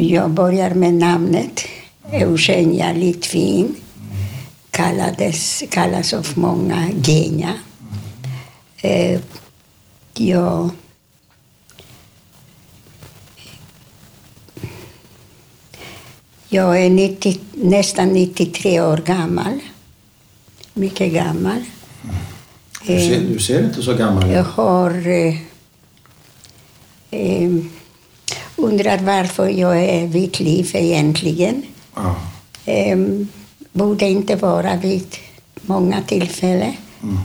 [0.00, 1.60] Jag börjar med namnet
[2.12, 3.74] Eugenia Litvin.
[4.70, 7.52] Kallades, kallas av många Genia.
[8.76, 9.20] Eh,
[10.14, 10.70] jag
[16.48, 19.60] Jag är 90, nästan 93 år gammal.
[20.74, 21.64] Mycket gammal.
[22.86, 24.46] Du ser, du ser inte så gammal Jag ut.
[24.46, 25.34] har eh,
[27.10, 27.50] eh,
[28.56, 31.62] undrat varför jag är vid liv egentligen.
[31.94, 32.16] Ja.
[32.64, 32.98] Eh,
[33.72, 35.16] borde inte vara vid
[35.60, 36.72] många tillfällen.
[37.02, 37.18] Mm.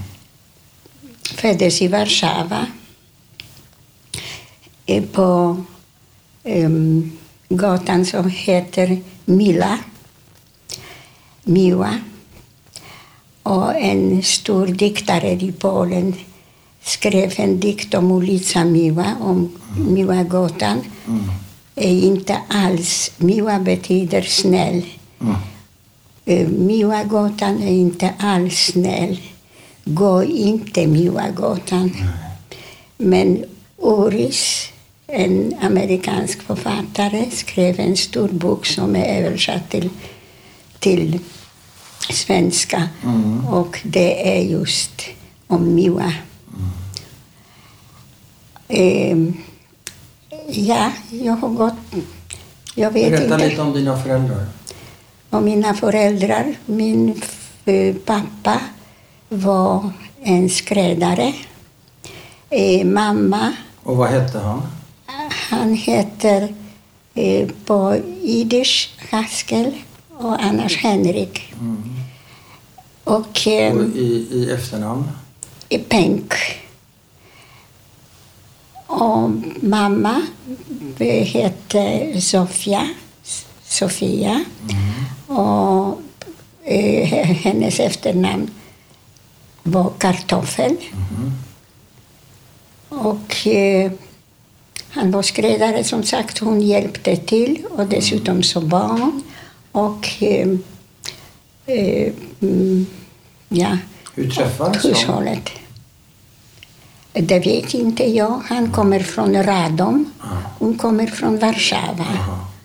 [1.35, 2.65] Föddes i Warszawa.
[4.85, 5.57] Eh, på
[6.43, 7.11] em,
[7.49, 9.79] gatan som heter Mila.
[11.43, 11.99] Miła.
[13.43, 16.15] Och en stor diktare i Polen
[16.83, 20.81] skrev en dikt om ulica Miła, om Miłagatan.
[21.07, 21.29] Mm.
[21.75, 24.85] Är inte alls, Miła betyder snäll.
[25.21, 25.35] Mm.
[26.25, 29.19] Eh, Miłagatan är inte alls snäll.
[29.85, 31.91] Gå inte Miłagatan.
[32.97, 33.43] Men
[33.77, 34.71] Oris,
[35.07, 39.89] en amerikansk författare, skrev en stor bok som är översatt till,
[40.79, 41.19] till
[42.09, 42.89] svenska.
[43.03, 43.47] Mm.
[43.47, 45.01] Och det är just
[45.47, 46.13] om Miła.
[48.73, 49.33] Ehm,
[50.47, 51.73] ja, jag har gått...
[52.75, 53.49] Jag vet Berätta inte.
[53.49, 54.45] lite om dina föräldrar.
[55.29, 57.21] Och mina föräldrar, min
[57.65, 58.61] eh, pappa
[59.29, 59.89] var
[60.21, 61.33] en skräddare.
[62.49, 64.61] Eh, mamma, Och vad hette han?
[65.49, 66.53] han heter
[67.13, 69.71] eh, på jiddisch Haskell
[70.17, 71.53] och annars Henrik.
[73.03, 75.03] Och eh, Och i, i efternamn?
[75.69, 76.33] i Penk.
[78.91, 79.29] Och
[79.61, 80.21] mamma
[81.25, 82.89] hette Sofia.
[83.63, 84.43] Sofia.
[85.27, 86.01] Och
[86.63, 88.49] eh, hennes efternamn
[89.63, 90.75] var Kartoffel.
[92.89, 93.91] Och eh,
[94.89, 96.37] han var skräddare som sagt.
[96.39, 99.23] Hon hjälpte till och dessutom så barn.
[99.71, 100.47] Och eh,
[101.65, 102.85] eh, mm,
[103.49, 103.77] ja,
[104.15, 104.87] Hur träffades de?
[104.89, 105.49] hushållet.
[107.13, 108.41] Det vet inte jag.
[108.49, 110.05] Han kommer från Radom.
[110.59, 112.05] Hon kommer från Warszawa.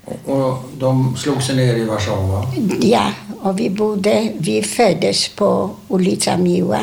[0.05, 2.47] Och, och de slog sig ner i Warszawa?
[2.81, 3.11] Ja,
[3.43, 6.81] och vi bodde, vi föddes på ulica Miła.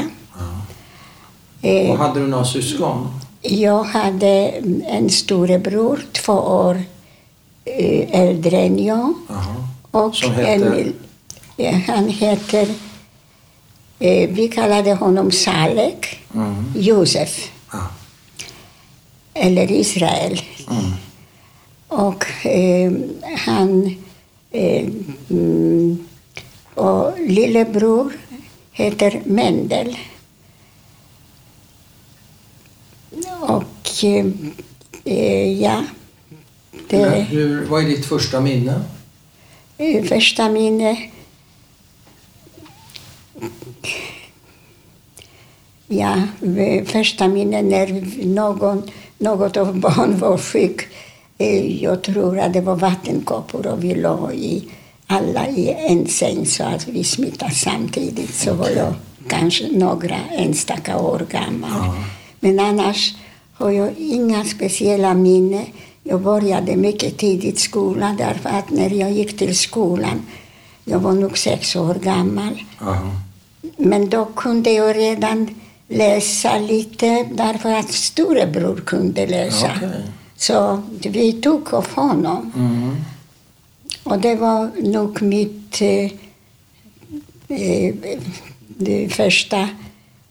[1.61, 3.07] Och Eh, hade du några syskon?
[3.41, 4.53] jag hade
[4.87, 6.83] en storebror, två år
[7.65, 9.13] eh, äldre än jag.
[9.29, 9.55] Jaha.
[9.91, 10.91] Och Som heter?
[11.57, 12.67] en, han heter,
[13.99, 16.65] eh, vi kallade honom Salek, Mm.
[16.75, 17.89] Josef, Ja.
[19.33, 20.41] eller Israel.
[20.69, 20.91] Mm.
[21.87, 22.91] Och eh,
[23.37, 23.95] han...
[24.51, 24.87] Eh,
[25.29, 26.07] mm,
[26.73, 28.13] och lillebror
[28.71, 29.97] heter Mendel.
[33.41, 34.25] Och eh,
[35.03, 35.83] eh, ja,
[36.87, 38.81] det hur, vad är ditt första minne?
[39.77, 41.09] eh, första minne...
[45.97, 46.15] Ja,
[46.85, 48.83] första minne när någon,
[49.17, 50.87] något av barn var sjuk.
[51.37, 54.63] Eh, Jag tror att det var vattenkoppor och vi låg i,
[55.07, 58.33] alla i en säng så att vi smittade samtidigt.
[58.33, 58.93] Så var jag
[59.27, 61.91] kanske några enstaka år gammal.
[62.39, 63.15] Men annars
[63.53, 65.65] har jag inga speciella minnen.
[66.03, 70.21] Jag började mycket tidigt skolan därför att när jag gick till skolan,
[70.85, 73.11] jag var nog sex år gammal, Jaha.
[73.77, 75.55] men då kunde jag redan
[75.87, 79.71] läsa lite därför att storebror kunde läsa.
[79.75, 80.03] Okej.
[80.35, 82.51] Så vi tog av honom.
[82.55, 82.95] Mm.
[84.03, 86.11] Och det var nog mitt eh,
[87.47, 89.69] eh, första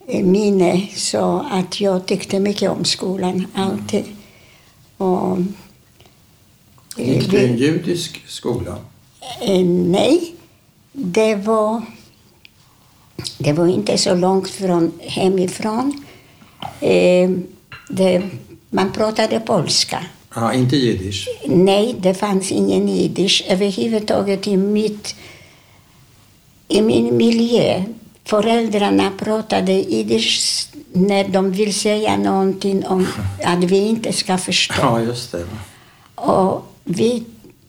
[0.08, 0.88] eh, minne.
[0.96, 4.04] Så att jag tyckte mycket om skolan, alltid.
[4.96, 5.38] Och,
[6.96, 8.78] eh, Gick du i en judisk skola?
[9.40, 10.34] Eh, nej,
[10.93, 11.82] det var,
[13.38, 16.04] det var inte så långt från hemifrån.
[16.80, 17.30] Eh,
[17.88, 18.22] det,
[18.70, 20.04] man pratade polska.
[20.34, 21.28] Ja, inte jiddisch?
[21.46, 25.14] Nej, det fanns ingen jiddisch överhuvudtaget i, mitt,
[26.69, 27.82] i min miljö.
[28.24, 33.06] Föräldrarna pratade jiddisch när de vill säga någonting om
[33.44, 34.74] att vi inte ska förstå.
[34.78, 35.46] Ja, just det.
[36.14, 37.24] Och vi,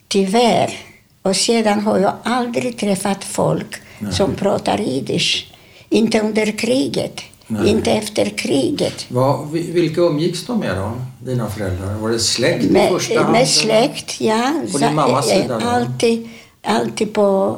[0.08, 0.74] tyvärr,
[1.22, 5.48] och sedan har jag aldrig träffat folk som pratar jiddisch.
[5.90, 7.22] Inte under kriget.
[7.48, 7.70] Nej.
[7.70, 9.06] Inte efter kriget.
[9.52, 10.92] Vi- vilka umgicks de med då,
[11.26, 11.94] dina föräldrar?
[11.98, 13.32] Var det släkt i Med, första hand?
[13.32, 14.54] med släkt, ja.
[14.72, 15.66] På din mammas eh, sida då?
[15.68, 16.30] Alltid,
[16.64, 17.58] alltid på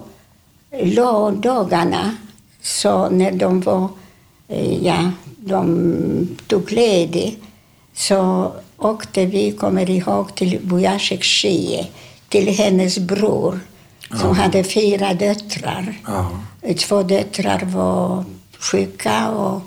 [0.84, 2.16] lördagarna,
[2.62, 3.88] så när de var,
[4.48, 7.40] eh, ja, de tog ledigt,
[7.94, 11.88] så åkte vi, kommer ihåg, till Bujacek Ski,
[12.30, 13.60] till hennes bror,
[14.20, 15.94] som hade fyra döttrar.
[16.08, 16.32] Ja.
[16.78, 18.26] Två döttrar var
[18.60, 19.62] sjuka, och,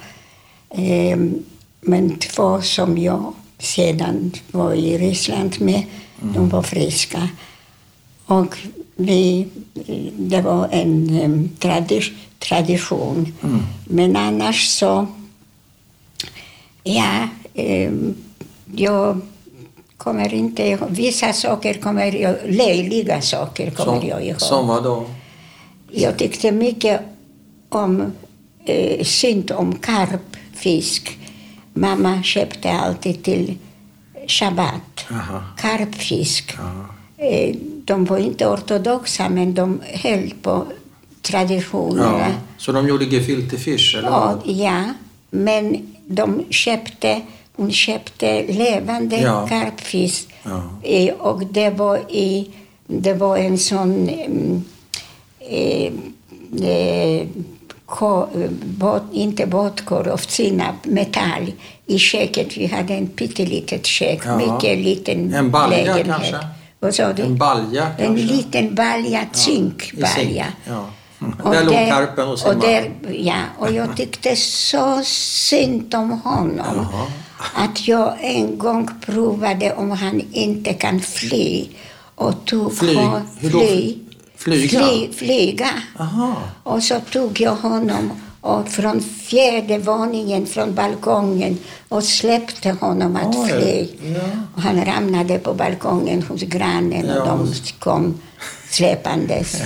[0.71, 1.35] ehm,
[1.81, 5.83] men två som jag sedan var i Ryssland med,
[6.21, 7.29] de var friska.
[8.27, 8.59] Och
[8.97, 9.49] vi,
[10.19, 13.33] det var en um, tradi- tradition.
[13.43, 13.62] Mm.
[13.85, 15.06] Men annars så,
[16.85, 18.15] ja, ehm,
[18.75, 19.21] jag
[20.08, 20.88] kommer inte ihåg.
[20.90, 24.40] Vissa saker kommer jag löjliga saker kommer jag Som, ihåg.
[24.40, 25.05] som vad då?
[25.90, 27.00] Jag tyckte mycket
[27.69, 28.12] om,
[28.64, 31.19] eh, synd om karpfisk.
[31.75, 33.55] Mamma köpte alltid till
[34.26, 35.43] shabbat Aha.
[35.58, 36.54] karpfisk.
[36.58, 37.25] Ja.
[37.25, 37.54] Eh,
[37.84, 40.66] de var inte ortodoxa, men de höll på
[41.22, 42.19] traditionerna.
[42.19, 42.34] Ja.
[42.58, 44.34] Så de gjorde gefilte fish, eller?
[44.34, 44.84] Och, ja,
[45.31, 47.20] men de köpte,
[47.58, 49.46] hon köpte levande Ja.
[49.49, 50.28] karpfisk.
[50.43, 50.62] Ja.
[50.82, 52.50] Eh, och det var, i,
[52.87, 54.08] det var en sån...
[54.08, 54.64] mm,
[55.40, 55.93] eh,
[56.69, 57.26] eh,
[57.87, 58.26] ko,
[58.64, 61.52] båt, inte båtkorv, av sinap, metall
[61.87, 62.56] i köket.
[62.56, 64.37] Vi hade en pyttelitet kök, Ja.
[64.37, 66.06] mycket liten En balja lägenhet.
[66.06, 66.37] kanske?
[66.81, 67.22] Vad sa du?
[67.22, 68.25] En balja En kanske?
[68.34, 70.06] liten balja, zinkbalja.
[70.08, 70.43] zink.
[70.64, 70.87] Ja.
[71.43, 72.67] Och Där låg karpen och och simmade.
[72.67, 76.59] där, Ja, och jag tyckte så synd om honom.
[76.76, 77.06] Jaha.
[77.55, 81.69] Att jag en gång provade om han inte kan fly.
[82.15, 82.99] Och tog Flyg?
[82.99, 83.99] hon- fly,
[84.37, 84.79] Flyga?
[84.81, 85.70] Fly, flyga.
[85.99, 86.35] Aha.
[86.62, 88.11] Och så tog jag honom
[88.41, 93.88] och från fjärde våningen från balkongen och släppte honom att Oj, fly.
[94.14, 94.21] ja.
[94.55, 97.23] Och han ramlade på balkongen hos grannen Ja.
[97.23, 98.14] och de kom
[98.71, 99.62] släpandes.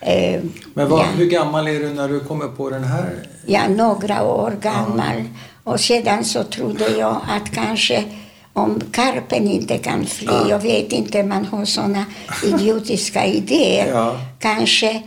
[0.00, 0.40] Eh,
[0.74, 1.04] Men vad, ja.
[1.16, 3.26] hur gammal är du när du kommer på den här?
[3.46, 5.24] Ja, några år gammal.
[5.64, 8.04] Och sedan så trodde jag att kanske
[8.52, 10.46] om karpen inte kan fly, Ja.
[10.48, 12.04] jag vet inte, man har såna
[12.44, 13.88] idiotiska idéer.
[13.94, 14.16] Ja.
[14.38, 15.02] Kanske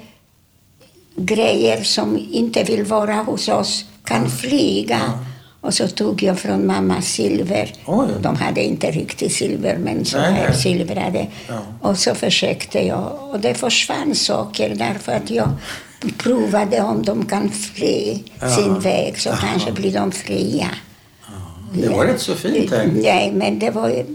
[1.16, 5.00] grejer som inte vill vara hos oss kan flyga.
[5.63, 5.68] Ja.
[5.68, 7.74] Och så tog jag från mamma silver.
[7.86, 8.07] Oj.
[8.21, 10.57] De hade inte riktigt silver, men så Nej, här nej.
[10.62, 11.27] silvrade.
[11.48, 11.60] Ja.
[11.81, 13.19] Och så försökte jag.
[13.31, 15.50] Och det försvann saker därför att jag
[16.18, 18.50] provade om de kan fly Ja.
[18.56, 19.38] sin väg så Jaha.
[19.42, 20.68] kanske blir de fria.
[21.74, 22.95] Det var rätt så fint tänkt.
[23.04, 24.06] Nej, men det var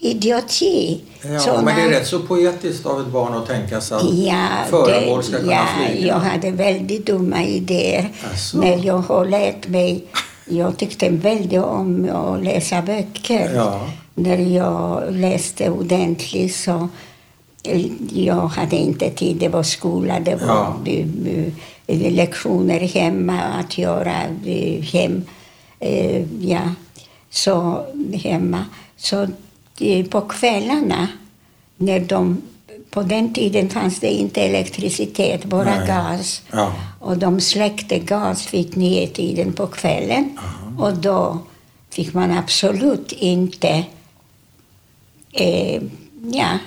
[0.00, 1.00] idioti.
[1.22, 4.02] Ja, Såna- men det är rätt så poetiskt av ett barn att tänka sig att
[4.14, 6.06] Ja, föremål ska kunna ja, flyga.
[6.06, 8.58] jag hade väldigt dumma idéer Asså.
[8.58, 10.04] när jag har lärt mig.
[10.46, 13.54] Jag tyckte väldigt om att läsa böcker.
[13.54, 13.88] Ja.
[14.14, 16.88] När jag läste ordentligt så
[17.62, 19.36] eh, jag hade inte tid.
[19.36, 20.76] Det var skola, det var Ja.
[21.86, 24.14] lektioner hemma att göra
[24.46, 25.22] eh, hem.
[25.80, 26.60] Eh, Ja,
[27.30, 28.64] så hemma.
[28.96, 29.26] Så
[30.10, 31.08] på kvällarna
[31.76, 32.42] när de
[32.94, 35.86] på den tiden fanns det inte elektricitet, bara Nej.
[35.86, 36.42] gas.
[36.52, 36.72] Ja.
[37.00, 40.38] Och de släckte gas vid nio tiden på kvällen.
[40.78, 41.38] Och då
[41.90, 43.84] fick man absolut inte...
[45.32, 45.82] Eh,
[46.32, 46.58] ja,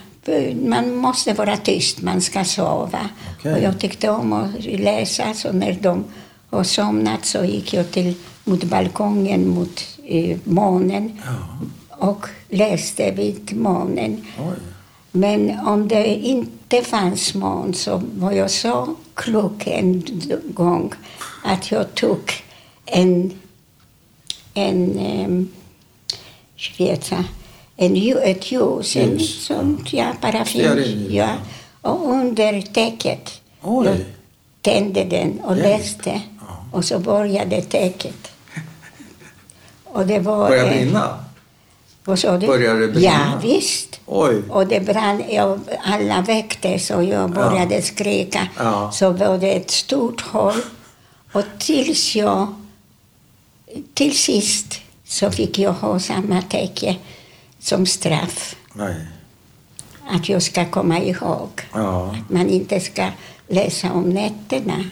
[0.65, 3.09] man måste vara tyst, man ska sova.
[3.39, 3.53] Okej.
[3.53, 6.03] Och jag tyckte om att läsa, så när de
[6.49, 11.57] har somnat så gick jag till, mot balkongen mot eh, månen Ja.
[12.07, 14.25] och läste vid månen.
[14.39, 14.55] Oj.
[15.17, 20.03] Men om det inte fanns mån så var jag så klok en
[20.43, 20.93] gång
[21.43, 22.33] att jag tog
[22.85, 23.33] en,
[24.53, 25.49] en um,
[27.77, 31.07] en, ett ljus, en sånt, ja, paraffin.
[31.09, 31.29] Ja,
[31.81, 33.87] och under täcket Oj.
[33.87, 33.97] jag
[34.61, 36.21] tände den och läste.
[36.71, 38.31] Och så började täcket.
[39.83, 40.49] Och det var...
[40.49, 41.23] Började eh, brinna?
[42.03, 42.47] Vad sa du?
[42.47, 43.05] Började det brinna?
[43.05, 43.86] Ja, visst.
[44.09, 44.43] Oj.
[44.49, 48.47] Och det brann, jag, alla väcktes och jag började skrika.
[48.57, 48.91] Ja.
[48.91, 50.53] Så var det ett stort hål.
[51.31, 52.55] Och tills jag,
[53.93, 56.97] till sist så fick jag ha samma täcke
[57.59, 58.55] som straff.
[58.73, 58.95] Nej.
[60.09, 61.49] Att jag ska komma ihåg.
[61.73, 62.11] Ja.
[62.11, 63.09] Att man inte ska
[63.47, 64.83] läsa om nätterna.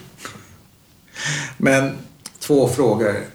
[1.57, 1.98] Men
[2.39, 3.35] två frågor.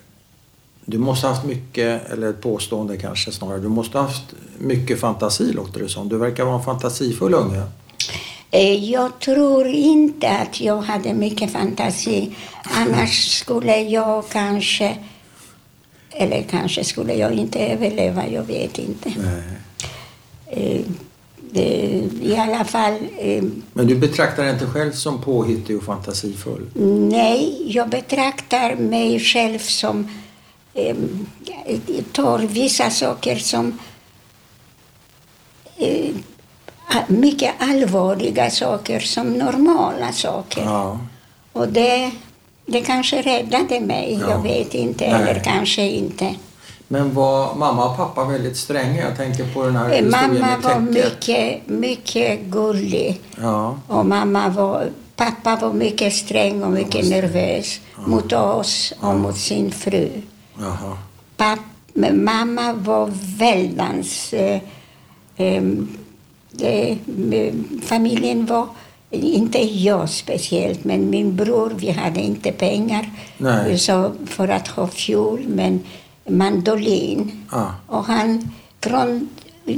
[0.90, 3.58] Du måste ha haft mycket, eller ett påstående kanske snarare.
[3.58, 4.22] Du måste ha haft
[4.58, 6.08] mycket fantasi låter det som.
[6.08, 7.62] Du verkar vara en fantasifull unge.
[8.50, 12.36] Eh, Jag tror inte att jag hade mycket fantasi.
[12.62, 14.96] Annars skulle jag kanske
[16.10, 19.12] Eller kanske skulle jag inte överleva, jag vet inte.
[19.16, 19.42] Nej.
[20.46, 20.80] Eh,
[22.22, 23.42] I alla fall, eh,
[23.72, 26.66] Men du betraktar inte själv som påhittig och fantasifull?
[27.10, 30.08] nej, jag betraktar mig själv som
[30.88, 31.76] eh,
[32.12, 33.78] tar vissa saker som
[35.76, 36.10] eh,
[37.08, 40.62] mycket allvarliga saker som normala saker.
[40.64, 40.98] Ja.
[41.52, 42.10] Och det,
[42.66, 44.30] det kanske räddade mig, Ja.
[44.30, 45.22] jag vet inte, Nej.
[45.30, 46.34] eller kanske inte.
[46.88, 49.02] Men var mamma och pappa väldigt stränga?
[49.08, 53.20] Jag tänker på den här Eh, historien Mamma var mycket, mycket gullig.
[53.40, 53.78] Ja.
[53.86, 59.70] Och mamma var, pappa var mycket sträng och mycket nervös mot oss och mot sin
[59.72, 60.10] fru.
[60.60, 60.96] Jaha.
[61.36, 61.58] Papp,
[62.12, 64.32] mamma var väldans...
[64.32, 64.60] Eh,
[65.36, 65.88] ehm,
[66.60, 66.96] eh,
[67.82, 68.66] familjen var,
[69.10, 73.78] inte jag speciellt, men min bror, vi hade inte pengar Nej.
[73.78, 75.80] så för att ha fiol, men
[76.28, 77.46] mandolin.
[77.50, 77.74] Ja.
[77.86, 78.50] Och han,
[78.80, 79.28] från,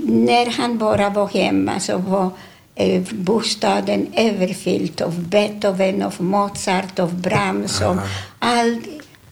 [0.07, 2.31] när han bara var hemma så var
[2.75, 7.97] eh, bostaden överfylld av Beethoven, av Mozart, av Brahms, och
[8.39, 8.81] all,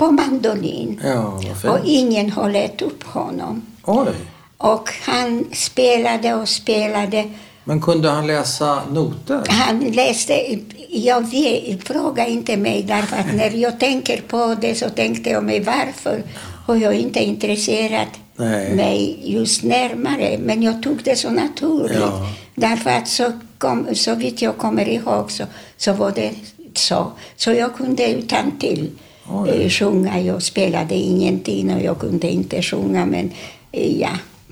[0.01, 1.01] på mandolin.
[1.05, 1.41] Ja,
[1.71, 3.63] Och ingen har lett upp honom.
[3.85, 4.09] Oj.
[4.57, 7.31] Och han spelade och spelade.
[7.65, 9.43] Men kunde han läsa noter?
[9.49, 14.89] Han läste, jag vet, fråga inte mig därför att när jag tänker på det så
[14.89, 16.23] tänkte jag mig varför
[16.67, 18.75] har jag inte intresserat Nej.
[18.75, 20.39] mig just närmare.
[20.39, 21.99] Men jag tog det så naturligt.
[22.01, 22.27] Ja.
[22.55, 25.45] Därför att så, kom, så vitt jag kommer ihåg så,
[25.77, 26.33] så var det
[26.75, 27.13] så.
[27.37, 28.91] Så jag kunde utan till
[29.33, 29.51] Oj.
[29.51, 30.21] eh, sjunga.
[30.21, 33.31] Jag spelade ingenting och jag kunde inte sjunga men
[33.73, 34.11] eh, ja,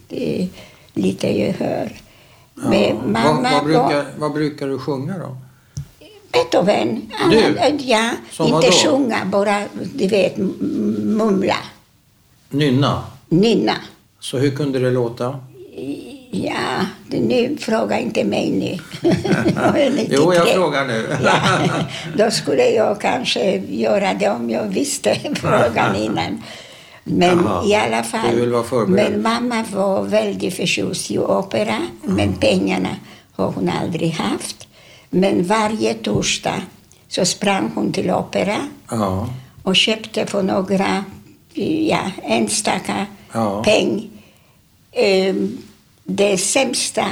[0.08, 0.48] det,
[0.94, 1.92] lite gehör.
[2.54, 2.68] Ja.
[2.70, 5.36] Men mamma vad, vad, brukar, vad brukar du sjunga då?
[6.32, 7.02] Beethoven.
[7.30, 7.58] Du?
[7.58, 8.72] Han- Ja, Som inte vadå?
[8.72, 9.62] sjunga, bara
[9.94, 11.56] du vet mumla,
[12.50, 13.02] Nynna?
[13.28, 13.74] nynna.
[14.20, 15.40] Så hur kunde det låta?
[16.30, 18.78] Ja, nu fråga inte mig nu.
[19.56, 21.16] Jag Jo, jag frågar nu.
[21.24, 21.58] Ja,
[22.16, 26.42] då skulle jag kanske göra det om jag visste frågan innan.
[27.04, 28.86] Men Jaha, i alla fall.
[28.88, 32.96] Men mamma var väldigt förtjust i opera, men pengarna
[33.32, 34.68] har hon aldrig haft.
[35.10, 36.62] Men varje torsdag
[37.08, 38.56] så sprang hon till opera
[38.90, 39.28] Ja.
[39.62, 41.04] och köpte för några
[41.88, 43.62] ja, enstaka Ja.
[43.64, 44.10] peng
[44.92, 45.34] eh,
[46.10, 47.04] det sämsta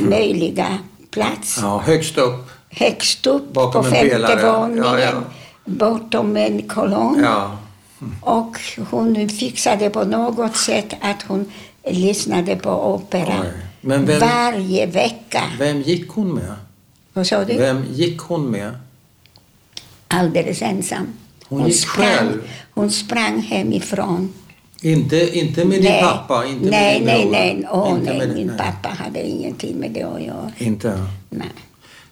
[0.00, 0.78] möjliga
[1.10, 1.58] plats.
[1.62, 2.50] ja, högst upp.
[2.70, 5.12] Högst upp Bakom på femte våningen, Ja, ja.
[5.64, 7.20] bortom en kolonn.
[7.24, 7.58] Ja.
[8.20, 8.56] Och
[8.90, 11.52] hon fixade på något sätt att hon
[11.90, 13.44] lyssnade på opera
[13.80, 15.42] vem- varje vecka.
[15.58, 16.54] Vem gick hon med?
[17.12, 17.54] Vad sa du?
[17.58, 18.74] Vem gick hon med?
[20.08, 21.06] Alldeles ensam.
[21.48, 22.42] Hon gick sprang, själv?
[22.74, 24.32] hon sprang hemifrån.
[24.84, 26.46] Inte, inte med din pappa?
[26.46, 27.62] Inte nej, med din nej, bror?
[27.62, 27.68] nej.
[27.72, 28.18] Åh, Inte nej.
[28.26, 28.58] med- Min nej.
[28.58, 30.52] pappa hade ingenting med det att göra.
[30.58, 31.06] Inte?
[31.30, 31.48] Nej.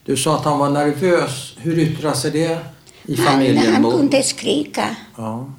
[0.05, 1.53] Du sa att han var nervös.
[1.57, 2.59] Hur yttrar sig det
[3.05, 3.73] i Han, familjen?
[3.73, 5.49] han Mot- kunde skrika Ja.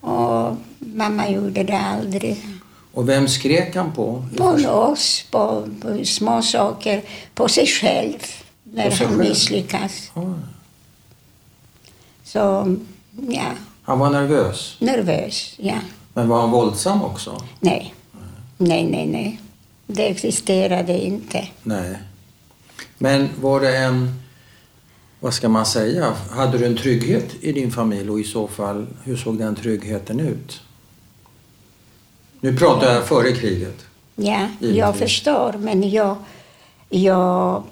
[0.00, 2.36] och mamma gjorde det aldrig.
[2.92, 4.24] Och vem skrek han på?
[4.36, 7.02] På oss, på, på små saker,
[7.34, 8.16] på sig själv
[8.64, 9.28] när sig han själv?
[9.28, 10.10] misslyckas.
[10.14, 10.24] Oj.
[12.24, 12.76] Så,
[13.28, 13.44] ja,
[13.82, 14.76] Han var nervös.
[14.80, 15.74] nervös, ja.
[16.18, 17.42] Men var han våldsam också?
[17.60, 17.94] Nej,
[18.56, 19.40] nej, nej, nej.
[19.86, 21.48] Det existerade inte.
[21.62, 21.98] Nej.
[22.98, 24.20] Men var det en...
[25.20, 26.12] Vad ska man säga?
[26.30, 30.20] Hade du en trygghet i din familj och i så fall, hur såg den tryggheten
[30.20, 30.60] ut?
[32.40, 33.86] Nu pratar jag före kriget.
[34.16, 36.16] Ja, jag förstår, men jag,
[36.88, 37.62] jag,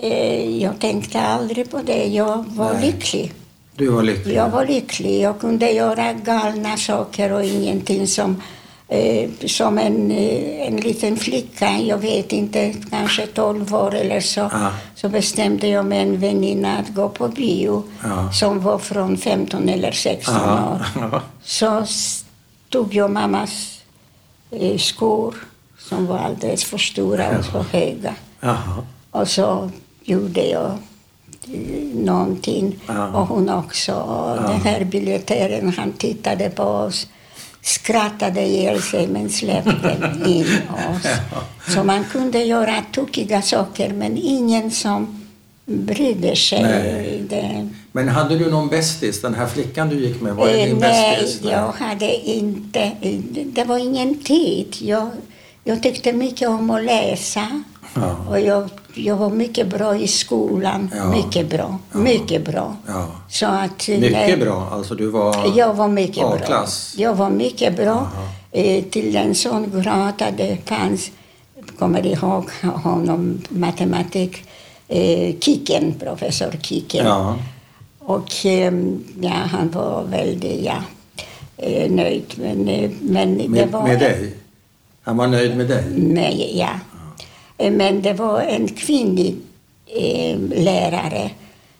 [0.00, 2.06] eh, jag tänkte aldrig på det.
[2.06, 2.86] Jag var Nej.
[2.86, 3.32] lycklig.
[3.76, 4.34] Du var lycklig.
[4.36, 5.20] Jag var lycklig.
[5.22, 8.42] Jag kunde göra galna saker och ingenting som,
[8.88, 14.40] eh, som en, eh, en liten flicka, jag vet inte, kanske 12 år eller så,
[14.40, 14.70] Ja.
[14.94, 18.32] så bestämde jag med en väninna att gå på bio Ja.
[18.32, 20.80] som var från 15 eller 16 Ja.
[21.12, 21.20] år.
[21.44, 21.84] Så
[22.68, 23.80] tog jag mammas
[24.50, 25.34] eh, skor
[25.78, 28.14] som var alldeles för stora och för höga.
[29.10, 29.70] Och så
[30.04, 30.70] gjorde jag
[31.94, 32.76] någonting.
[32.86, 33.06] Ja.
[33.08, 33.92] Och hon också.
[33.94, 37.06] Och Den här biljettören, han tittade på oss,
[37.62, 39.96] skrattade ihjäl sig men släppte
[40.26, 41.06] in oss.
[41.74, 45.20] Så man kunde göra tokiga saker men ingen som
[45.66, 46.62] brydde sig.
[46.62, 47.68] Nej.
[47.92, 49.20] Men hade du någon bästis?
[49.22, 51.40] Den här flickan du gick med, var det Eh, din Nej, bästis?
[51.50, 52.90] jag hade inte...
[53.52, 54.76] Det var ingen tid.
[54.80, 55.10] Jag,
[55.64, 57.62] jag tyckte mycket om att läsa.
[57.94, 58.16] Ja.
[58.28, 60.90] Och jag jag var mycket bra i skolan.
[60.96, 61.10] Ja.
[61.10, 61.78] Mycket bra.
[61.92, 61.98] Ja.
[61.98, 62.76] Mycket bra.
[62.86, 63.06] Ja.
[63.28, 64.68] Så att, Mycket när- bra.
[64.72, 65.52] Alltså du var...
[65.56, 66.66] Jag var mycket bra.
[66.96, 68.08] Jag var mycket bra.
[68.52, 71.10] Eh, till en sån grad att det fanns,
[71.78, 74.42] kommer ihåg honom, matematik,
[74.88, 77.06] eh, Kiken, professor Kiken.
[77.06, 77.36] Ja.
[77.98, 78.72] Och eh,
[79.20, 80.76] ja, han var väldigt ja,
[81.56, 82.24] eh, nöjd.
[82.36, 84.34] Men, eh, men det Med, var med dig?
[85.02, 85.84] Han var nöjd med dig?
[85.98, 86.68] med, ja.
[87.58, 89.36] Eh, Men det var en kvinnlig
[89.86, 91.30] eh, lärare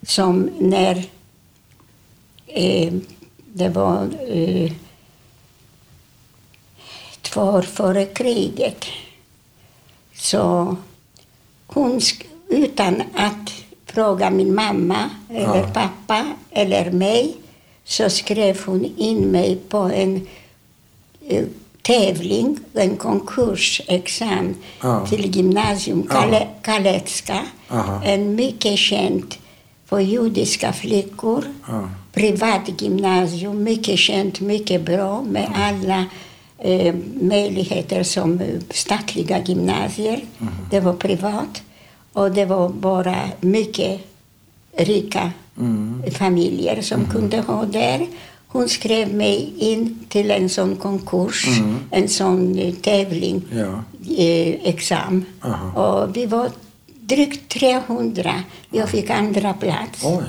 [0.03, 1.05] som när
[2.47, 2.93] eh,
[3.55, 4.73] det var eh,
[7.23, 8.85] två år före kriget
[10.17, 10.77] så
[11.67, 12.01] hon
[12.49, 13.51] utan att
[13.87, 15.71] fråga min mamma eller Ja.
[15.75, 17.37] pappa eller mig
[17.85, 20.27] så skrev hon in mig på en
[21.29, 21.45] eh,
[21.87, 25.07] tävling, en konkursexamen Ja.
[25.07, 26.15] till gymnasium, Ja.
[26.21, 27.41] Kale, Kalecka.
[27.69, 28.03] Aha.
[28.05, 29.35] En mycket känd
[29.87, 31.45] för judiska flickor.
[31.69, 31.89] Ja.
[32.13, 36.05] Privat gymnasium, mycket känt, mycket bra med alla
[36.59, 40.21] eh, möjligheter som eh, statliga gymnasier.
[40.39, 40.51] Mhm.
[40.71, 41.63] Det var privat
[42.13, 44.01] och det var bara mycket
[44.77, 46.03] rika Mm.
[46.19, 48.07] familjer som kunde ha där.
[48.55, 51.77] Hon skrev mig in till en sån konkurs, Mm.
[51.91, 53.83] en sån eh, tävling, Ja.
[54.19, 55.25] eh, examen.
[55.41, 55.83] Aha.
[55.83, 56.51] Och vi var
[57.01, 58.35] drygt 300.
[58.71, 60.05] Jag fick andra plats.
[60.05, 60.25] Oj.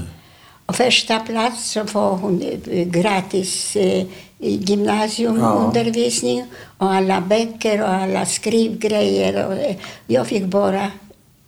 [0.66, 2.42] Och första plats så får hon
[2.72, 4.06] eh, gratis eh,
[4.40, 6.46] gymnasiumundervisning
[6.78, 9.46] och alla böcker och alla skrivgrejer.
[9.46, 9.76] Och, eh,
[10.08, 10.92] jag fick bara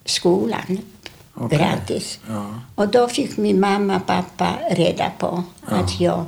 [0.05, 0.77] skolan
[1.33, 1.57] Okej.
[1.59, 2.19] gratis.
[2.29, 2.45] Ja.
[2.75, 6.25] Och då fick min mamma och pappa reda på att jag,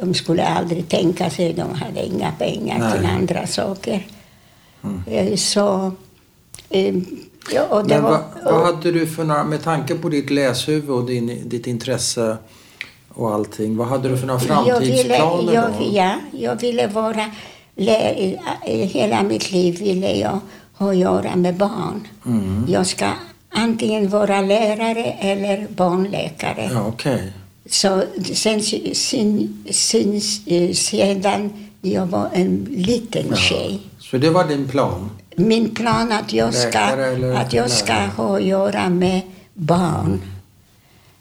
[0.00, 2.92] de skulle aldrig tänka sig, de hade inga pengar Nej.
[2.98, 4.06] till andra saker.
[5.06, 5.92] Eh, Så...
[6.70, 6.94] eh,
[7.52, 8.10] Ja, Men var,
[8.44, 12.36] vad, vad hade du för några, med tanke på ditt läshuvud och din, ditt intresse
[13.08, 17.24] och allting, vad hade du för några Jag ville, framtidsplaner jag, ja, jag ville vara...
[17.76, 20.38] i- Hela mitt liv ville jag
[20.78, 22.08] ha att göra med barn.
[22.26, 22.64] Mm.
[22.68, 23.10] Jag ska
[23.48, 26.70] antingen vara lärare eller barnläkare.
[26.72, 27.32] Ja, okej.
[27.70, 28.02] Så
[28.34, 28.62] sen,
[28.94, 33.36] sen, sen, eh, sedan jag var en liten Ja.
[33.36, 33.80] tjej.
[33.98, 35.10] Så det var din plan?
[35.36, 36.78] Min plan att jag ska,
[37.36, 39.20] att jag ska ha att göra med
[39.54, 40.20] barn.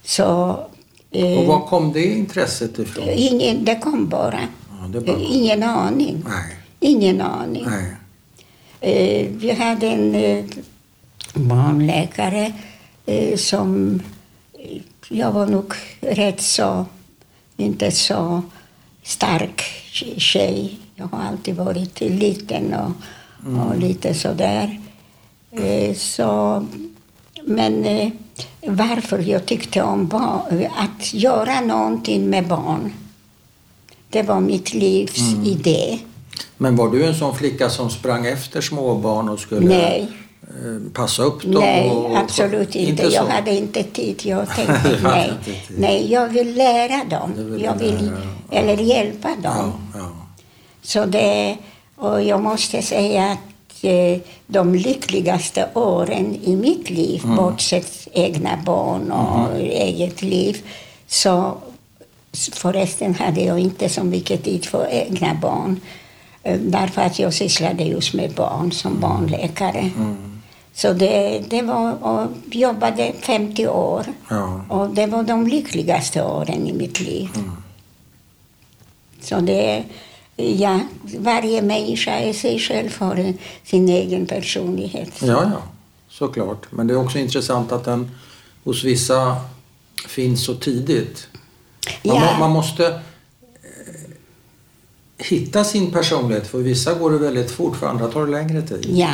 [0.04, 0.60] Så...
[1.12, 3.10] eh, Och var kom det intresset ifrån?
[3.10, 4.40] ingen, det kom bara.
[4.82, 5.18] Ja, det bara...
[5.20, 6.24] Ingen aning.
[6.28, 7.66] Nej, Ingen aning.
[7.68, 7.86] nej.
[8.82, 10.46] Eh, vi hade en eh,
[11.34, 12.54] barnläkare
[13.06, 14.02] eh, som...
[15.10, 16.86] Jag var nog rätt så...
[17.58, 18.42] Inte så
[19.04, 19.62] stark
[20.18, 20.78] tjej.
[20.96, 22.92] Jag har alltid varit liten och,
[23.68, 24.80] och lite sådär.
[25.52, 26.66] Eh, så,
[27.44, 28.12] men eh,
[28.68, 32.94] varför jag tyckte om barn, att göra någonting med barn,
[34.10, 36.00] det var mitt livs idé.
[36.58, 40.12] Men var du en sån flicka som sprang efter småbarn och skulle Nej.
[40.50, 41.52] Eh, passa upp dem?
[41.62, 43.10] Nej, och, absolut inte.
[43.12, 43.16] så?
[43.16, 44.22] jag hade inte tid.
[44.26, 45.30] Jag tänkte nej.
[45.48, 47.34] inte nej, jag vill lära dem.
[47.38, 48.18] Vill jag vill, lära,
[48.52, 48.58] ja.
[48.58, 49.42] eller hjälpa dem.
[49.44, 50.10] Ja, ja.
[50.82, 51.58] Så det,
[51.96, 57.36] och jag måste säga att eh, de lyckligaste åren i mitt liv, Mm.
[57.36, 59.70] bortsett egna barn och Mm-hmm.
[59.72, 60.58] eget liv,
[61.08, 61.58] så
[62.54, 65.80] förresten hade jag inte så mycket tid för egna barn.
[66.44, 69.92] eh, Därför att jag sysslade just med barn som barnläkare.
[69.98, 70.29] Mm.
[70.82, 74.06] Så det, det var, och jobbade 50 år.
[74.30, 74.66] ja.
[74.70, 77.30] Och det var de lyckligaste åren i mitt liv.
[77.36, 77.52] Mm.
[79.22, 79.84] Så det,
[80.36, 80.80] ja,
[81.18, 85.22] varje människa är sig själv för sin egen personlighet.
[85.22, 85.62] Ja, ja,
[86.10, 86.66] såklart.
[86.72, 88.12] Men det är också intressant att den
[88.64, 89.36] hos vissa
[90.08, 91.28] finns så tidigt.
[92.04, 92.36] Man, Ja.
[92.40, 93.00] man måste eh,
[95.18, 96.48] hitta sin personlighet.
[96.48, 98.86] För vissa går det väldigt fort, för andra tar det längre tid.
[98.90, 99.14] Ja,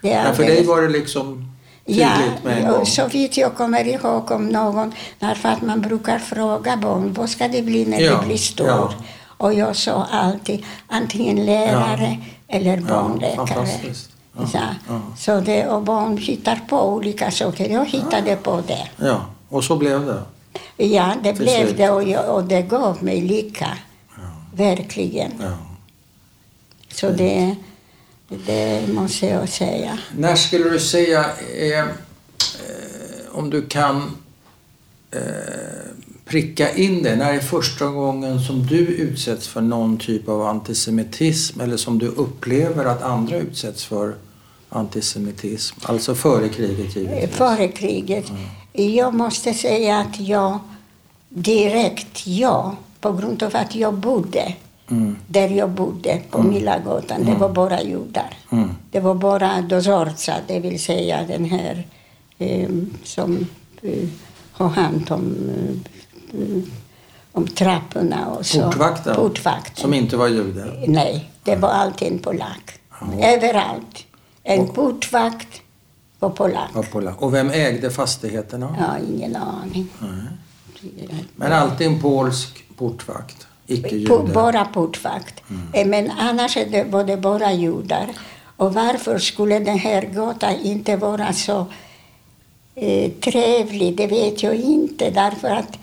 [0.00, 1.52] Men för dig var det liksom
[1.86, 2.86] tydligt Ja, med en gång.
[2.86, 7.48] så vitt jag kommer ihåg om någon, därför att man brukar fråga barn, vad ska
[7.48, 8.66] det bli när Ja, det blir stor?
[8.68, 8.92] ja.
[9.40, 13.68] Och jag sa alltid antingen lärare eller barnläkare.
[14.38, 14.58] Ja, så,
[14.88, 15.00] ja.
[15.18, 17.68] så det, och barn hittar på olika saker.
[17.68, 18.88] Jag hittade på det.
[19.06, 20.22] Ja, och så blev det.
[20.76, 21.76] Ja, det Till blev slut.
[21.76, 23.68] det och, jag, och det gav mig lycka.
[24.54, 25.32] Verkligen.
[25.40, 25.52] Ja.
[26.92, 27.56] Så det,
[28.28, 29.98] det måste jag säga.
[30.16, 31.86] När skulle du säga, eh, eh,
[33.32, 34.16] om du kan
[35.10, 35.20] eh,
[36.24, 41.60] pricka in det, när är första gången som du utsätts för någon typ av antisemitism
[41.60, 44.14] eller som du upplever att andra utsätts för
[44.68, 45.78] antisemitism?
[45.82, 47.36] Alltså före kriget givetvis.
[47.36, 48.32] Före kriget.
[48.72, 50.58] Jag måste säga att jag
[51.28, 54.54] direkt ja, på grund av att jag bodde
[54.90, 55.16] Mm.
[55.26, 57.24] där jag bodde, på Milagatan.
[57.24, 58.36] Det var bara judar.
[58.50, 58.70] Mm.
[58.90, 61.86] Det var bara dozorca, det vill säga den här
[62.38, 62.68] eh,
[63.04, 63.46] som
[63.82, 64.08] eh,
[64.52, 65.36] har hand om,
[66.32, 66.62] eh,
[67.32, 68.62] om trapporna och så.
[68.62, 69.14] Portvakten?
[69.14, 69.82] Portvakten.
[69.82, 70.84] Som inte var jude?
[70.86, 72.80] Nej, det var alltid en polack.
[73.22, 74.06] Överallt.
[74.42, 75.62] En portvakt
[76.18, 76.74] och polack.
[76.74, 77.22] Var polack.
[77.22, 78.66] Och vem ägde fastigheterna?
[78.66, 79.88] Har ingen aning.
[81.36, 85.42] Men alltid en polsk portvakt, Po- bara portvakt.
[85.74, 88.06] Eh, Men annars det, var det bara judar.
[88.56, 91.66] Och varför skulle den här gatan inte vara så
[92.74, 95.10] eh, trevlig, det vet jag inte.
[95.10, 95.78] Därför att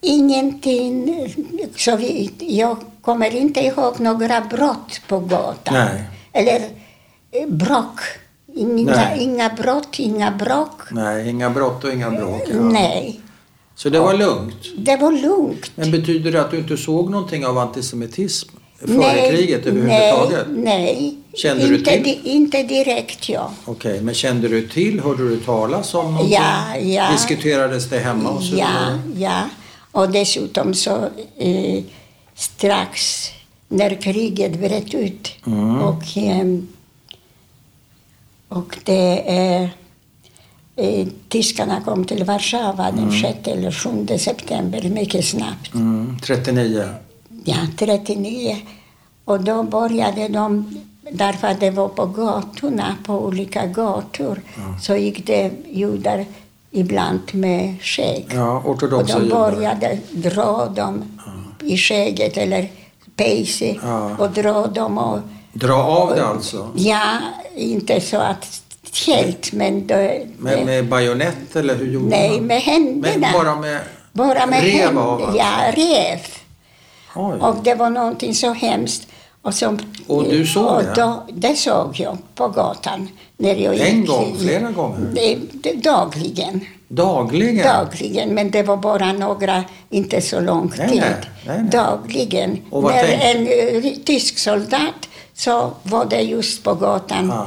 [0.00, 1.26] ingenting...
[1.76, 5.74] Så vi, jag kommer inte ihåg några brott på gatan.
[5.74, 6.02] Nej.
[6.32, 6.60] Eller
[7.30, 8.00] eh, bråk.
[8.54, 10.82] Inga, inga brott, inga bråk.
[10.90, 12.42] Nej, inga brott och inga bråk.
[12.52, 12.60] Ja.
[12.60, 13.20] Nej,
[13.78, 14.54] Så det var lugnt.
[14.76, 15.70] det var lugnt.
[15.74, 18.48] Men betyder det att du inte såg någonting av antisemitism
[18.86, 20.46] före kriget överhuvudtaget?
[20.48, 21.16] Nej, nej.
[21.34, 22.02] Kände du inte, till?
[22.02, 23.50] di- inte direkt, ja.
[23.64, 25.00] Okej, men kände du till?
[25.00, 26.32] Hörde du talas om någonting?
[26.38, 27.12] Ja, ja.
[27.12, 29.00] Diskuterades det hemma och så Ja, vidare?
[29.16, 29.42] ja.
[29.92, 30.96] Och dessutom så
[31.36, 31.82] eh,
[32.34, 33.26] strax
[33.68, 35.78] när kriget bröt ut Mm.
[35.82, 36.58] och, eh,
[38.48, 39.68] och det eh, eh,
[41.28, 45.74] tyskarna kom till Warszawa den 6 eller 7 september mycket snabbt.
[45.74, 46.88] Mm, 39.
[47.44, 48.56] Ja, 39.
[49.24, 50.76] Och då började de,
[51.12, 54.40] därför att det var på gatorna, på olika gator,
[54.82, 56.24] så gick det judar
[56.70, 58.26] ibland med skägg.
[58.34, 59.36] Ja, och ortodoxa de judar.
[59.50, 61.04] började dra dem
[61.62, 62.68] i skägget, eller
[63.16, 64.16] pejse, Ja.
[64.18, 65.18] och dra dem och...
[65.52, 66.68] Dra av det alltså?
[66.76, 67.18] Ja,
[67.56, 68.62] inte så att
[68.96, 69.86] helt, men...
[69.86, 72.46] Det, Med, med bajonett eller hur gjorde nej, man?
[72.46, 73.18] med händerna.
[73.20, 73.80] Men bara med...
[74.12, 75.00] Bara med rev händerna.
[75.06, 75.38] av alltså?
[75.38, 76.18] Ja, rev.
[77.16, 77.38] Oj.
[77.40, 79.08] Och det var någonting så hemskt.
[79.42, 80.92] Och, som, Och du såg och det?
[80.96, 83.08] Då, det såg jag på gatan.
[83.36, 84.08] När jag En gick.
[84.08, 84.36] gång?
[84.38, 85.06] Flera gånger?
[85.14, 86.60] Det, det, dagligen.
[86.88, 87.66] Dagligen?
[87.66, 91.00] Dagligen, men det var bara några, inte så lång Nej, tid.
[91.00, 91.14] nej,
[91.46, 91.70] nej, nej.
[91.70, 92.58] Dagligen.
[92.72, 97.28] När tänk- en eh, tysk soldat så var det just på gatan.
[97.34, 97.46] Ja.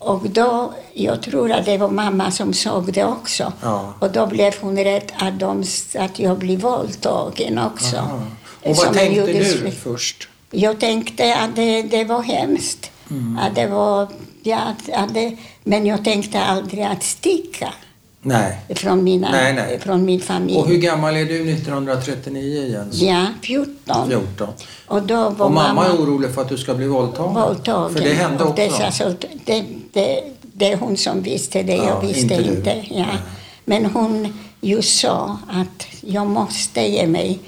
[0.00, 3.52] Och då, jag tror att det var mamma som såg det också.
[3.62, 3.94] Ja.
[3.98, 5.64] Och då blev hon rädd att, de,
[5.98, 7.96] att jag blev våldtagen också.
[7.96, 8.22] Aha.
[8.62, 10.28] Och Som vad en tänkte du först?
[10.50, 12.90] jag tänkte att det, det var hemskt.
[13.10, 13.38] Mm.
[13.38, 14.08] Att det var,
[14.42, 17.72] ja, att, att det, men jag tänkte aldrig att sticka
[18.22, 18.58] Nej.
[18.68, 19.78] från, mina, Nej, nej.
[19.80, 20.58] från min familj.
[20.58, 23.02] Och hur gammal är du 1939 Jens?
[23.02, 24.08] Ja, 14.
[24.08, 24.48] 14.
[24.86, 27.34] Och då var Och mamma är orolig för att du ska bli våldtagen?
[27.34, 27.94] våldtagen.
[27.94, 28.54] För det hände också?
[28.62, 32.70] Dessa, så det, det, det är hon som visste det, Ja, jag visste inte inte.
[32.90, 33.06] ja.
[33.06, 33.16] Nej.
[33.64, 37.38] Men hon just sa att jag måste ge mig.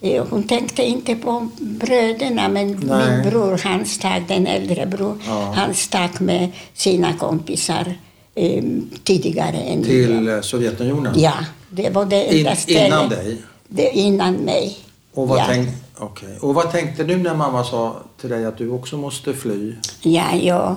[0.00, 5.52] Eh, Hon tänkte inte på bröderna, men min bror, han stack, den äldre bror, Ja.
[5.56, 7.94] han stack med sina kompisar
[8.34, 8.64] eh,
[9.04, 11.12] tidigare än Till eh, Sovjetunionen?
[11.20, 11.32] Ja,
[11.70, 12.86] det var det In, enda stället.
[12.86, 13.36] innan dig?
[13.68, 14.78] Det, innan mig.
[15.14, 15.44] Och vad, ja.
[15.48, 15.68] tänk,
[15.98, 16.38] okej.
[16.40, 19.74] och vad tänkte du när mamma sa till dig att du också måste fly?
[20.02, 20.76] Ja, jag,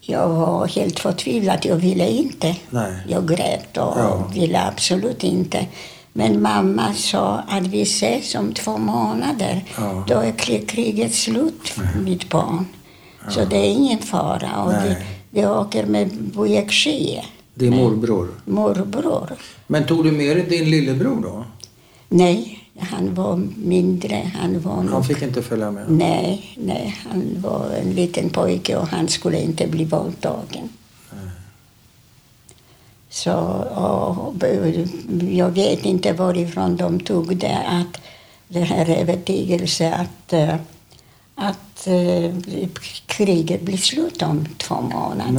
[0.00, 1.58] jag var helt förtvivlad.
[1.62, 2.56] Jag ville inte.
[2.70, 2.92] Nej.
[3.08, 4.30] Jag grät och Ja.
[4.34, 5.66] ville absolut inte.
[6.12, 9.64] Men mamma sa att vi ses om två månader.
[9.78, 10.04] Ja.
[10.08, 11.72] Då är kri- kriget slut,
[12.04, 12.66] mitt barn.
[13.30, 14.62] Så det är ingen fara.
[14.64, 15.06] Och Nej.
[15.30, 18.28] Vi, åker med Bujekshie, Din morbror?
[18.44, 19.32] morbror.
[19.66, 21.44] Men tog du med dig din lillebror då?
[22.08, 24.30] Nej, han var mindre.
[24.34, 25.90] Han var Han fick inte följa med?
[25.90, 30.68] Nej, nej, han var en liten pojke och han skulle inte bli våldtagen.
[33.10, 34.34] Så, och,
[35.30, 38.00] jag vet inte varifrån de tog det, att
[38.48, 40.54] den här övertygelsen att, eh,
[41.38, 42.34] att eh,
[43.06, 45.32] kriget blir slut om två månader.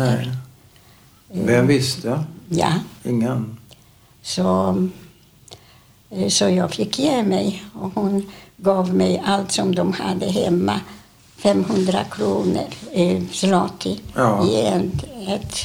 [1.34, 1.46] Nej.
[1.46, 2.24] Vem visste?
[2.50, 3.58] Ja, Ingen?
[4.22, 4.76] så,
[6.10, 8.26] eh, så jag fick ge mig och hon
[8.58, 10.80] gav mig allt som de hade hemma.
[11.38, 14.48] 500 kronor eh, zloty Ja.
[14.48, 14.92] i en,
[15.28, 15.56] ett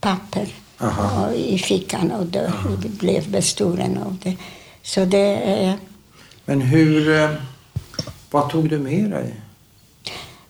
[0.00, 0.48] papper
[0.80, 1.26] Aha.
[1.26, 2.40] och i fickan och då
[2.82, 4.36] blev bestulen av det.
[4.82, 5.34] Så det...
[5.36, 5.74] Eh,
[6.44, 7.22] Men hur...
[7.22, 7.30] eh,
[8.30, 9.34] Vad tog du med dig?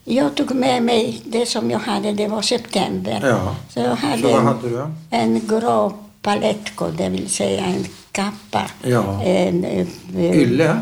[0.03, 3.19] jag tog med mig det som jag hade, det var september.
[3.23, 3.55] Ja.
[3.69, 4.87] Så jag hade, Så en, hade du?
[5.09, 8.61] en grå palettko, det vill säga en kappa.
[8.83, 9.23] Ja.
[9.23, 10.81] En, eh, Ylle?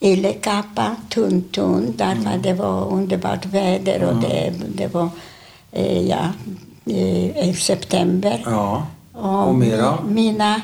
[0.00, 2.42] yllekappa, tunn, tunn, därför Mm.
[2.42, 5.08] det var underbart väder och det, det var,
[5.72, 6.28] eh, ja,
[6.86, 8.42] eh, september.
[8.46, 8.86] Ja.
[9.12, 9.98] Och mera?
[10.08, 10.62] Mina,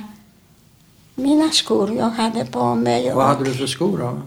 [1.15, 3.13] mina skor jag hade på mig.
[3.15, 4.19] Vad hade du för skor då?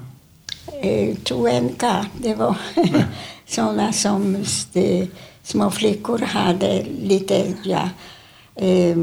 [0.81, 2.55] Eh, Tuenka, det var
[3.47, 5.07] sådana som de,
[5.43, 7.89] små flickor hade lite, ja,
[8.55, 8.97] eh,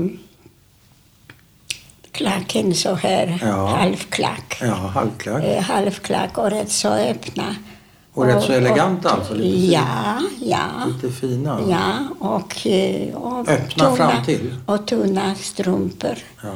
[2.13, 3.67] klacken så här, Ja.
[3.67, 4.59] halvklack.
[4.61, 5.45] Ja, halvklack.
[5.45, 7.55] Eh, halvklack och rätt så öppna.
[8.13, 9.35] Och rätt så eleganta alltså?
[9.35, 10.67] Lite, Ja, ja.
[10.87, 11.61] lite fina?
[11.69, 14.55] Ja, och, eh, och, Öppna fram till?
[14.67, 16.15] och tunna strumpor.
[16.43, 16.51] Ja.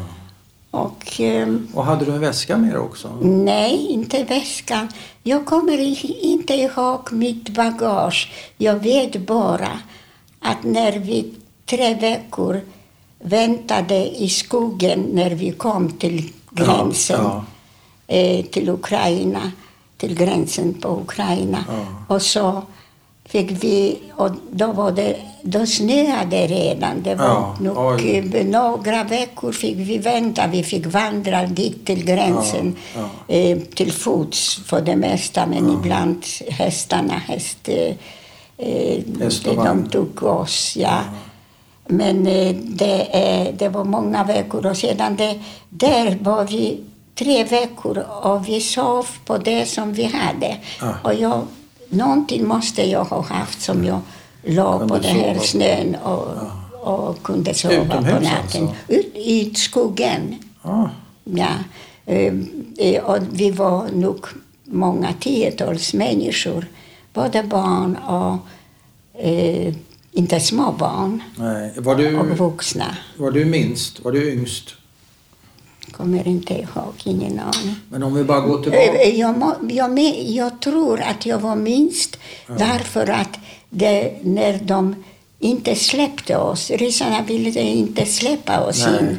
[0.70, 3.18] Och ehm, Och hade du en väska med dig också?
[3.22, 4.88] nej, inte väskan.
[5.22, 5.78] Jag kommer
[6.24, 8.33] inte ihåg mitt bagage.
[8.57, 9.81] Jag vet bara
[10.40, 11.35] att när vi
[11.66, 12.61] tre veckor
[13.18, 17.44] väntade i skogen när vi kom till gränsen Ja,
[18.07, 19.52] eh, till Ukraina,
[19.96, 21.64] till gränsen på Ukraina.
[21.68, 22.14] Ja.
[22.14, 22.62] Och så
[23.28, 27.02] fick vi, och då, var det, då snöade redan.
[27.02, 28.44] Det var Ja, nog, oj.
[28.44, 30.46] några veckor fick vi vänta.
[30.46, 36.24] Vi fick vandra dit till gränsen Ja, Eh, till fots för det mesta, men ibland
[36.48, 37.94] hästarna, häst, eh,
[38.68, 39.02] eh,
[39.44, 40.76] de tog oss.
[40.76, 41.00] Ja.
[41.86, 45.38] Men eh, det, eh, det var många veckor och sedan det,
[45.68, 46.80] där var vi
[47.14, 50.56] tre veckor och vi sov på det som vi hade.
[51.04, 51.42] Och jag,
[51.88, 54.01] någonting måste jag ha haft som jag
[54.44, 55.40] Kunde på den här på.
[55.40, 56.29] snön och,
[56.81, 58.38] och kunde sova på Utomhus natten.
[58.42, 58.74] alltså?
[58.88, 60.35] Ut, I skogen.
[60.62, 60.90] Ja.
[61.24, 61.48] Ja,
[62.07, 62.35] eh,
[62.79, 64.27] eh, och vi var nog
[64.64, 66.66] många tiotals människor,
[67.12, 68.37] både barn och
[69.22, 69.74] eh,
[70.12, 71.72] inte små barn Nej.
[71.77, 72.96] Var, du, och vuxna.
[73.16, 74.05] var du minst?
[74.05, 74.74] Var du yngst?
[75.92, 77.74] Kommer inte ihåg, ingen aning.
[77.90, 78.83] Men om vi bara går tillbaka.
[79.03, 83.38] Eh, Jag, må, jag, jag tror att jag var minst därför att
[83.70, 85.05] det, när de
[85.38, 89.01] inte släppte oss, ryssarna ville inte släppa oss Nej.
[89.01, 89.18] in.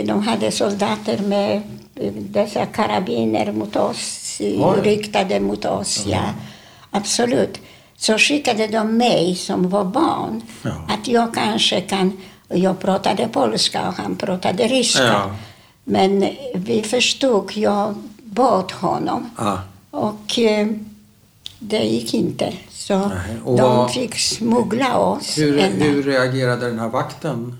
[0.00, 1.62] Eh, De hade soldater med
[1.94, 4.80] eh, dessa karabiner mot oss, eh, Oj.
[4.82, 6.04] riktade mot oss.
[6.06, 6.22] Ja,
[6.90, 7.58] absolut.
[7.96, 10.70] Så skickade de mig som var barn Ja.
[10.88, 12.12] att jag kanske kan...
[12.50, 15.02] Jag pratade polska och han pratade ryska.
[15.02, 15.30] Ja.
[15.90, 19.60] Men vi förstod, jag bad honom Ja.
[19.90, 20.68] och eh,
[21.58, 22.52] det gick inte.
[22.70, 23.10] Så
[23.44, 25.38] de fick smuggla oss.
[25.38, 27.58] Hur, ända- hur reagerade den här vakten?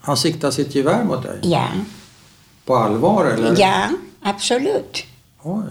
[0.00, 1.38] Han siktade sitt gevär mot dig?
[1.42, 1.68] Ja,
[2.64, 3.60] På allvar eller?
[3.60, 3.88] ja,
[4.22, 5.04] absolut.
[5.42, 5.62] Oj.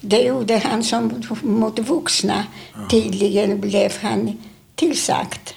[0.00, 2.44] Det gjorde han som mot vuxna.
[2.90, 4.38] Tydligen blev han
[4.74, 5.54] tillsagt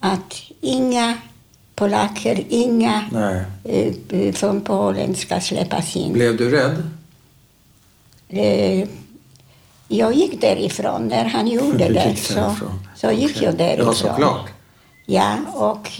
[0.00, 1.16] att inga
[1.74, 3.44] polacker, inga Nej.
[4.08, 6.12] eh, från Polen ska släppas in.
[6.12, 6.90] Blev du rädd?
[8.28, 8.88] Eh,
[9.88, 12.16] jag gick därifrån när han gjorde det.
[12.16, 12.54] Så,
[12.96, 13.86] så gick jag därifrån.
[13.86, 14.50] Ja, såklart.
[15.06, 15.90] Ja, och...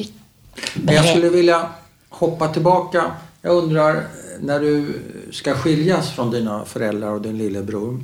[0.74, 1.68] Men jag skulle vilja
[2.08, 3.10] hoppa tillbaka.
[3.42, 4.06] Jag undrar,
[4.40, 8.00] när du ska skiljas från dina föräldrar och din lillebror.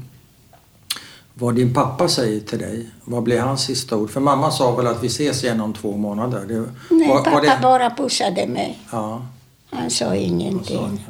[1.41, 2.87] Vad din pappa säger till dig.
[3.05, 4.11] Vad blir hans sista ord?
[4.11, 6.41] För mamma sa väl att vi ses igen om två månader.
[6.49, 8.79] Det, Nej, var- var pappa det- bara pussade mig.
[8.93, 9.23] Ja,
[9.71, 11.01] Han sa ingenting.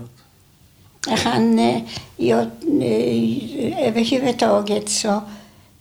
[1.09, 1.59] han?
[1.59, 1.83] Eh,
[2.17, 2.41] jag,
[2.83, 5.21] eh, överhuvudtaget så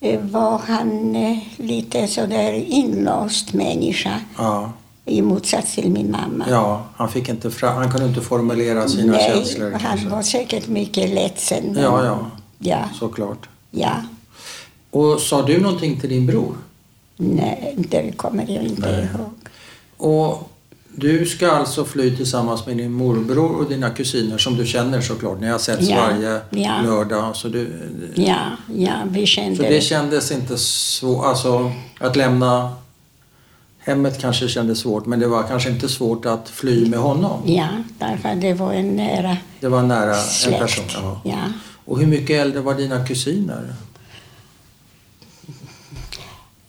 [0.02, 1.16] eh, var han
[1.58, 4.72] lite sådär inlåst människa Ja,
[5.06, 6.46] i motsats till min mamma.
[6.50, 9.72] ja han, fick inte fra, han kunde inte formulera sina Nej, känslor.
[9.72, 10.08] han kanske.
[10.10, 11.76] var säkert mycket ledsen.
[11.82, 12.20] Ja, ja,
[12.60, 13.50] Ja, såklart.
[13.72, 13.92] ja.
[14.92, 16.56] Och sa du någonting till din bror?
[17.18, 19.08] Nej, det kommer jag inte Nej.
[19.14, 19.30] ihåg.
[20.12, 20.50] Och
[20.96, 25.40] du ska alltså fly tillsammans med din morbror och dina kusiner som du känner såklart.
[25.42, 26.82] Ni har setts Ja, varje ja.
[26.86, 27.36] lördag.
[27.36, 27.68] Så, du,
[28.16, 28.40] Ja,
[28.76, 31.22] ja, vi kände så det kändes inte så...
[31.22, 32.74] Alltså att lämna
[33.80, 37.42] hemmet kanske kändes svårt men det var kanske inte svårt att fly med honom.
[37.46, 37.68] Ja,
[38.00, 40.60] därför det var en nära Det var nära en släkt.
[40.60, 40.86] person.
[40.94, 41.22] Ja.
[41.24, 41.38] Ja.
[41.86, 43.74] Och hur mycket äldre var dina kusiner?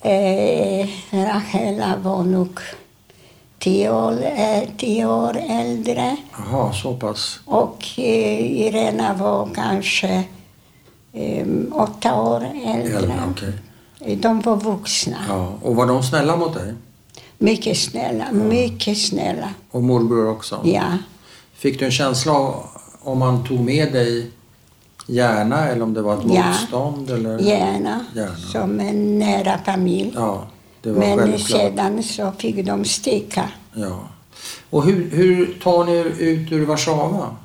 [0.03, 2.61] Eh, Rachela var nog
[3.59, 7.41] tio år, eh, tio år äldre Jaha, så pass.
[7.45, 10.25] och eh, Irena var kanske
[11.13, 12.99] eh, åtta år äldre.
[12.99, 14.17] Äldre, okej.
[14.17, 15.17] De var vuxna.
[15.29, 15.53] Ja.
[15.63, 16.75] Och var de snälla mot dig?
[17.39, 19.49] Mycket snälla, mycket snälla.
[19.71, 20.61] Och morbror också?
[20.65, 20.85] Ja.
[21.55, 22.55] Fick du en känsla
[23.03, 24.31] om han tog med dig
[25.07, 26.47] gärna eller om det var ett Ja.
[26.47, 27.11] motstånd?
[27.11, 27.39] Eller?
[27.39, 28.37] Gärna, Gärna.
[28.53, 30.13] som en nära familj.
[30.15, 30.47] Ja,
[30.83, 31.61] Men självklart.
[31.61, 33.49] sedan så fick de sticka.
[33.75, 34.01] Ja.
[34.71, 37.37] Och hur, hur tar ni er ut ur Warszawa?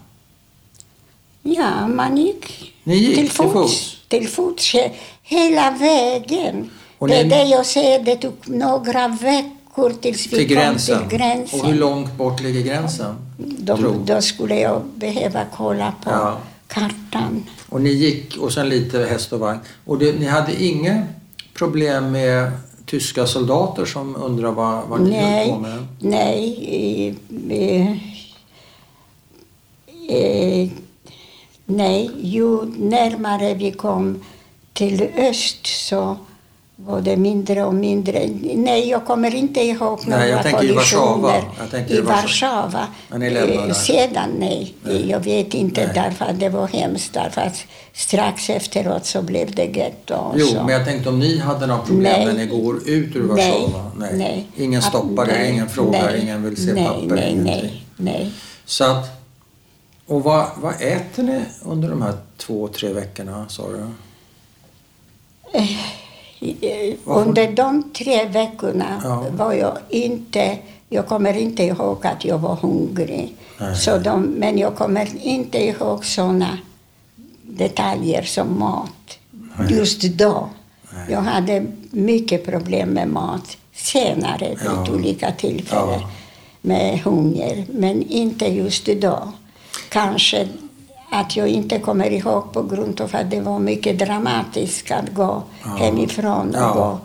[1.44, 3.54] Ja, man gick Ni gick till till fots.
[3.54, 3.98] fots?
[4.08, 4.92] Till fots he-
[5.24, 6.70] hela vägen.
[6.98, 11.00] Och det är ni- det jag säger, det tog några veckor tills vi Till gränsen.
[11.00, 11.60] kom till gränsen.
[11.62, 13.16] Och hur långt bort ligger gränsen?
[13.38, 13.94] då, tro?
[14.06, 16.38] då skulle jag behöva kolla på Ja.
[16.68, 17.44] Kartan.
[17.70, 19.60] Och ni gick och sen lite häst och vagn.
[19.86, 21.04] Och det, ni hade inga
[21.54, 22.52] problem med
[22.86, 25.88] tyska soldater som undrar vad, vad ni höll på Nej, med?
[26.00, 27.16] nej.
[27.50, 27.92] Eh,
[30.16, 30.70] eh,
[31.66, 34.24] nej, ju närmare vi kom
[34.74, 36.18] till öst så
[36.76, 38.30] var det mindre och mindre.
[38.56, 41.06] Nej, jag kommer inte ihåg Nej, jag några tänker i Warszawa.
[41.12, 42.88] kollisioner Jag tänker i Warszawa.
[43.68, 43.74] Eh.
[43.74, 44.76] Sedan nej.
[44.84, 45.10] Nej.
[45.10, 45.92] Jag vet inte Nej.
[45.94, 47.14] därför att det var hemskt.
[47.14, 50.34] Därför att strax efteråt så blev det getto.
[50.36, 50.64] Jo, så.
[50.64, 52.26] men jag tänkte om ni hade några problem Nej.
[52.26, 53.92] när ni går ut ur Warszawa?
[54.14, 54.48] nej.
[54.56, 58.32] Ingen stoppar er, Nej, ingen frågar, nej, ingen vill se nej, papper, nej, nej, nej.
[58.66, 59.06] Så att,
[60.08, 63.80] och vad, vad äter ni under de här två, tre veckorna, sa du?
[65.60, 65.70] Eh?
[67.06, 69.26] Under de tre veckorna Ja.
[69.38, 70.58] var jag inte...
[70.90, 73.36] Jag kommer inte ihåg att jag var hungrig.
[73.60, 73.76] Nej.
[73.76, 76.58] Så de, men jag kommer inte ihåg såna
[77.42, 79.18] detaljer som mat.
[79.58, 79.74] Nej.
[79.74, 80.50] Just då.
[80.94, 81.06] Nej.
[81.12, 84.92] Jag hade mycket problem med mat senare vid Ja.
[84.94, 86.00] olika tillfällen.
[86.02, 86.10] Ja.
[86.62, 89.32] Med hunger, men inte just då.
[89.90, 90.48] Kanske
[91.10, 95.44] att jag inte kommer ihåg på grund av att det var mycket dramatiskt att gå
[95.64, 95.70] Ja.
[95.70, 96.74] hemifrån och Ja.
[96.74, 97.00] gå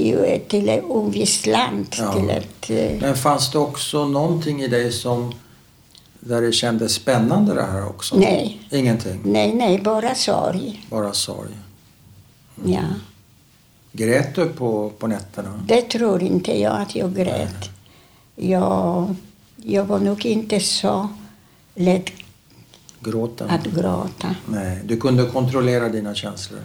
[0.00, 1.86] i, till ett ovisst land.
[1.98, 2.12] Ja.
[2.12, 5.32] Till ett, eh, Men fanns det också någonting i dig som
[6.20, 8.16] där det kändes spännande det här också?
[8.16, 8.60] Nej.
[8.70, 9.20] Ingenting?
[9.24, 10.86] nej, nej, bara sorg.
[10.90, 11.50] Bara sorg?
[12.64, 12.80] Ja.
[13.92, 15.64] Grät du på, på nätterna?
[15.66, 17.70] Det tror inte jag att jag grät.
[18.36, 19.14] Jag,
[19.56, 21.08] jag var nog inte så
[21.74, 22.10] lätt
[23.02, 23.50] Gråten?
[23.50, 24.34] att gråta.
[24.46, 26.60] Nej, du kunde kontrollera dina känslor?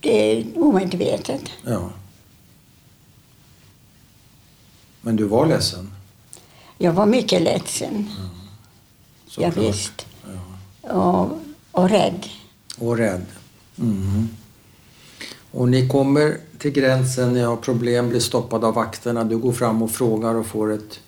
[0.00, 1.42] Det är omedvetet.
[1.64, 1.90] Ja.
[5.00, 5.92] Men du var ledsen?
[6.78, 8.10] Jag var mycket ledsen.
[8.18, 8.28] Ja,
[9.26, 9.56] såklart.
[9.56, 10.06] visst.
[10.82, 10.90] Ja.
[10.90, 11.38] Och,
[11.82, 12.26] och rädd.
[12.78, 13.26] Och rädd.
[13.76, 14.28] Mhm.
[15.50, 19.24] Och ni kommer till gränsen, ni har problem, blir stoppade av vakterna.
[19.24, 21.00] Du går fram och frågar och får ett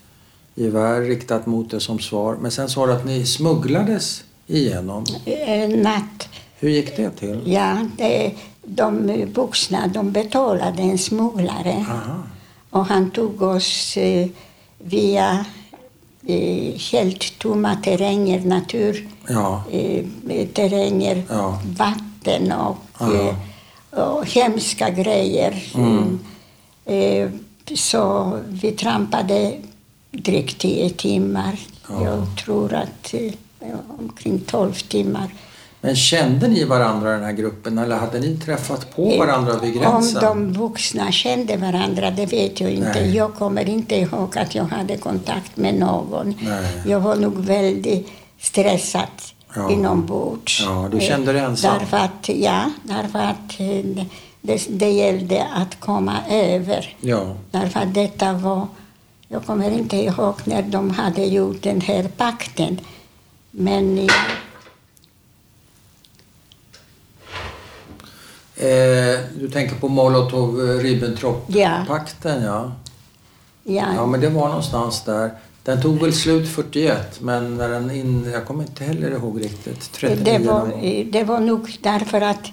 [0.54, 2.36] gevär riktat mot dig som svar.
[2.40, 5.04] Men sen sa du att ni smugglades igenom.
[5.26, 6.28] En natt.
[6.58, 7.40] Hur gick det till?
[7.46, 8.32] Ja, det,
[8.64, 11.86] de vuxna de betalade en smugglare.
[11.88, 12.22] Aha.
[12.70, 14.26] Och han tog oss eh,
[14.78, 15.44] via
[16.26, 19.62] eh, helt tomma terränger, natur, Ja.
[19.70, 20.04] eh,
[21.28, 21.58] Ja.
[21.78, 23.34] vatten och, eh,
[24.04, 25.64] och hemska grejer.
[25.74, 26.18] Mm.
[26.84, 27.30] Eh,
[27.74, 29.52] så vi trampade
[30.14, 31.58] drygt tio timmar.
[31.88, 32.04] Ja.
[32.04, 33.32] Jag tror att eh,
[33.98, 35.28] omkring tolv timmar.
[35.80, 39.76] Men kände ni varandra i den här gruppen eller hade ni träffat på varandra vid
[39.76, 40.22] Om gränsen?
[40.22, 43.00] de vuxna kände varandra, det vet jag inte.
[43.00, 43.16] Nej.
[43.16, 46.34] Jag kommer inte ihåg att jag hade kontakt med någon.
[46.42, 46.64] Nej.
[46.86, 48.08] Jag var nog väldigt
[48.40, 49.08] stressad
[49.56, 49.70] Ja.
[49.70, 50.62] inombords.
[50.66, 51.78] Ja, du kände dig ensam.
[51.78, 54.04] Därför att, ja, därför att eh,
[54.40, 56.96] det, det gällde att komma över.
[57.00, 57.34] Ja.
[57.50, 58.66] Därför att detta var...
[59.28, 62.80] Jag kommer inte ihåg när de hade gjort den här pakten.
[63.50, 64.06] Men eh,
[68.56, 72.72] Eh, du tänker på Molotov-Ribbentrop-pakten, ja.
[73.64, 75.30] ja, Ja, men det var någonstans där.
[75.62, 78.30] Den tog väl slut 41, men när den in...
[78.32, 79.92] Jag kommer inte heller ihåg riktigt.
[79.92, 82.50] 39 Det var, eh, det var nog därför att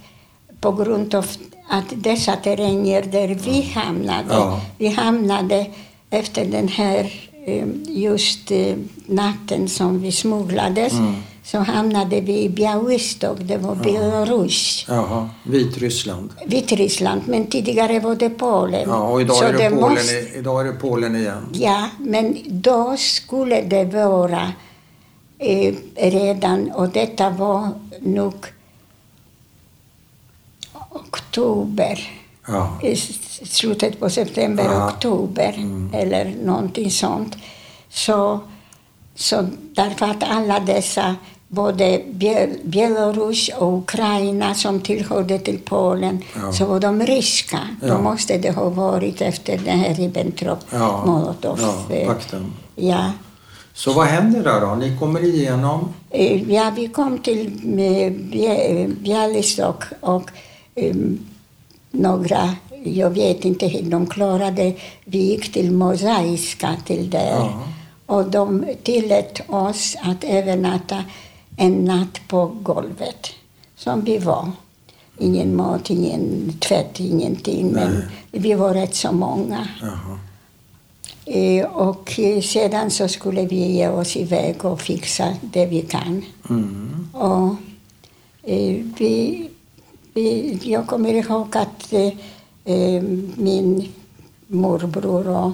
[0.61, 1.25] på grund av
[1.69, 4.61] att dessa terränger där vi hamnade, Ja.
[4.77, 5.65] vi hamnade
[6.11, 7.13] efter den här
[7.45, 11.13] eh, just eh, natten som vi smugglades, Mm.
[11.43, 14.85] så hamnade vi i Białystok, det var Belarus.
[14.87, 16.29] Jaha, Vitryssland.
[16.45, 18.89] Vitryssland, men tidigare var det Polen.
[18.89, 21.49] Ja, och idag Så är det, Polen, måste- idag är det Polen igen.
[21.53, 24.51] Ja, men då skulle det vara
[25.39, 27.69] eh, redan, och detta var
[28.01, 28.33] nog
[30.89, 31.99] oktober,
[32.47, 32.79] Ja.
[33.43, 34.87] Slutet på september, Ja.
[34.87, 35.55] oktober
[35.93, 37.35] eller någonting sånt.
[37.89, 38.39] Så,
[39.15, 41.15] så därför att alla dessa,
[41.47, 46.51] både Biel- Belarus och Ukraina som tillhörde till Polen, Ja.
[46.53, 47.59] så var de ryska.
[47.81, 47.87] Ja.
[47.87, 51.59] Då måste det ha varit efter den här Ribbentrop-Molotov.
[51.89, 52.53] Ja, eh, pakten.
[52.75, 53.11] ja.
[53.73, 54.75] Så vad händer där då?
[54.75, 55.93] Ni kommer igenom.
[56.09, 57.47] Eh, Ja, vi kom till
[57.79, 60.31] eh, Bialystok och
[61.91, 64.73] några, jag vet inte hur de klarade,
[65.05, 67.35] vi gick till Mosaiska till där.
[67.35, 67.63] Ja.
[68.05, 71.03] Och de tillät oss att övernatta
[71.57, 73.27] en natt på golvet,
[73.75, 74.51] som vi var.
[75.17, 77.67] ingen mat, ingen tvätt, ingenting.
[77.67, 78.03] Men Nej.
[78.31, 79.67] vi var rätt så många.
[79.81, 80.19] Jaha.
[81.25, 86.25] Eh, och sedan så skulle vi ge oss iväg och fixa det vi kan.
[86.49, 87.07] Mm.
[87.13, 87.55] Och,
[88.43, 89.49] eh, vi,
[90.13, 92.13] vi, jag kommer ihåg att eh,
[93.35, 93.87] min
[94.47, 95.51] morbror och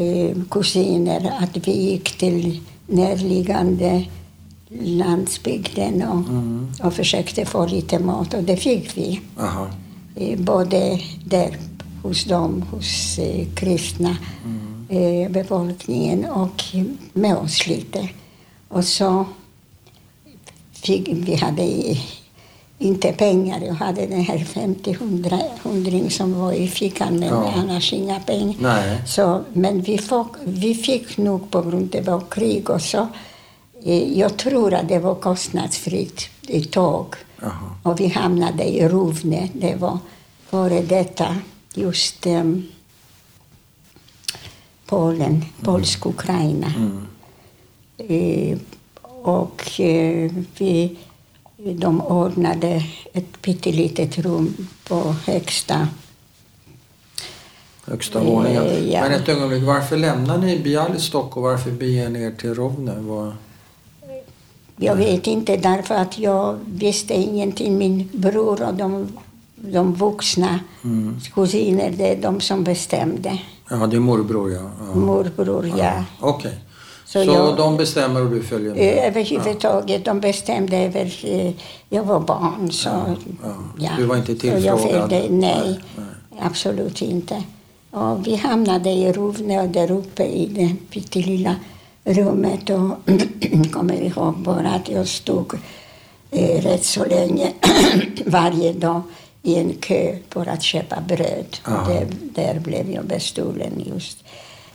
[0.00, 4.04] eh, kusiner, att vi gick till närliggande
[4.80, 6.68] landsbygden och, Mm.
[6.82, 9.20] och försökte få lite mat och det fick vi.
[9.36, 9.70] Jaha.
[10.16, 11.56] Eh, både där
[12.02, 14.16] hos dem, hos eh, kristna
[14.88, 16.62] eh, befolkningen och
[17.12, 18.08] med oss lite.
[18.68, 19.24] Och så
[20.72, 21.62] fick vi hade
[22.78, 23.60] inte pengar.
[23.60, 24.96] Jag hade den här 50
[25.62, 27.52] hundring som var i fickan, men Ja.
[27.56, 28.54] annars inga pengar.
[28.60, 29.02] Nej.
[29.06, 33.08] Så, men vi, fick, vi fick nog på grund det var krig och så.
[33.84, 37.14] Eh, Jag tror att det var kostnadsfritt i tåg.
[37.40, 37.52] Jaha.
[37.82, 39.48] Och vi hamnade i Rovne.
[39.52, 39.98] Det var
[40.50, 41.36] före detta
[41.74, 42.66] just um,
[44.86, 46.72] Polen, polsk-Ukraina.
[46.76, 47.06] Mm.
[47.98, 48.58] Eh,
[49.22, 50.96] och eh, vi,
[51.74, 55.88] de ordnade ett pyttelitet rum på högsta
[57.84, 58.90] Högsta Eh, våningen.
[58.90, 59.00] ja.
[59.00, 62.94] Men ett ögonblick, varför lämnar ni Bialystok och varför beger ni er till Rovne?
[63.00, 63.32] Vad...
[64.76, 67.78] Jag vet inte, därför att jag visste ingenting.
[67.78, 69.08] Min bror och de,
[69.56, 71.20] de vuxna Mm.
[71.34, 73.38] kusiner, det är de som bestämde.
[73.70, 74.70] Ja, det är morbror ja.
[74.78, 74.94] ja.
[74.94, 76.04] Morbror, ja.
[76.20, 76.58] Okej.
[77.06, 78.98] Så Så, jag- de bestämmer och du följer med?
[78.98, 81.12] Eh, Överhuvudtaget, de bestämde över...
[81.24, 81.52] eh,
[81.88, 82.88] Jag var barn, så...
[83.78, 83.90] ja.
[83.98, 85.10] Du var inte Så jag tillfrågad?
[85.10, 86.06] följde, nej, Nej,
[86.40, 87.42] absolut inte.
[87.90, 91.56] Och vi hamnade i Rovne och där uppe i det pyttelilla
[92.04, 92.90] rummet och
[93.72, 95.54] kommer ihåg bara att jag stod
[96.30, 97.52] eh, rätt så länge
[98.26, 99.02] varje dag
[99.42, 101.56] i en kö för att köpa bröd.
[101.66, 101.86] Ja.
[101.88, 104.24] Där, där blev jag bestulen just.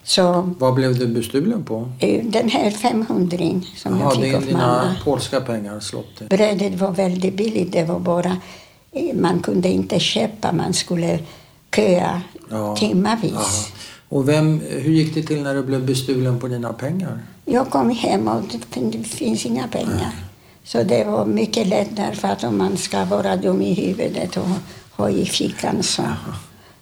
[0.04, 1.90] Så Vad blev du bestulen på?
[2.24, 3.38] den här 500
[3.78, 4.96] som Jaha, jag det fick är av dina mamma.
[5.04, 6.30] polska pengar, slottet.
[6.30, 7.72] Brödet var väldigt billigt.
[7.72, 8.38] Det var bara,
[8.92, 11.20] eh, man kunde inte köpa, man skulle
[11.76, 12.76] köa Ja.
[12.76, 13.72] timmavis.
[14.10, 17.20] Och vem, hur gick det till när du blev bestulen på dina pengar?
[17.46, 20.12] Jag kom hem och det fin- det finns inga pengar.
[20.64, 24.48] Så det var mycket lätt därför att om man ska vara dum i huvudet och
[24.92, 26.02] ha i fickan så,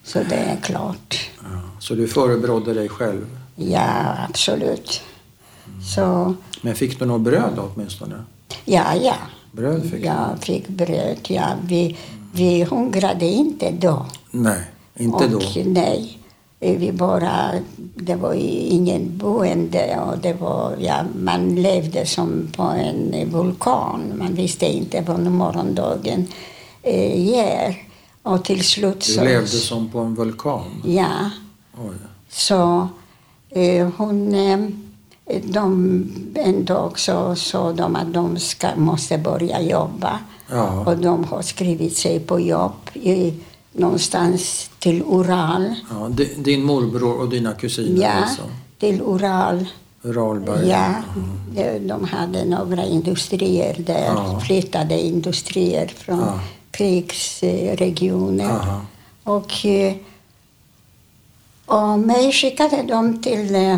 [0.03, 1.20] så det är klart.
[1.41, 1.68] Ja.
[1.80, 3.26] Så du förebrådde dig själv?
[3.56, 5.02] Ja, absolut.
[5.96, 8.24] Så, Men fick du något bröd då, åtminstone?
[8.66, 9.16] ja, ja.
[9.52, 9.98] Bröd fick du?
[10.00, 11.48] Jag fick bröd, ja.
[11.68, 11.98] Vi,
[12.34, 14.06] vi hungrade inte då.
[14.32, 14.62] Nej,
[14.98, 15.38] inte då.
[15.38, 16.16] och, Nej.
[16.60, 17.52] Vi bara,
[17.96, 24.14] det var ingen boende och det var, ja, man levde som på en vulkan.
[24.18, 26.28] Man visste inte vad morgondagen
[26.84, 27.78] eh, ger.
[28.24, 29.24] Och till slut Du så...
[29.24, 30.82] levde som på en vulkan?
[30.86, 31.30] Ja.
[31.80, 31.96] Oj.
[32.30, 32.88] Så
[33.50, 34.34] eh, hon...
[34.36, 34.60] Eh,
[35.44, 36.04] de,
[36.36, 40.20] en dag så sa de att de ska, måste börja jobba.
[40.50, 40.84] Ja.
[40.86, 43.34] Och de har skrivit sig på jobb i,
[43.74, 45.74] någonstans till Ural.
[45.90, 48.42] Ja, di- din morbror och dina kusiner Ja, alltså?
[48.80, 49.66] till Ural.
[50.04, 50.70] Uralberg?
[50.70, 50.94] Ja,
[51.56, 54.40] de, de hade några industrier där, Ja.
[54.40, 56.40] flyttade industrier från Ja.
[56.72, 58.50] krigsregioner.
[58.50, 58.82] Aha.
[59.24, 59.94] Och, eh,
[61.70, 63.78] och mig skickade de till eh,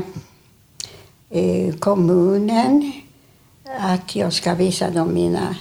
[1.29, 2.91] eh, kommunen
[3.79, 5.55] att jag ska visa dem mina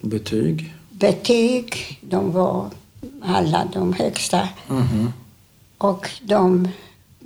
[0.00, 0.74] skolbetyg.
[0.90, 1.98] Betyg?
[2.00, 2.70] De var
[3.22, 4.48] alla de högsta.
[4.68, 5.12] Mhm.
[5.78, 6.68] Och de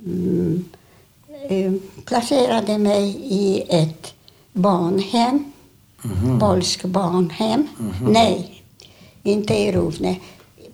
[0.05, 0.65] mm,
[1.49, 1.73] eh,
[2.05, 4.13] placerade mig i ett
[4.53, 5.51] barnhem,
[6.01, 6.39] Mhm.
[6.39, 7.67] polsk barnhem.
[8.09, 8.63] Nej,
[9.23, 10.15] inte i Rovne.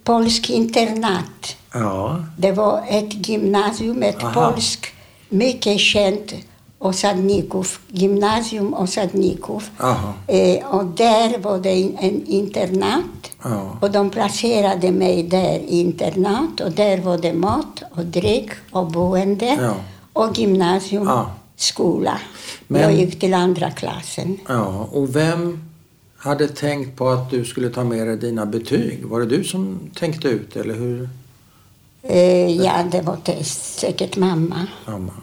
[0.04, 1.58] Polsk internat.
[1.80, 2.24] Ja.
[2.38, 4.52] Det var ett gymnasium, ett Aha.
[4.52, 4.86] polsk,
[5.30, 6.34] mycket känt,
[6.80, 9.64] Osadnikov, gymnasium Osadnikov.
[9.80, 10.14] Aha.
[10.28, 13.32] Eh, och där var det en, internat.
[13.44, 13.78] Ja.
[13.82, 18.88] Och de placerade mig där i internat och där var det mat och dryck och
[18.92, 19.76] boende Ja.
[20.14, 21.32] och gymnasium, Ja.
[21.56, 22.18] skola.
[22.68, 24.38] Men- Jag gick till andra klassen.
[24.48, 24.90] ja.
[24.92, 25.64] Och vem
[26.18, 29.06] hade tänkt på att du skulle ta med dig dina betyg?
[29.06, 31.10] Var det du som tänkte ut eller hur?
[32.08, 34.68] Eh, ja, det var det, säkert mamma.
[34.88, 35.14] Mamma?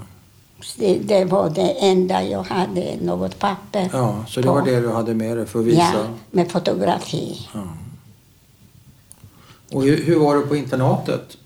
[0.77, 3.91] Det, det var det enda jag hade, något papper.
[3.93, 4.53] Ja, så det på.
[4.53, 5.93] var det du hade med dig för att visa?
[5.95, 7.49] Ja, med fotografi.
[7.55, 7.65] Ja.
[9.73, 11.37] Och hur, hur var det på internatet?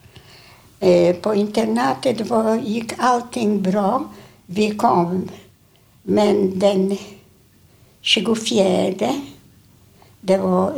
[0.81, 4.05] Eh, på internatet var, gick allting bra.
[4.47, 5.29] Vi kom,
[6.03, 6.99] men den
[8.01, 9.15] 24
[10.21, 10.73] det var,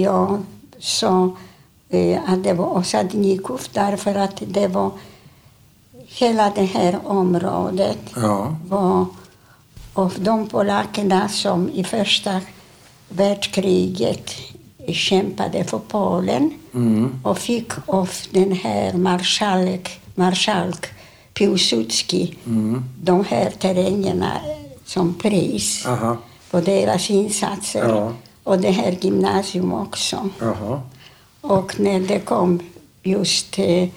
[0.00, 0.42] jag
[0.78, 1.36] sa
[1.90, 4.90] eh, att det var Osadnikov därför att det var
[6.06, 8.56] hela det här området Ja.
[8.68, 9.06] var
[9.94, 12.40] av de polackerna som i första
[13.08, 14.30] världskriget
[14.88, 17.20] kämpade för Polen Mm.
[17.24, 20.86] och fick av den här marskalk, marskalk
[21.34, 22.84] Piłsudski Mm.
[23.02, 24.32] de här terrängerna
[24.84, 26.16] som pris Aha.
[26.50, 27.88] på deras insatser.
[27.88, 28.12] Ja.
[28.44, 30.28] Och det här gymnasium också.
[30.40, 30.80] Jaha.
[31.48, 32.60] Och när det kom
[33.02, 33.88] just eh,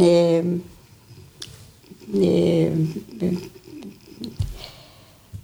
[0.00, 0.44] eh,
[2.22, 2.72] eh,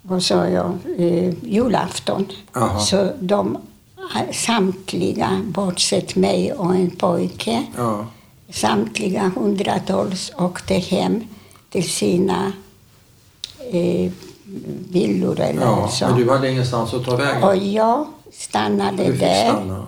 [0.01, 2.25] vad sa jag, eh, julafton.
[2.55, 2.79] Aha.
[2.79, 3.57] Så de
[4.31, 8.05] samtliga, bortsett mig och en pojke, Ja.
[8.49, 11.23] samtliga hundratals åkte hem
[11.69, 12.51] till sina
[13.71, 14.11] eh,
[14.89, 15.87] villor eller ja.
[15.87, 16.07] så.
[16.07, 17.43] Men du hade ingenstans att ta vägen?
[17.43, 19.49] Och jag stannade där.
[19.51, 19.85] stanna?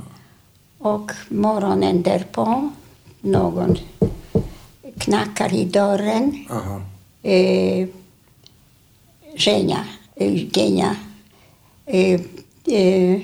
[0.78, 2.70] Och morgonen därpå,
[3.22, 3.78] någon
[4.98, 6.46] knackar i dörren.
[6.50, 6.82] Aha.
[7.24, 7.88] Eh,
[9.36, 10.96] Genia, eh, Eugenia,
[11.86, 12.22] eh,
[12.66, 13.22] eh,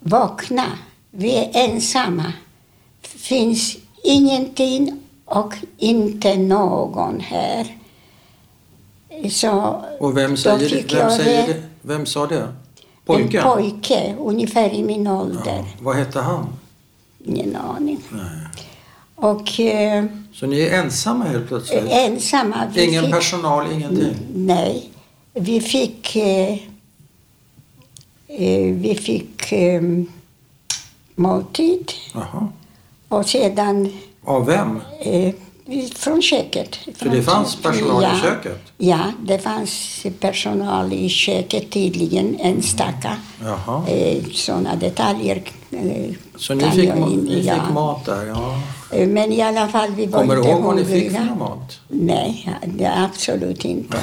[0.00, 0.66] vakna.
[1.10, 2.32] Vi är ensamma.
[3.02, 7.76] Finns ingenting och inte någon här.
[9.30, 11.62] Så och vem, säger, vem, säger det?
[11.82, 12.48] vem sa det?
[13.14, 13.42] En Pojken?
[13.42, 15.56] pojke, ungefär i min ålder.
[15.56, 15.64] Ja.
[15.80, 16.46] Vad hette han?
[17.24, 17.98] Ingen aning.
[18.08, 18.46] Nej.
[19.14, 20.04] Och eh,
[20.34, 21.84] Så ni är ensamma helt plötsligt?
[21.90, 22.56] ensamma.
[22.74, 24.14] Vi Ingen fick, personal, ingenting?
[24.34, 24.90] Nej.
[25.34, 26.52] Vi fick, eh,
[28.28, 29.82] eh, vi fick eh,
[31.14, 32.48] måltid Jaha.
[33.08, 33.92] och sedan
[34.24, 34.80] Av vem?
[35.96, 36.78] Från köket.
[36.98, 38.58] Så det fanns personal ja, i köket?
[38.78, 43.16] Ja, det fanns personal i köket tydligen, enstaka.
[43.44, 43.88] Jaha.
[43.88, 47.72] Eh, sådana detaljer eh, Så ni fick, ma- in- ni fick ja.
[47.74, 48.26] mat där?
[48.26, 48.60] Ja.
[48.92, 51.34] Eh, Men i alla fall, vi var Kommer du inte ihåg vad ni fick för
[51.38, 51.80] mat?
[51.88, 52.48] Nej,
[52.96, 53.96] absolut inte.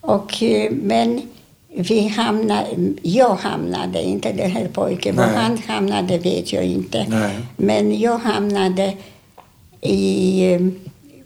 [0.00, 1.22] Och, eh, men
[1.70, 2.66] vi hamnade,
[3.02, 7.06] jag hamnade, inte den här pojken, var han hamnade vet jag inte.
[7.08, 7.36] Nej.
[7.56, 8.92] Men jag hamnade
[9.80, 10.58] i,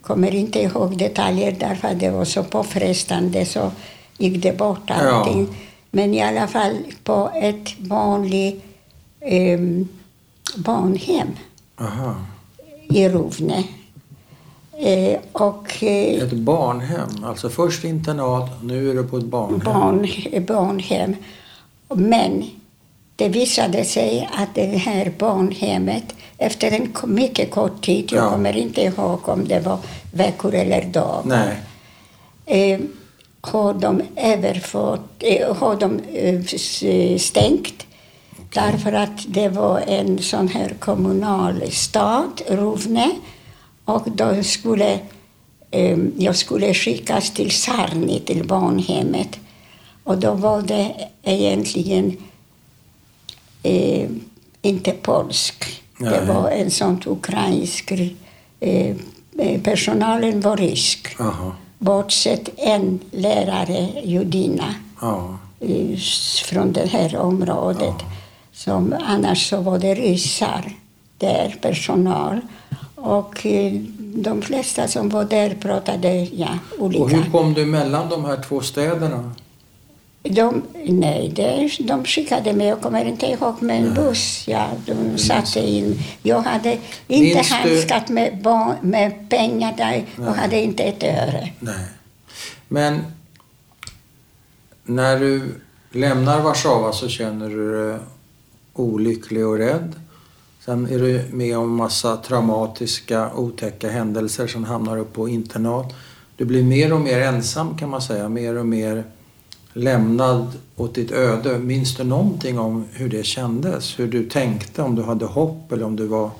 [0.03, 3.71] kommer inte ihåg detaljer därför att det var så påfrestande så
[4.19, 5.49] gick det bort allting.
[5.91, 8.65] Men i alla fall på ett vanligt
[9.21, 9.61] eh,
[10.57, 11.29] barnhem
[11.81, 12.15] Aha.
[12.89, 13.65] i Rovne.
[14.79, 19.59] Eh, och eh, Ett barnhem, alltså först internat, nu är du på ett barnhem.
[19.59, 20.07] barn,
[20.47, 21.17] barnhem.
[21.89, 22.45] Men
[23.17, 28.31] det visade sig att det här barnhemmet efter en mycket kort tid, jag Ja.
[28.31, 29.79] kommer inte ihåg om det var
[30.13, 31.57] veckor eller dagar,
[32.47, 32.81] eh,
[33.41, 37.87] har de överfört, eh, har de eh, stängt.
[38.55, 43.11] Därför att det var en sån här kommunal stad, Rovne,
[43.85, 44.99] och då skulle
[45.71, 49.39] eh, jag skulle skickas till Sarni, till barnhemmet.
[50.05, 52.17] Och då var det egentligen
[53.63, 54.09] eh,
[54.63, 55.82] inte polsk.
[56.03, 56.27] Det Nej.
[56.35, 57.93] var en sån ukrainsk...
[58.61, 58.97] Eh,
[59.39, 61.17] eh, personalen var rysk.
[61.21, 61.53] Aha.
[61.79, 65.39] Bortsett en lärare, judinna, Ja.
[65.61, 65.97] eh,
[66.45, 67.95] från det här området.
[68.53, 70.73] Som, annars så var det ryssar
[71.19, 72.41] där, personal.
[72.95, 76.49] Och eh, de flesta som var där pratade ja,
[76.79, 77.05] Och olika.
[77.17, 79.33] hur kom du mellan de här två städerna?
[80.23, 84.45] De, nej, det, de skickade mig, jag kommer inte ihåg, med en buss.
[84.49, 85.99] Ja, de satte in.
[86.23, 86.83] Jag hade inte
[87.35, 90.05] Minns du- handskat med, barn, med pengar där.
[90.17, 90.35] Jag Nej.
[90.35, 91.49] hade inte ett öre.
[91.61, 91.85] Nej.
[92.69, 92.99] Men
[94.85, 95.55] när du
[95.91, 97.99] lämnar Warszawa så känner du dig
[98.75, 99.95] olycklig och rädd.
[100.65, 104.47] Sen är du med om massa traumatiska, otäcka händelser.
[104.47, 105.95] Sen hamnar du på internat.
[106.37, 108.29] Du blir mer och mer ensam kan man säga.
[108.29, 109.05] Mer och mer
[109.73, 111.59] lämnad åt ditt öde.
[111.59, 113.99] Minns du någonting om hur det kändes?
[113.99, 114.83] Hur du tänkte?
[114.83, 116.31] Om du hade hopp eller om du var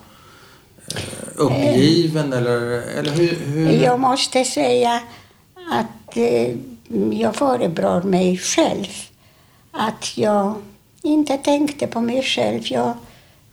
[0.87, 1.01] eh,
[1.37, 2.33] uppgiven?
[2.33, 2.61] Eller,
[2.99, 3.71] eller hur, hur...
[3.71, 5.01] Jag måste säga
[5.71, 6.57] att eh,
[7.13, 8.87] jag föredrar mig själv.
[9.71, 10.55] Att jag
[11.03, 12.61] inte tänkte på mig själv.
[12.65, 12.93] Jag,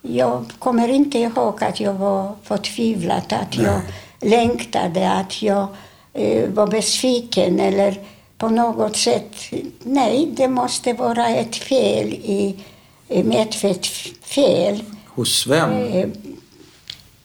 [0.02, 3.80] jag kommer inte ihåg att jag var förtvivlad, att jag
[4.20, 5.66] längtade, att jag
[6.12, 7.98] eh, var besviken eller
[8.40, 9.34] på något sätt.
[9.82, 12.56] Nej, det måste vara ett fel i
[13.08, 13.86] eh, medvetet
[14.22, 14.82] fel.
[15.06, 15.70] Hos vem?
[15.72, 16.08] Eh,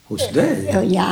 [0.07, 0.69] Hos dig?
[0.73, 1.09] Ja, Ja,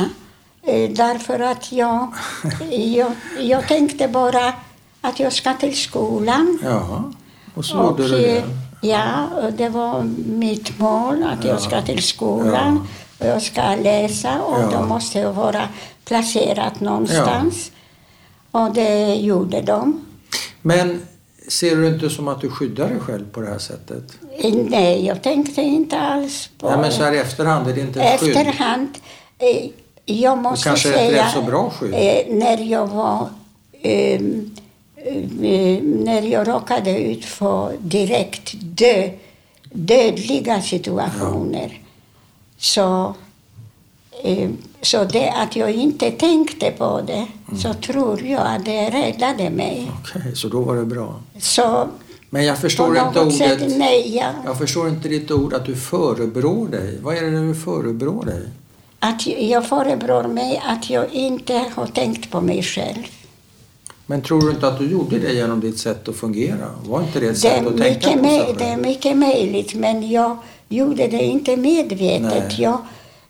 [0.72, 2.12] eh, därför att jag,
[2.70, 4.52] jag, jag tänkte bara
[5.00, 6.58] att jag ska till skolan.
[6.64, 7.12] Jaha.
[7.54, 8.36] Och så Och, du det?
[8.38, 8.44] eh,
[8.82, 12.88] Ja, och det var mitt mål att jag ska till skolan
[13.18, 14.78] och jag ska läsa och Ja.
[14.80, 15.68] då måste jag vara
[16.04, 17.70] placerad någonstans.
[18.54, 20.04] Och det gjorde de.
[20.62, 21.02] Men
[21.48, 24.18] ser du inte som att du skyddar dig själv på det här sättet?
[24.68, 28.02] Nej, jag tänkte inte alls på Nej, men så här i efterhand, är det inte
[28.02, 28.36] ett skydd?
[28.36, 28.88] efterhand.
[29.38, 29.66] Eh,
[30.04, 31.94] jag måste kanske är ett säga, rätt så bra skydd.
[31.94, 33.28] eh, när jag var
[33.82, 34.50] ehm,
[35.42, 39.10] eh, när jag råkade ut för direkt dö,
[39.72, 41.80] dödliga situationer
[42.58, 43.14] så,
[44.24, 44.50] eh,
[44.84, 47.60] så det att jag inte tänkte på det Mm.
[47.60, 49.90] så tror jag att det räddade mig.
[50.00, 51.20] Okej, så då var det bra.
[51.38, 51.88] Så
[52.30, 53.78] Men jag förstår inte något sätt, ordet...
[53.78, 56.98] nej, jag, Jag förstår inte ditt ord att du förebrår dig.
[57.02, 58.42] Vad är det du förebrår dig?
[58.98, 63.02] att jag förebrår mig att jag inte har tänkt på mig själv.
[64.06, 66.70] Men tror du inte att du gjorde det genom ditt sätt att fungera?
[66.86, 70.10] Var inte det ett Det sätt att tänka på sig det är mycket möjligt, men
[70.10, 70.36] jag
[70.68, 72.44] gjorde det inte medvetet.
[72.48, 72.56] Nej.
[72.58, 72.78] Jag,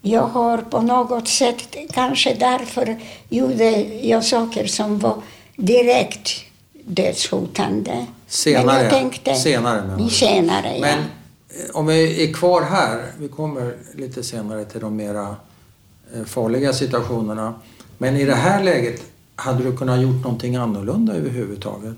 [0.07, 2.97] jag har på något sätt, kanske därför
[3.29, 3.71] gjorde
[4.03, 5.17] jag saker som var
[5.57, 6.31] direkt
[6.87, 8.07] dödshotande.
[8.27, 10.09] Senare, Men jag tänkte, senare?
[10.11, 11.65] Senare, Men ja.
[11.65, 15.37] eh, om vi är kvar här, vi kommer lite senare till de mera
[16.15, 17.55] eh, farliga situationerna.
[17.99, 19.03] Men i det här läget,
[19.37, 21.97] hade du kunnat gjort någonting annorlunda överhuvudtaget?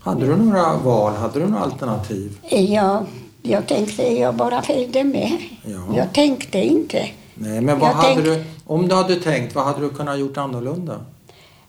[0.00, 1.16] Hade du några val?
[1.16, 2.38] Hade du några alternativ?
[2.50, 3.06] Jag,
[3.42, 5.32] jag tänkte, jag bara följde med.
[5.64, 5.96] Ja.
[5.96, 7.08] Jag tänkte inte.
[7.34, 10.18] Nej, men vad Jag hade tänkt- du, om du hade tänkt, vad hade du kunnat
[10.18, 11.00] gjort annorlunda?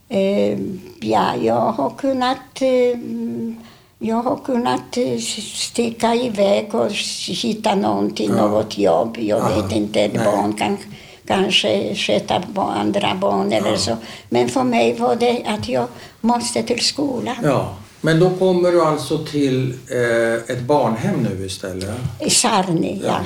[0.09, 0.59] Eh,
[0.99, 2.99] ja, jag har kunnat eh,
[3.99, 5.17] jag har kunnat eh,
[5.55, 6.91] sticka iväg och
[7.43, 8.47] hitta någonting, Ja.
[8.47, 9.17] något jobb.
[9.19, 9.61] Jag Aha.
[9.61, 10.25] vet inte, ett Nej.
[10.25, 10.77] barn kan
[11.25, 13.77] kanske sköta andra barn eller Ja.
[13.77, 13.95] så.
[14.29, 15.87] Men för mig var det att jag
[16.21, 17.35] måste till skolan.
[17.43, 21.95] Ja, men då kommer du alltså till eh, ett barnhem nu istället?
[22.19, 23.19] I Sarni, ja.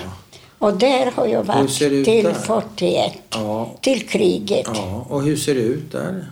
[0.59, 2.33] Och där har jag Hur varit ser det ut till där?
[2.33, 3.71] 41, Ja.
[3.81, 4.67] till kriget.
[4.73, 6.25] Ja, och hur ser det ut där?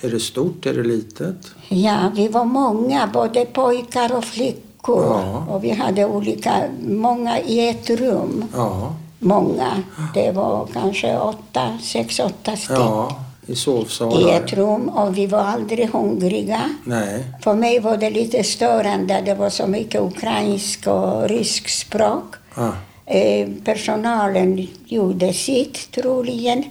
[0.00, 0.66] Är det stort?
[0.66, 1.36] Är det litet?
[1.68, 5.04] Ja, vi var många, både pojkar och flickor.
[5.04, 5.46] Ja.
[5.50, 8.44] Och vi hade olika, många i ett rum.
[8.54, 9.82] Ja, Många.
[10.14, 14.32] Det var kanske åtta, sex, åtta stycken ja i i sovsalar.
[14.32, 14.88] ett rum.
[14.88, 16.70] Och vi var aldrig hungriga.
[16.84, 19.22] Nej, För mig var det lite störande.
[19.24, 22.34] Det var så mycket ukrainsk och rysk språk.
[22.54, 22.70] ah,
[23.08, 26.64] Eh, personalen gjorde sitt troligen.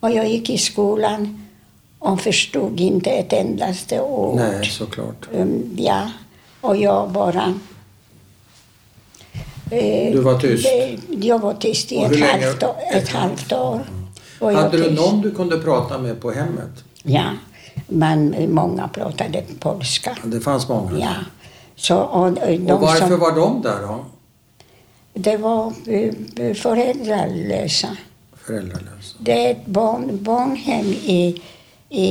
[0.00, 1.46] Och jag gick i skolan
[1.98, 4.36] och förstod inte ett endaste ord.
[4.36, 5.28] nej såklart.
[5.34, 6.10] Um, ja,
[6.60, 7.54] och jag bara...
[9.70, 10.66] eh, Du var tyst?
[11.08, 12.26] Jag var tyst i ett länge?
[12.46, 12.62] halvt,
[12.94, 13.80] ett halvt år.
[14.42, 16.84] Var jag Hade du någon du kunde prata med på hemmet?
[17.02, 17.24] Ja,
[17.88, 20.16] men många pratade polska.
[20.24, 20.98] Det fanns många.
[20.98, 21.14] Ja.
[21.76, 24.04] Så, och, och de Och varför som, var de där då?
[25.14, 27.88] Det var eh, föräldralösa.
[28.36, 29.16] Föräldralösa?
[29.18, 31.42] Det är ett barn, barnhem i,
[31.88, 32.06] i,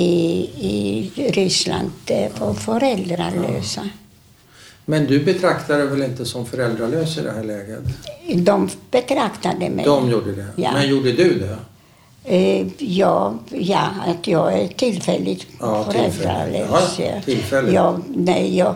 [0.55, 1.91] i Ryssland.
[2.33, 3.89] För föräldralösa.
[4.85, 7.83] Men du betraktar dig väl inte som föräldralös i det här läget?
[8.35, 9.85] De betraktade mig.
[9.85, 10.47] De gjorde det.
[10.55, 10.71] Ja.
[10.73, 11.57] Men gjorde du det?
[12.25, 16.99] Eh, ja, ja, att jag är tillfälligt Ja, föräldralös.
[16.99, 17.73] Ja, tillfälligt.
[17.73, 18.75] Jag, nej, jag,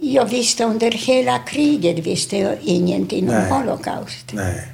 [0.00, 3.50] jag visste under hela kriget visste jag ingenting Nej.
[3.52, 4.32] om Holocaust.
[4.32, 4.68] Nej.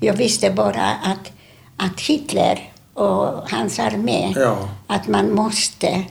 [0.00, 1.32] Jag visste bara att,
[1.76, 4.68] att Hitler och hans armé, Ja.
[4.86, 6.02] att man måste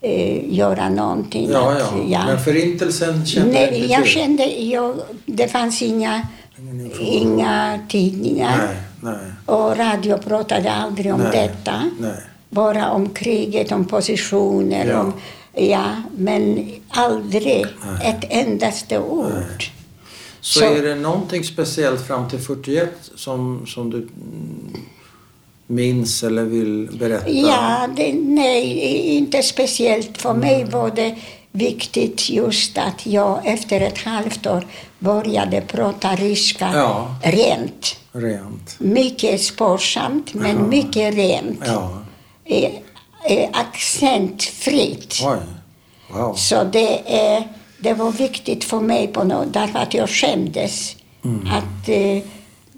[0.00, 1.48] eh, göra någonting.
[1.52, 2.26] Ja, att, ja.
[2.26, 4.12] Men förintelsen kände du Nej, inte jag till?
[4.12, 4.96] kände, jag,
[5.26, 6.26] det fanns inga,
[7.00, 8.56] inga tidningar.
[8.66, 8.76] Nej,
[9.12, 11.32] nej, Och radio pratade aldrig om Nej.
[11.48, 11.90] detta.
[12.00, 12.20] nej.
[12.50, 15.00] Bara om kriget, om positioner, Ja.
[15.00, 15.12] om...
[15.58, 15.84] Ja,
[16.16, 18.08] men aldrig Nej.
[18.10, 19.64] ett endaste ord.
[20.40, 24.76] Så, Så- är det någonting speciellt fram till 41 som, som du mm,
[25.66, 27.30] minns eller vill berätta?
[27.30, 28.78] Ja, det, nej,
[29.16, 30.18] inte speciellt.
[30.22, 31.14] För mig var det
[31.56, 34.66] viktigt just att jag efter ett halvt år
[34.98, 37.16] började prata ryska Ja.
[37.22, 37.96] rent.
[38.12, 38.76] Rent.
[38.78, 41.60] Mycket sparsamt, men mycket rent.
[41.66, 41.98] Ja.
[42.44, 42.70] Eh,
[43.24, 45.22] eh, accentfritt.
[46.10, 46.34] Wow.
[46.34, 47.48] Så det, är,
[47.78, 50.96] det var viktigt för mig på något, därför att jag skämdes
[51.52, 52.22] att, eh,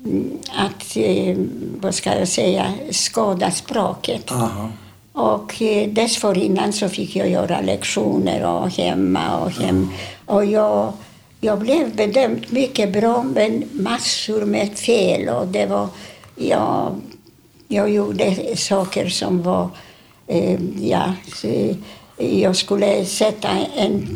[0.05, 1.37] mm, att eh,
[1.81, 4.33] vad ska jag säga, skada språket.
[4.33, 4.71] Aha.
[5.19, 9.89] Och eh, dessförinnan så fick jag göra lektioner och hemma och hem.
[10.27, 10.93] Och jag,
[11.41, 15.29] jag blev bedömd mycket bra, men massor med fel.
[15.29, 15.89] Och det var,
[16.37, 17.01] jag,
[17.69, 19.69] jag gjorde saker som var,
[20.27, 21.75] eh, ja, så,
[22.17, 24.07] jag skulle sätta en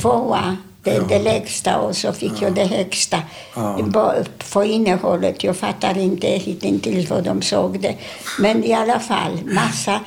[0.00, 1.02] tvåa Det, Ja.
[1.08, 3.18] det lägsta och så fick jag det högsta.
[3.56, 3.78] Ja.
[4.52, 7.94] På innehållet, jag fattar inte hittills vad de såg det.
[8.38, 10.00] Men i alla fall, massa,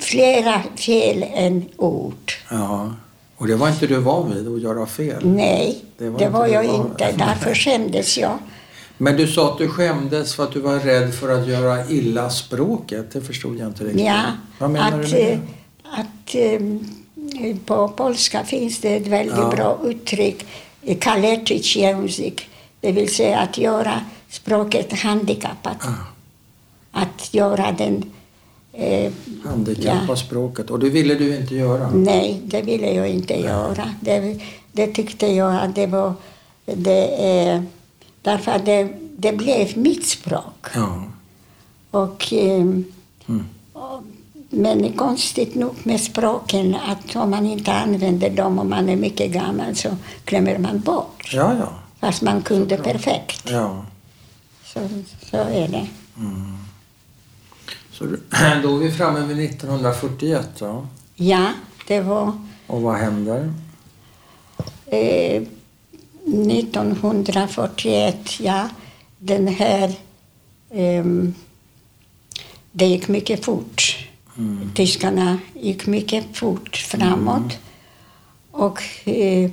[0.00, 2.32] flera fel än ord.
[2.50, 2.94] Ja.
[3.36, 5.26] Och det var inte du van vid, att göra fel?
[5.26, 7.12] Nej, Det det var var, inte jag det var- inte.
[7.18, 8.38] Därför skämdes jag.
[8.98, 12.30] Men du sa att du skämdes för att du var rädd för att göra illa
[12.30, 13.10] språket.
[13.12, 14.06] Det förstod jag inte riktigt.
[14.06, 14.22] Ja,
[14.58, 15.40] Vad menar att, du med eh, det?
[16.00, 16.34] att
[17.50, 19.52] eh, på polska finns det ett väldigt Ja.
[19.56, 20.46] bra uttryck,
[20.82, 22.48] eh, kaleczyć język,
[22.80, 24.00] det vill säga att göra
[24.30, 25.76] språket handikappat.
[25.86, 26.06] Ah,
[27.02, 28.10] Att göra den...
[28.78, 29.12] Eh,
[29.44, 30.16] handikappa ja.
[30.16, 30.70] språket.
[30.70, 31.90] Och det ville du inte göra?
[31.90, 33.94] Nej, det ville jag inte göra.
[34.00, 34.40] Det,
[34.72, 36.14] det tyckte jag att det var...
[36.64, 37.62] Det, eh,
[38.22, 40.66] därför att det, det blev mitt språk.
[40.74, 41.02] Ja.
[41.90, 42.66] Och, eh,
[43.28, 43.44] Mm.
[43.72, 44.02] och,
[44.50, 49.32] men konstigt nog med språken, att om man inte använder dem om man är mycket
[49.32, 49.88] gammal så
[50.24, 51.30] glömmer man bort.
[51.32, 51.68] Ja, ja.
[52.00, 53.50] Fast man kunde perfekt.
[53.50, 53.84] ja.
[54.64, 54.80] Så,
[55.30, 55.86] så är det.
[57.98, 60.86] Så då är vi framme vid 1941 då.
[61.14, 61.52] Ja,
[61.88, 62.32] det var
[62.66, 63.52] Och vad händer?
[64.86, 65.42] eh,
[66.26, 68.68] 1941, ja.
[69.18, 69.92] Den här...
[70.70, 71.34] ehm,
[72.72, 73.96] det gick mycket fort.
[74.38, 74.70] Mm.
[74.74, 77.58] Tyskarna gick mycket fort framåt.
[78.50, 79.50] Och eh,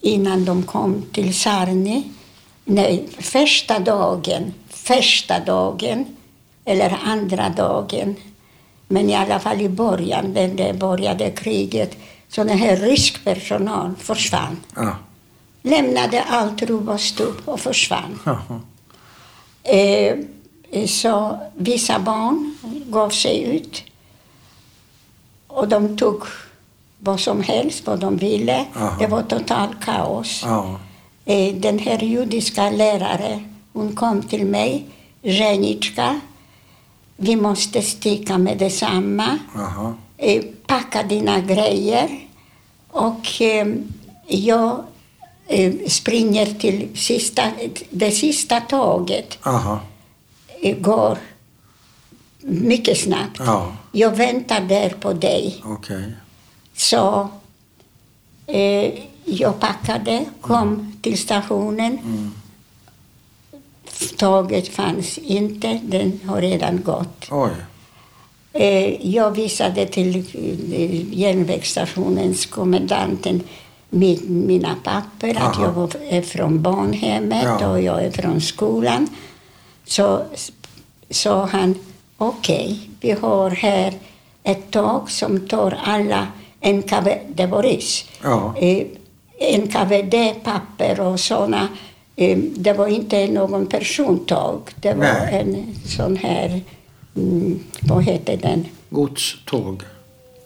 [0.00, 2.10] innan de kom till Sarni,
[2.64, 6.15] nej, första dagen, första dagen,
[6.66, 8.16] eller andra dagen,
[8.88, 11.96] men i alla fall i början, när det började kriget,
[12.28, 14.56] så den här rysk personal försvann.
[14.76, 14.96] Ja.
[15.62, 18.18] Lämnade allt rubb och stubb och försvann.
[18.24, 18.60] Jaha.
[19.62, 20.16] Eh,
[20.86, 22.56] så vissa barn
[22.86, 23.82] gav sig ut.
[25.46, 26.22] Och de tog
[26.98, 28.66] vad som helst, vad de ville.
[28.76, 28.96] Aha.
[29.00, 30.42] Det var total kaos.
[30.44, 30.80] Ja.
[31.24, 34.86] Eh, den här judiska läraren, hon kom till mig,
[35.22, 36.20] Zeniczka.
[37.16, 39.38] Vi måste sticka med detsamma.
[39.54, 39.94] Jaha.
[40.16, 42.20] Eh, packa dina grejer.
[42.88, 43.66] Och eh,
[44.26, 44.84] jag
[45.46, 47.42] eh, springer till sista,
[47.90, 49.38] det sista tåget.
[49.42, 49.80] Aha.
[50.62, 51.18] eh, går
[52.40, 53.36] mycket snabbt.
[53.38, 53.72] Ja.
[53.92, 55.62] Jag väntar där på dig.
[55.64, 56.12] Okej.
[56.76, 57.28] Så
[58.46, 58.92] eh,
[59.24, 61.98] jag packade, kom till stationen.
[61.98, 62.32] Mm.
[64.16, 67.26] Tåget fanns inte, den har redan gått.
[67.30, 67.50] Oj.
[68.52, 73.42] Eh, jag visade till eh, järnvägsstationens kommendanten
[73.90, 75.64] mi- mina papper, att Aha.
[75.64, 77.68] jag var, är från barnhemmet Ja.
[77.70, 79.08] och jag är från skolan.
[79.84, 80.22] Så
[81.10, 81.74] sa han,
[82.16, 83.92] okej, vi har här
[84.42, 86.26] ett tåg som tar alla
[86.60, 87.66] NKV, det var
[88.22, 88.54] Ja.
[88.56, 88.86] eh,
[89.58, 91.68] NKVD-papper och såna.
[92.16, 95.40] Eh, det var inte någon persontåg, det var Nej.
[95.40, 96.60] en sån här,
[97.16, 98.64] mm, vad heter den?
[98.90, 99.82] Godståg.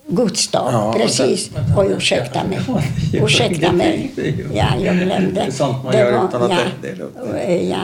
[0.06, 1.50] Godståg, Ja, precis.
[1.56, 1.80] vänta.
[1.80, 2.58] Oj, ursäkta mig.
[3.24, 4.12] Ursäkta mig.
[4.16, 5.30] det Ja, jag glömde.
[5.40, 6.94] Det är sånt man gör utan att ja, det-
[7.32, 7.76] det eh, ja.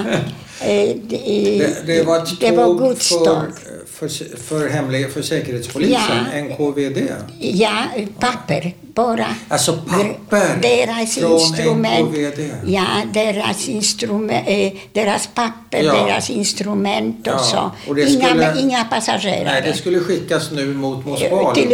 [0.61, 1.19] Eh, det,
[1.59, 3.27] Det, det var ett det var tåg godståg.
[3.27, 3.66] för,
[3.99, 6.39] för, för, hemlig, för Säkerhetspolisen, Ja.
[6.43, 7.09] NKVD.
[7.39, 7.79] Ja,
[8.19, 8.75] papper.
[8.81, 12.09] Bara Alltså papper deras från instrument.
[12.11, 12.51] NKVD.
[12.67, 15.93] Ja, deras, instrument, eh, deras papper, Ja.
[15.93, 17.91] deras instrument och Ja, så.
[17.91, 19.45] och inga, skulle- inga passagerare.
[19.45, 21.55] Nej, det skulle skickas nu mot Moskva.
[21.55, 21.69] till,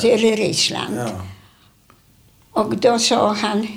[0.00, 0.94] till Ryssland.
[0.98, 1.08] Ja.
[2.52, 3.68] Och då sa han,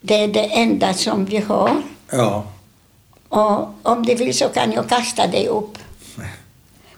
[0.00, 1.82] det är det enda som vi har.
[2.10, 2.44] ja.
[3.28, 5.78] Och om du vill så kan jag kasta dig upp.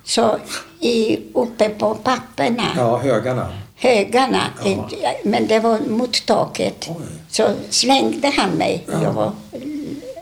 [0.05, 0.39] Så
[0.81, 3.53] i, uppe på papperna, ja, högarna.
[3.77, 4.71] högarna, Ja.
[4.71, 6.97] eh, men det var mot taket, Oj.
[7.29, 8.85] så slängde han mig.
[8.93, 9.03] Ja.
[9.03, 9.33] Jag var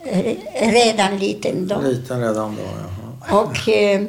[0.05, 1.81] eh, redan liten då.
[1.81, 3.43] Liten redan då, jaha.
[3.43, 4.03] Och, eh,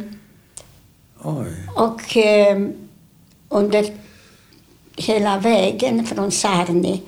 [1.76, 2.57] och eh,
[3.49, 3.86] under
[4.97, 7.01] hela vägen från Sarni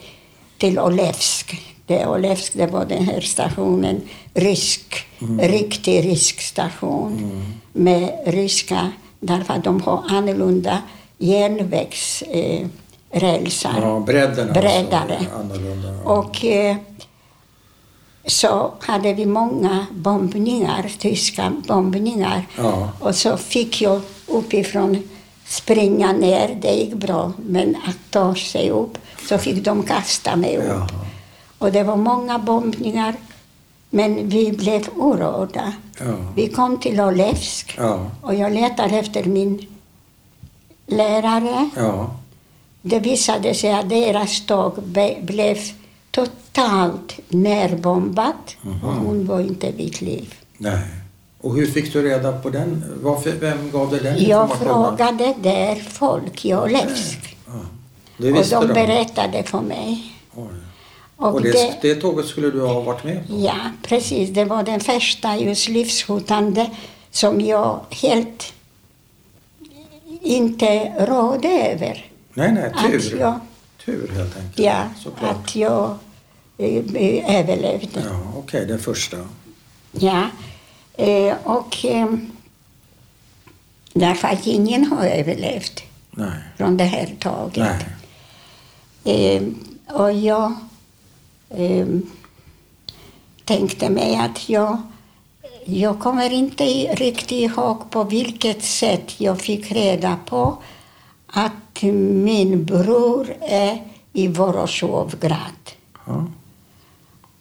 [0.57, 1.55] till Olevsk.
[1.87, 4.01] Det, Olevsk det var den här stationen,
[4.33, 5.05] rysk,
[5.39, 7.41] riktig rysk station
[7.73, 10.81] med ryska, därför att de har annorlunda
[11.17, 13.69] järnvägsrälsar.
[13.69, 13.79] Eh.
[13.81, 15.19] Ja, bredden Breddare.
[15.37, 15.61] alltså.
[16.03, 16.03] Ja.
[16.03, 16.75] Och eh,
[18.25, 22.45] så hade vi många bombningar, tyska bombningar.
[22.57, 22.89] Ja.
[22.99, 25.03] Och så fick jag uppifrån
[25.45, 27.33] springa ner, det gick bra.
[27.37, 28.97] Men att ta sig upp
[29.29, 30.63] så fick de kasta mig upp.
[30.67, 30.87] Jaha.
[31.57, 33.15] Och det var många bombningar.
[33.89, 35.73] Men vi blev orörda.
[35.99, 36.05] Ja.
[36.35, 38.11] Vi kom till Olevsk Ja.
[38.21, 39.65] och jag letade efter min
[40.87, 41.69] lärare.
[41.75, 42.15] Ja.
[42.81, 44.73] Det visade sig att deras tåg
[45.21, 45.57] blev
[46.11, 50.33] totalt närbombat och hon var inte vid liv.
[50.57, 50.79] Nej.
[51.41, 52.83] Och hur fick du reda på den?
[53.03, 57.53] Varför, vem gav dig den Jag frågade där folk jag läste Ja.
[58.17, 58.73] Och de de?
[58.73, 60.13] berättade för mig.
[60.35, 60.45] Oj.
[61.17, 63.33] Och Och det, det, det tåget skulle du ha varit med på?
[63.39, 64.29] ja, precis.
[64.29, 66.69] Det var den första just livshotande
[67.11, 68.53] som jag helt
[70.21, 72.05] inte rådde över.
[72.33, 73.19] Nej, nej, tur.
[73.19, 73.39] jag,
[73.85, 74.59] Tur helt enkelt.
[74.59, 75.31] ja, Såklart.
[75.35, 75.97] att jag
[76.57, 77.99] eh, eh, överlevde.
[78.09, 79.17] Ja, okej, den första.
[79.91, 80.29] Ja,
[80.93, 82.07] eh, och eh,
[83.93, 86.31] därför att ingen har överlevt Nej.
[86.57, 87.57] från det här taget.
[89.03, 89.51] Nej.
[89.93, 90.53] Och jag
[91.55, 91.87] eh,
[93.45, 94.77] tänkte mig att jag,
[95.65, 96.63] jag kommer inte
[96.95, 100.57] riktigt ihåg på vilket sätt jag fick reda på
[101.27, 103.83] att min bror är
[104.13, 105.71] i Vorosjovgrad.
[106.05, 106.25] Ja.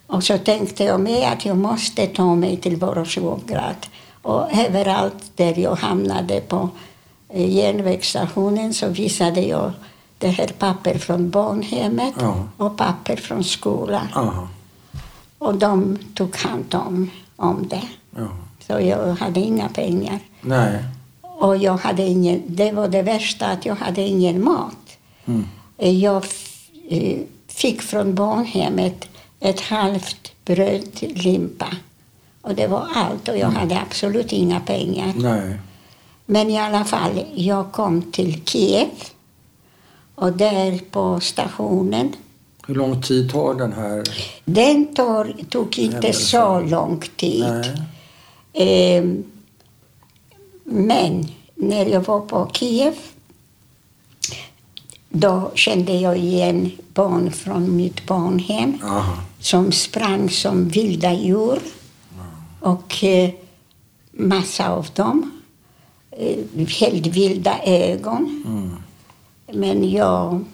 [0.07, 3.87] Och så tänkte jag med att jag måste ta mig till Vorosjovgrad.
[4.23, 6.69] Och överallt där jag hamnade på
[7.29, 9.73] eh, järnvägsstationen så visade jag
[10.25, 12.49] det här papper från barnhemmet Ja.
[12.57, 14.07] och papper från skolan.
[14.15, 14.49] Aha.
[15.39, 17.83] Och de tog hand om, om det.
[18.17, 18.29] Ja.
[18.67, 20.19] Så jag hade inga pengar.
[20.41, 20.85] Nej.
[21.23, 24.87] Och jag hade ingen, det var det värsta, att jag hade ingen mat.
[25.27, 25.47] Mm.
[26.01, 26.25] Jag
[26.89, 27.19] eh,
[27.49, 29.05] fick från barnhemmet
[29.41, 31.69] ett halvt bröd limpa.
[32.43, 35.13] Och det var allt och jag hade absolut inga pengar.
[35.17, 35.59] Nej.
[36.27, 38.89] Men i alla fall, jag kom till Kiev.
[40.15, 42.13] Och där på stationen,
[42.67, 44.03] Hur lång tid tar den här?
[44.45, 47.79] den tar, tog inte så lång tid.
[48.53, 49.25] Ehm,
[50.65, 52.95] men när jag var på Kiev
[55.09, 59.17] då kände jag igen barn från mitt barnhem Aha.
[59.39, 61.59] som sprang som vilda djur.
[62.61, 63.31] Och eh,
[64.13, 65.31] massa av dem.
[66.11, 68.43] Eh, helt vilda ögon.
[68.47, 68.77] Mm.
[69.55, 70.45] Men jag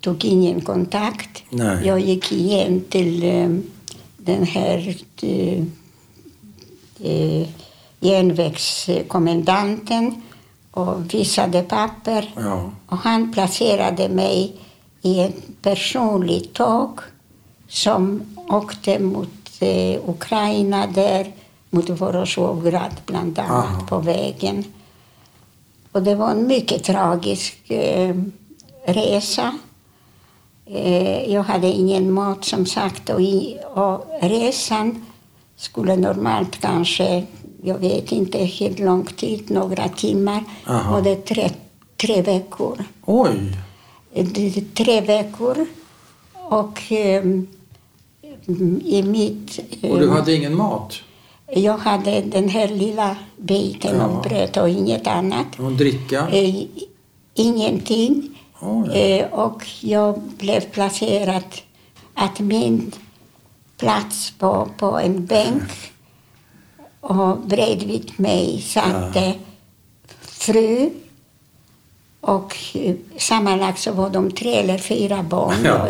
[0.00, 1.42] tog ingen kontakt.
[1.50, 1.86] Nej.
[1.86, 3.48] Jag gick igen till eh,
[4.16, 5.62] den här eh,
[7.00, 7.48] eh,
[8.00, 10.22] järnvägskommendanten
[10.70, 12.32] och visade papper.
[12.36, 12.70] Ja.
[12.86, 14.56] Och han placerade mig
[15.02, 17.00] i ett personligt tåg
[17.68, 19.28] som åkte mot
[19.60, 21.32] eh, Ukraina där,
[21.70, 23.86] mot Vorosjovgrad bland annat, Aha.
[23.88, 24.64] på vägen.
[25.92, 28.14] Och det var en mycket tragisk eh,
[28.84, 29.58] resa.
[30.66, 35.04] Eh, jag hade ingen mat som sagt och, i, och resan
[35.56, 37.24] skulle normalt kanske,
[37.62, 40.44] jag vet inte hur lång tid, några timmar.
[40.66, 40.96] Aha.
[40.96, 41.50] Och det tre,
[41.96, 42.84] tre veckor.
[43.06, 43.56] Oj.
[44.12, 45.66] Det är tre veckor.
[46.32, 47.24] Och eh,
[48.84, 49.60] i mitt...
[49.82, 50.94] eh, Och du hade ingen mat?
[51.54, 54.04] Jag hade den här lilla biten Ja.
[54.04, 55.46] av bröd och inget annat.
[55.58, 56.28] Och dricka?
[56.28, 56.62] Eh,
[57.34, 58.39] ingenting.
[58.60, 58.98] Oj.
[58.98, 61.44] Eh, och jag blev placerad
[62.14, 62.92] att min
[63.76, 65.62] plats på, på en bänk
[67.00, 69.32] och bredvid mig satt Ja.
[70.20, 70.90] fru
[72.20, 75.88] och eh, sammanlagt så var de tre eller fyra barn Ja.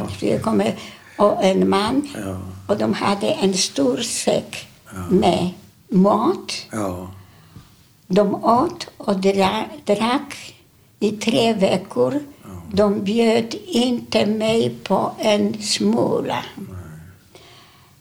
[1.17, 2.09] och, en man.
[2.25, 2.41] Ja.
[2.69, 4.69] Och de hade en stor säck
[5.11, 5.51] med
[5.89, 6.53] mat.
[6.73, 7.09] Ja.
[8.07, 10.55] De åt och dra, drack
[11.01, 12.21] i tre veckor.
[12.73, 16.45] De bjöd inte mig på en smula.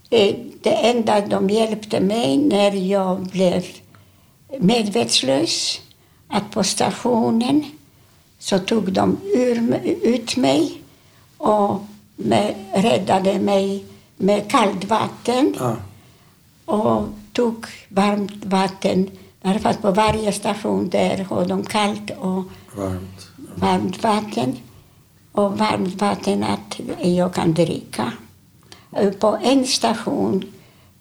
[0.10, 3.66] Eh, Det enda de hjälpte mig när jag blev
[4.60, 5.82] medvetslös,
[6.28, 7.66] att på stationen
[8.40, 10.82] så tog de ur, ut mig
[11.38, 11.80] och
[12.16, 13.86] med, räddade mig
[14.18, 15.76] med kallt vatten Ja.
[16.66, 17.04] och
[17.34, 19.10] tog varmt vatten.
[19.42, 22.44] Därför att på varje station där har de kallt och
[22.78, 23.28] Varmt.
[23.60, 24.56] Varmt vatten.
[25.32, 28.12] Och varmt vatten att jag kan dricka.
[28.96, 30.44] Eh, På en station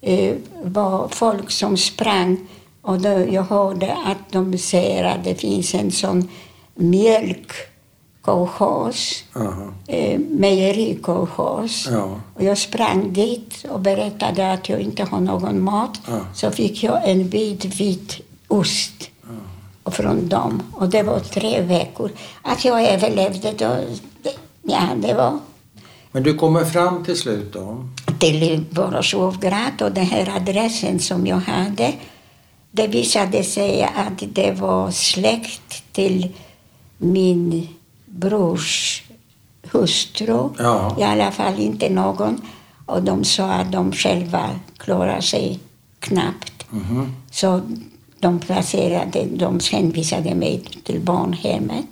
[0.01, 2.47] eh, var folk som sprang
[2.83, 6.29] och då jag hörde att de säger att det finns en sån
[6.75, 9.25] mjölkkolchos,
[9.87, 11.89] eh, mejerikolchos.
[11.91, 12.21] Ja.
[12.35, 16.01] Och jag sprang dit och berättade att jag inte har någon mat.
[16.07, 16.21] Ja.
[16.35, 19.11] Så fick jag en bit vit ost
[19.89, 20.63] och från dem.
[20.75, 22.11] Och det var tre veckor.
[22.43, 23.77] Att jag överlevde, då,
[24.23, 25.39] det- ja, det var
[26.13, 27.85] Men du kommer fram till slut då?
[28.19, 31.93] till Vorosjovgrad och den här adressen som jag hade.
[32.71, 36.33] Det visade sig att det var släkt till
[36.99, 37.69] min
[38.07, 39.03] brors
[39.73, 40.49] hustru.
[40.59, 40.97] Ja.
[41.01, 42.41] I alla fall inte någon.
[42.87, 45.59] Och de sa att de själva klarar sig
[46.01, 46.67] knappt.
[46.71, 47.15] Mhm.
[47.31, 47.61] Så
[48.21, 51.87] de placerade, de hänvisade mig till barnhemmet.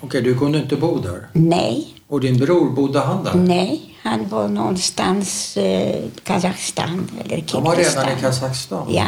[0.00, 1.28] Okej, du kunde inte bo där?
[1.32, 3.34] Nej, Och din bror, bodde han där?
[3.34, 8.86] nej, han var någonstans eh, Kazakstan eller Han var redan i Kazakstan?
[8.94, 9.06] Ja.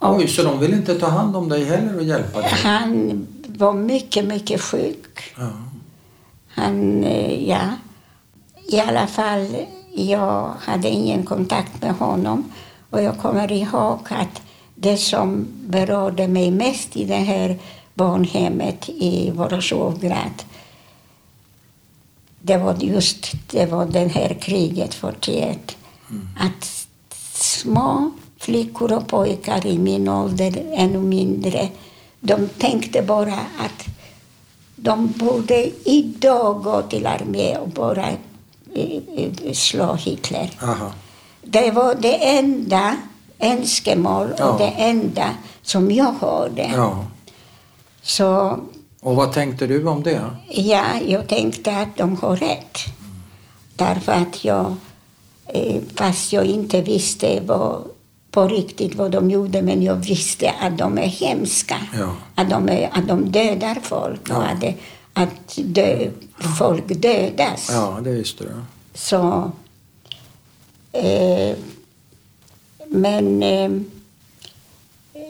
[0.00, 2.50] Oj, så de ville inte ta hand om dig heller och hjälpa dig?
[2.50, 5.34] Han var mycket, mycket sjuk.
[5.38, 5.50] Ja.
[6.48, 7.60] Han, eh, ja.
[8.68, 9.56] I alla fall,
[9.94, 12.52] jag hade ingen kontakt med honom.
[12.90, 14.42] Och jag kommer ihåg att
[14.74, 17.58] det som berörde mig mest i det här
[17.94, 20.44] barnhemmet i Vorosjovgrad
[22.44, 25.76] det var just det var det här kriget 41.
[26.38, 26.86] Att
[27.32, 31.68] små flickor och pojkar i min ålder, ännu mindre,
[32.20, 33.86] de tänkte bara att
[34.76, 38.08] de borde idag gå till armé och bara
[38.74, 40.50] eh, eh, slå Hitler.
[40.62, 40.92] Aha.
[41.42, 42.96] Det var det enda
[43.44, 44.56] önskemål och Ja.
[44.58, 45.30] det enda
[45.62, 46.70] som jag hörde.
[46.74, 47.04] Ja.
[48.02, 48.58] Så
[49.00, 50.20] Och vad tänkte du om det?
[50.48, 52.78] ja, jag tänkte att de har rätt.
[53.76, 54.74] Därför att jag,
[55.46, 57.82] eh, fast jag inte visste vad,
[58.30, 61.76] på riktigt vad de gjorde, men jag visste att de är hemska.
[61.98, 62.14] Ja.
[62.34, 64.36] Att, de är, att de dödar folk Ja.
[64.36, 64.74] och att, det,
[65.12, 66.10] att dö,
[66.58, 67.68] folk dödas.
[67.72, 68.50] Ja, det visste du.
[68.94, 69.50] Så...
[70.92, 71.56] Eh,
[72.94, 73.70] men eh,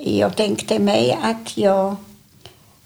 [0.00, 1.96] jag tänkte mig att jag...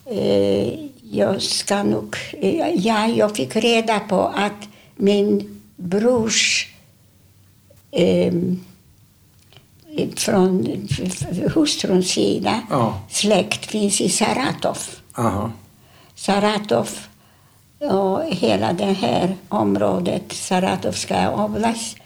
[0.07, 2.17] Eh, jag ska nog...
[2.33, 6.69] Eh, ja, jag fick reda på att min brors...
[7.91, 8.33] Eh,
[10.17, 10.67] från
[11.55, 13.01] hustruns sida Ja.
[13.11, 14.79] släkt finns i Saratov.
[15.15, 15.51] Aha.
[16.15, 16.89] Saratov
[17.79, 21.97] och hela det här området, Saratovska oblast,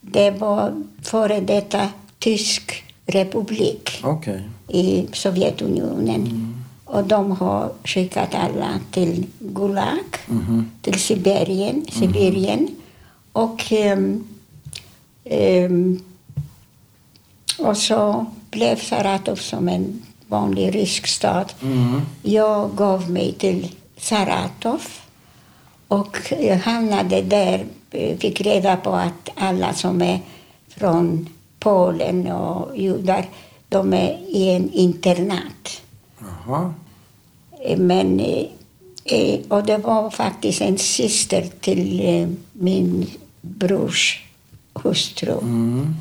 [0.00, 1.88] det var före detta
[2.26, 4.42] tysk republik Okej.
[4.68, 6.54] i Sovjetunionen.
[6.84, 10.70] Och de har skickat alla till Gulag, Mhm.
[10.82, 11.86] till Sibirien.
[11.92, 12.68] Sibirien.
[13.32, 14.24] Och, ehm,
[15.24, 16.00] ehm,
[17.58, 21.52] och så blev Saratov som en vanlig rysk stad.
[21.62, 22.00] Mm.
[22.22, 24.82] Jag gav mig till Saratov
[25.88, 26.18] och
[26.64, 30.20] hamnade där, eh, fick reda på att alla som är
[30.68, 31.28] från
[31.66, 33.26] Polen och judar,
[33.68, 35.82] de är i en internat.
[36.18, 36.74] Jaha.
[37.60, 38.44] Eh, Men, eh,
[39.04, 43.06] eh, och det var faktiskt en syster till min
[43.40, 44.24] brors
[44.74, 45.32] hustru.
[45.32, 45.94] Mm.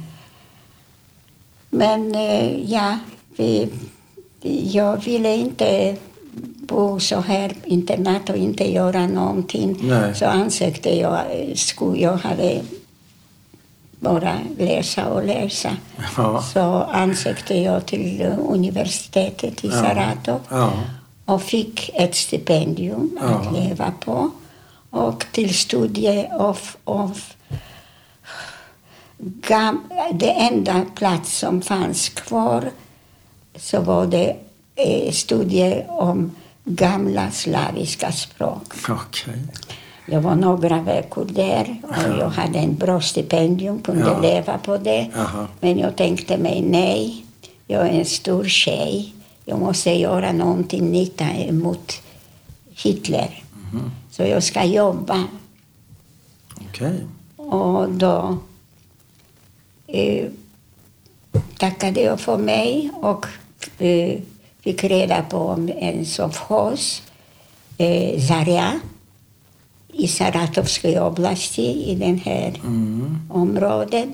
[1.70, 2.14] Men
[2.68, 2.98] ja,
[3.38, 3.70] vi,
[4.72, 5.96] jag ville inte
[6.68, 9.78] bo så här internat och inte göra någonting.
[9.82, 10.16] Nej.
[10.16, 11.22] Så ansökte jag,
[11.96, 12.62] jag hade
[14.06, 15.70] bara läsa och läsa.
[16.18, 16.42] Ja.
[16.42, 19.74] Så ansökte jag till universitetet i Ja.
[19.74, 20.72] Saratov Ja.
[21.26, 24.32] och fick ett stipendium att leva på.
[24.90, 27.20] Och till studie av, av
[29.18, 29.84] gam,
[30.14, 32.72] det enda plats som fanns kvar
[33.56, 34.36] så var det
[34.76, 38.74] eh, studier om gamla slaviska språk.
[38.90, 39.34] Okej.
[40.06, 44.20] Jag var några veckor där och jag hade en bra stipendium, kunde Ja.
[44.22, 45.12] leva på det.
[45.16, 45.48] Jaha.
[45.62, 47.26] Men jag tänkte mig, nej,
[47.68, 49.14] jag är en stor tjej.
[49.46, 52.02] Jag måste göra någonting nytta mot
[52.84, 53.44] Hitler.
[53.72, 53.92] Mhm.
[54.12, 55.24] Så jag ska jobba.
[56.70, 57.00] Okej.
[57.36, 58.38] Och då
[59.88, 60.26] eh,
[61.58, 63.26] tackade jag för mig och
[63.80, 64.20] eh,
[64.62, 67.02] fick reda på en sovkhoz,
[67.78, 68.80] eh, Zarja,
[69.98, 73.18] i Saratovska oblasti, i den här Mm.
[73.30, 74.10] området.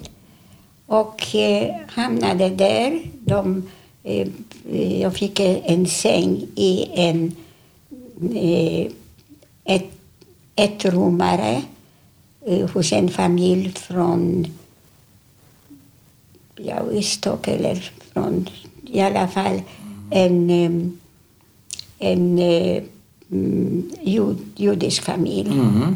[0.85, 3.01] Och eh, hamnade där.
[3.25, 3.63] De,
[4.03, 4.27] eh,
[5.01, 7.31] jag fick en säng i en
[8.35, 8.91] eh,
[9.63, 9.89] ett,
[10.55, 11.61] ett rummare
[12.45, 14.47] eh, hos en familj från
[16.55, 18.49] ja, Istok eller från
[18.87, 19.61] i alla fall
[20.11, 20.99] en, em,
[21.99, 22.83] en eh, mm,
[24.01, 25.95] jud, judisk familj Mm.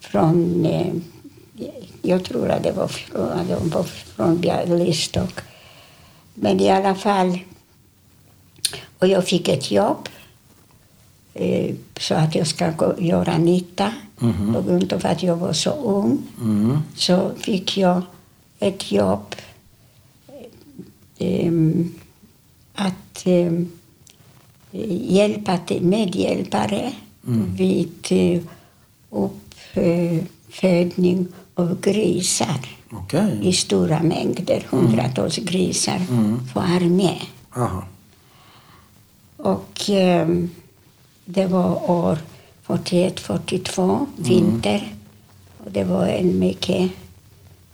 [0.00, 0.92] från, eh,
[2.02, 5.40] jag tror att det var från, de var från Bialystok.
[6.34, 7.38] Men i alla fall,
[8.98, 10.08] och jag fick ett jobb
[11.34, 13.92] eh, så att jag ska gå, göra nytta.
[14.18, 14.54] Mhm.
[14.54, 16.78] På grund av att jag var så ung Mm.
[16.96, 18.02] så fick jag
[18.58, 19.34] ett jobb
[21.18, 21.52] eh,
[22.74, 23.26] att
[24.86, 26.92] hjälpa till medhjälpare
[27.26, 27.54] Mm.
[27.54, 28.40] vid eh,
[29.10, 32.60] uppfödning av grisar
[32.92, 33.38] Okej.
[33.42, 36.40] i stora mängder, hundratals grisar, Mm.
[36.54, 37.10] för armé.
[37.56, 37.84] Aha.
[39.36, 40.50] Och ehm,
[41.24, 42.18] det var år
[42.66, 44.92] 41-42, vinter.
[45.64, 46.90] Och det var en mycket,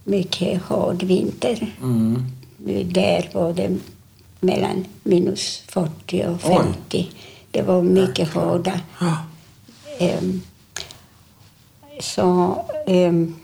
[0.05, 1.73] mycket hård vinter.
[1.83, 2.23] Mm.
[2.93, 3.77] Där var det
[4.45, 6.57] mellan minus 40 och Oj.
[6.57, 7.11] 50.
[7.51, 8.81] Det var mycket hårda.
[9.01, 9.17] Ja.
[9.99, 10.43] Ehm,
[12.01, 13.35] så, ehm,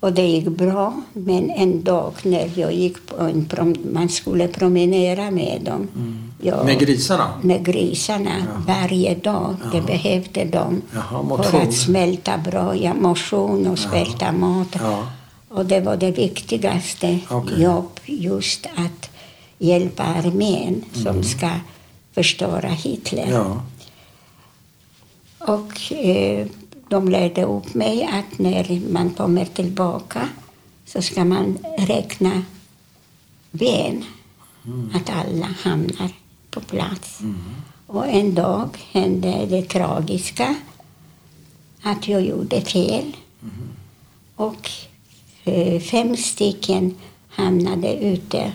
[0.00, 4.48] och det gick bra, men en dag när jag gick på en prom man skulle
[4.48, 5.88] promenera med dem.
[6.42, 7.32] Jag- Med grisarna?
[7.42, 8.36] med grisarna
[8.66, 9.56] varje dag.
[9.72, 12.76] Det behövde de Jaha, för att smälta bra.
[12.76, 14.68] Ja, motion och smälta mat.
[14.80, 15.06] Ja.
[15.48, 17.62] Och det var det viktigaste Okej.
[17.62, 19.10] jobb, just att
[19.60, 21.50] hjälpa armén som ska
[22.12, 23.26] förstöra Hitler.
[23.26, 23.34] Mm.
[23.34, 23.62] Ja.
[25.38, 26.46] Och eh,
[26.88, 30.28] de lärde upp mig att när man kommer tillbaka
[30.86, 32.42] så ska man räkna
[33.50, 34.04] ben,
[34.94, 36.10] att alla hamnar
[36.50, 37.20] på plats.
[37.86, 40.54] Och en dag hände det tragiska
[41.82, 43.16] att jag gjorde fel.
[44.36, 44.70] Och
[45.44, 46.94] eh, fem stycken
[47.28, 48.52] hamnade ute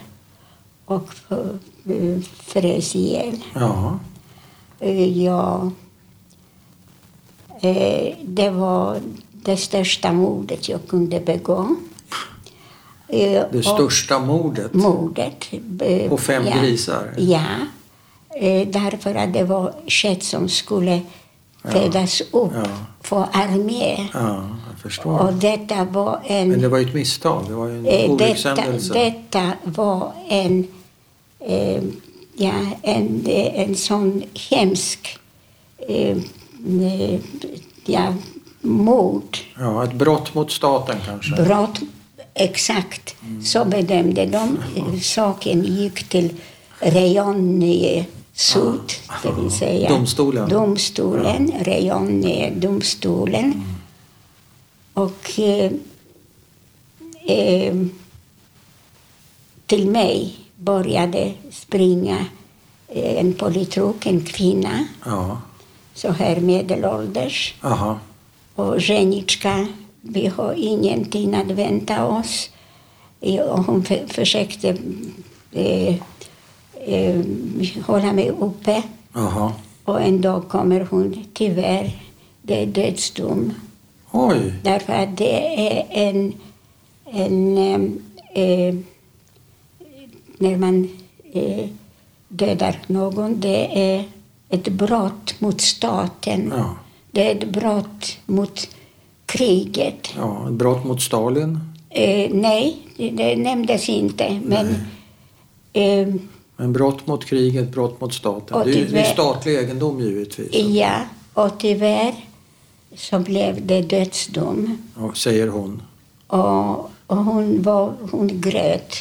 [0.86, 3.38] och eh, frös ihjäl.
[3.54, 4.00] Ja.
[4.80, 5.72] Eh, Ja,
[7.62, 8.98] eh, det var
[9.32, 11.76] det största mordet jag kunde begå.
[13.08, 15.48] Eh, Det största mordet mordet.
[15.82, 17.14] eh, på fem ja, grisar?
[17.18, 17.44] Ja,
[18.40, 21.02] eh, därför att det var kött som skulle
[21.64, 22.66] födas upp Ja.
[23.02, 24.08] för armé.
[24.14, 25.20] Ja, jag förstår.
[25.20, 26.50] Och detta var en...
[26.50, 27.44] Men det var ju ett misstag.
[27.48, 28.94] Det var en Eh, detta, olyckshändelse.
[28.94, 30.68] detta var en,
[31.46, 31.84] eh,
[32.38, 35.18] ja, en, eh, en sån hemsk
[35.88, 36.18] eh,
[36.82, 37.20] eh,
[37.86, 38.14] ja,
[38.62, 41.44] mord, Ja, ett brott mot staten kanske?
[41.44, 41.80] brott.
[42.34, 44.58] Exakt, så bedömde de.
[44.76, 46.34] Eh, Saken gick till
[46.80, 48.94] Rejonje Sud,
[49.24, 50.50] det vill säga Domstolen.
[50.50, 53.64] domstolen Rejonje domstolen.
[54.94, 55.72] Och eh,
[57.28, 57.76] eh,
[59.66, 60.34] till mig
[60.66, 62.26] började springa
[62.88, 65.42] eh, en politruk, en kvinna, Ja.
[65.94, 67.54] så här medelålders.
[67.62, 68.00] Aha.
[68.56, 69.68] Och Zeniczka,
[70.02, 72.50] vi har ingenting att vänta oss.
[73.50, 74.78] Och hon för, försökte
[75.52, 75.96] eh,
[76.88, 77.22] eh,
[77.86, 78.84] hålla mig uppe.
[79.16, 79.54] Aha.
[79.86, 81.92] Och en dag kommer hon, tyvärr,
[82.42, 83.54] det är dödsdom.
[84.12, 84.54] Oj.
[84.64, 86.34] Därför att det är en...
[87.06, 88.76] en eh, eh,
[90.38, 90.90] när man
[91.34, 91.70] eh,
[92.28, 94.04] dödar någon, det är
[94.50, 96.54] ett brott mot staten.
[96.56, 96.76] Ja.
[97.12, 98.68] Det är ett brott mot
[99.26, 100.14] kriget.
[100.18, 101.60] Ja, ett brott mot Stalin.
[101.90, 104.40] Eh, nej, det, det nämndes inte.
[104.44, 104.68] Men
[105.74, 106.08] eh,
[106.56, 108.62] Men brott mot kriget, brott mot staten.
[108.66, 110.56] Det är, det är statlig egendom givetvis.
[110.56, 111.00] ja,
[111.34, 112.14] och tyvärr
[112.96, 114.78] så blev det dödsdom.
[114.98, 115.82] Ja, säger hon.
[116.28, 118.96] Och, och hon, var, hon grät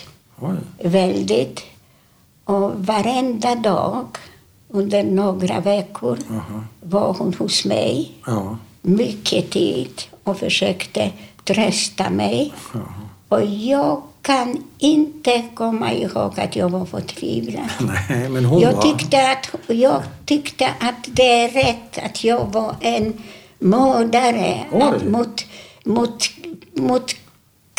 [0.45, 0.88] Oj.
[0.88, 1.61] väldigt.
[2.45, 4.07] Och varenda dag
[4.68, 6.64] under några veckor Aha.
[6.80, 8.57] var hon hos mig Ja.
[8.82, 11.11] mycket tid och försökte
[11.45, 12.53] trösta mig.
[12.74, 12.80] ja.
[13.28, 17.64] Och jag kan inte komma ihåg att jag var förtvivlad.
[18.11, 18.82] Nej, men hon Jag var...
[18.82, 23.12] tyckte, att, jag tyckte att det är rätt att jag var en
[23.59, 24.64] mördare
[25.11, 25.45] mot,
[25.84, 26.22] mot,
[26.75, 27.14] mot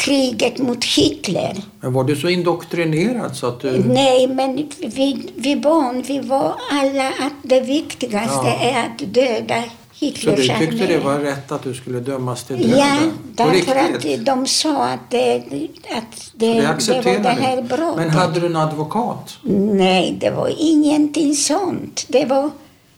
[0.06, 1.56] kriget mot Hitler.
[1.82, 3.84] Men var du så indoktrinerad så att du...
[3.88, 8.60] Nej, men vi, vi barn, vi var alla att det viktigaste Ja.
[8.60, 12.58] är att döda Så Hitlers du tyckte det var rätt att du skulle dömas till
[12.58, 12.78] döden?
[12.80, 12.98] Ja,
[13.36, 17.96] därför att de sa att det, att det, Det var det här brottet.
[17.98, 19.38] Men hade du en advokat?
[19.72, 22.06] Nej, det var ingenting sånt.
[22.08, 22.52] Det var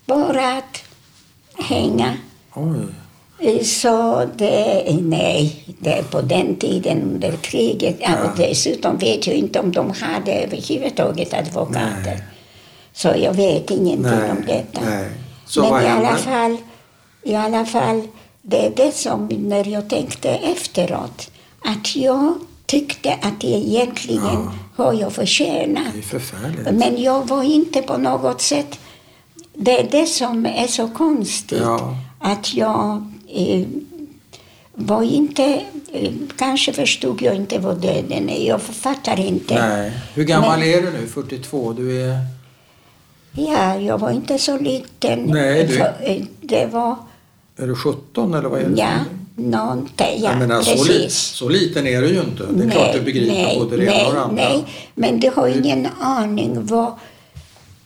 [0.05, 0.83] bara att
[1.55, 2.13] hänga.
[2.53, 2.85] Oj.
[3.63, 7.97] Så det, nej, det på den tiden under kriget.
[7.99, 8.23] Ja.
[8.23, 12.01] Och dessutom vet jag inte om de hade överhuvudtaget advokater.
[12.05, 12.23] Nej.
[12.93, 14.81] Så jag vet ingenting Nej, om detta.
[14.85, 15.09] nej.
[15.45, 16.57] Så Men i alla, fall,
[17.23, 18.01] i alla fall,
[18.41, 21.31] det är det som när jag tänkte efteråt,
[21.65, 22.33] att jag
[22.65, 25.93] tyckte att egentligen har jag förtjänat.
[26.71, 28.79] Men jag var inte på något sätt...
[29.59, 31.59] Det är det som är så konstigt.
[31.61, 31.95] Ja.
[32.19, 33.13] Att jag
[34.73, 35.61] var inte...
[35.93, 38.47] Eh, kanske förstod jag inte vad döden är.
[38.47, 39.53] Jag fattar inte.
[39.67, 39.91] Nej.
[40.13, 41.07] Hur gammal Men- är du nu?
[41.07, 41.73] 42?
[41.73, 42.17] Du är...
[43.31, 45.19] Ja, jag var inte så liten.
[45.23, 46.95] Nej, du- eh, Det var...
[47.57, 48.75] Är du 17 eller vad är du?
[48.77, 48.89] Ja,
[49.35, 50.21] någonting.
[50.21, 52.43] Ja, så, li, så liten är du ju inte.
[52.53, 54.43] Det är klart du begriper nej, både det ena nej, och det andra.
[54.49, 56.93] Nej, men du har ingen aning vad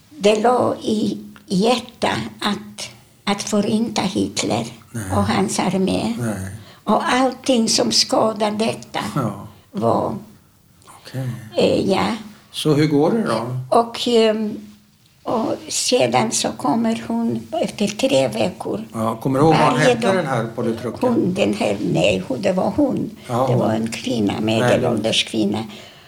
[0.10, 2.90] det låg i hjärtat att,
[3.24, 5.04] att förinta Hitler Nej.
[5.12, 6.16] och hans armé.
[6.20, 6.48] Nej.
[6.84, 10.16] Och allting som skadar detta Ja, var,
[10.86, 11.30] okej.
[11.58, 12.06] eh, ja.
[12.52, 13.78] Så hur går det då?
[13.80, 14.58] Och, ehm,
[15.24, 18.84] och sedan så kommer hon efter tre veckor.
[18.94, 21.00] Ja, kommer du ihåg vad hon hette den här politruken?
[21.10, 23.10] Hon, den här, nej, det var hon.
[23.28, 23.60] Ja, det hon.
[23.60, 25.64] var en kvinna, medelålders kvinna.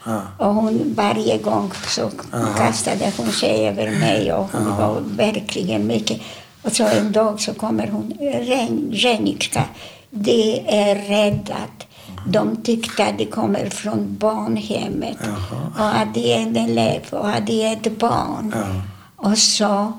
[0.05, 0.21] Ja.
[0.37, 2.53] Och hon, varje gång så Aha.
[2.57, 4.75] kastade hon sig över mig och hon Ja.
[4.87, 6.21] var verkligen mycket.
[6.63, 9.63] Och så en dag så kommer hon, "Ren- Renicka,
[10.09, 11.87] det är räddat.
[12.27, 15.71] De tyckte att det kommer från barnhemmet Jaha.
[15.77, 18.53] och att det är en elev och att det är ett barn.
[18.55, 18.81] Ja.
[19.15, 19.93] Och så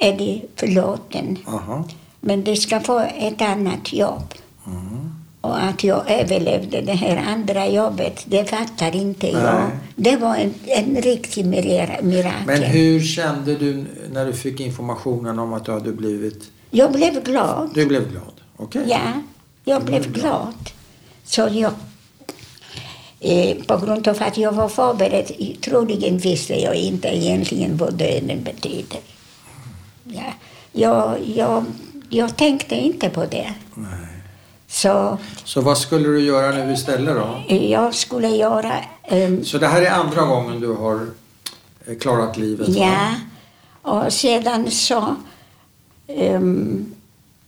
[0.00, 1.38] är det förlåten.
[1.46, 1.84] Aha.
[2.20, 4.34] Men det ska få ett annat jobb.
[4.66, 5.13] Mm.
[5.44, 9.42] Och att jag överlevde det här andra jobbet, det fattar inte jag.
[9.42, 9.70] Nej.
[9.96, 12.46] Det var en, en riktig mira- mirakel.
[12.46, 16.50] Men hur kände du när du fick informationen om att du hade blivit...
[16.70, 17.70] Jag blev glad.
[17.74, 18.32] Du blev glad?
[18.56, 18.82] Okej.
[18.88, 19.00] Ja,
[19.64, 20.54] jag blev glad.
[21.24, 21.72] Så jag,
[23.20, 25.30] eh, på grund av att jag var förberedd,
[25.60, 29.00] troligen visste jag inte egentligen vad döden betyder.
[30.04, 30.32] Ja,
[30.72, 31.64] jag, jag,
[32.10, 33.54] jag tänkte inte på det.
[33.74, 34.03] Nej.
[34.74, 37.54] Så Så vad skulle du göra nu istället då?
[37.56, 38.72] jag skulle göra
[39.02, 41.06] ehm, Så det här är andra gången du har
[41.86, 42.68] eh, klarat livet?
[42.68, 42.74] va?
[42.74, 43.14] Ja,
[43.82, 45.16] och sedan så...
[46.06, 46.94] ehm,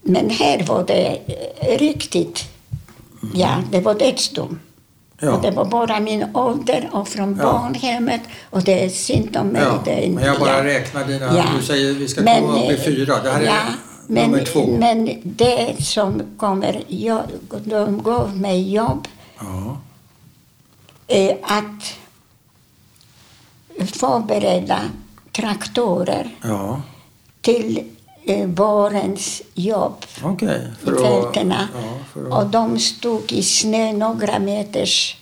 [0.03, 1.19] men här var det
[1.61, 2.45] eh, riktigt...
[3.35, 4.59] Ja, det var dödsdom.
[5.21, 5.33] Ja.
[5.33, 7.53] Och det var bara min ålder och från Ja.
[7.53, 8.21] barnhemmet
[8.51, 9.63] och det är synd om mig.
[9.63, 10.65] Ja, men jag bara ja.
[10.65, 11.37] räknar dina...
[11.37, 11.45] Ja.
[11.61, 13.23] Du säger vi ska Men, komma upp i eh, fyra.
[13.23, 13.47] Det här är
[14.07, 14.45] men.
[14.79, 16.83] Men det som kommer...
[16.89, 17.23] Jag,
[17.65, 19.09] de gav mig jobb
[19.39, 19.77] Ja.
[21.07, 21.95] eh, att
[23.93, 24.81] förbereda
[25.33, 26.83] traktorer Ja,
[27.41, 27.83] till
[28.25, 30.63] eh, vårens jobb okej.
[30.83, 31.69] i fälterna.
[32.15, 35.17] Ja, Och de stod i snö några meters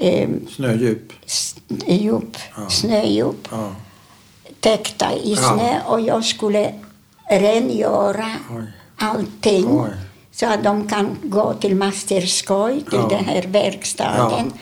[0.00, 1.12] eh, Snödjup.
[1.86, 2.36] djup,
[2.68, 3.48] snödjup,
[4.60, 6.72] täckta i snö och jag skulle
[7.30, 8.64] rengöra Oj.
[8.96, 9.90] allting Oj.
[10.32, 13.06] så att de kan gå till Masterskoj, till Ja.
[13.08, 14.52] den här verkstaden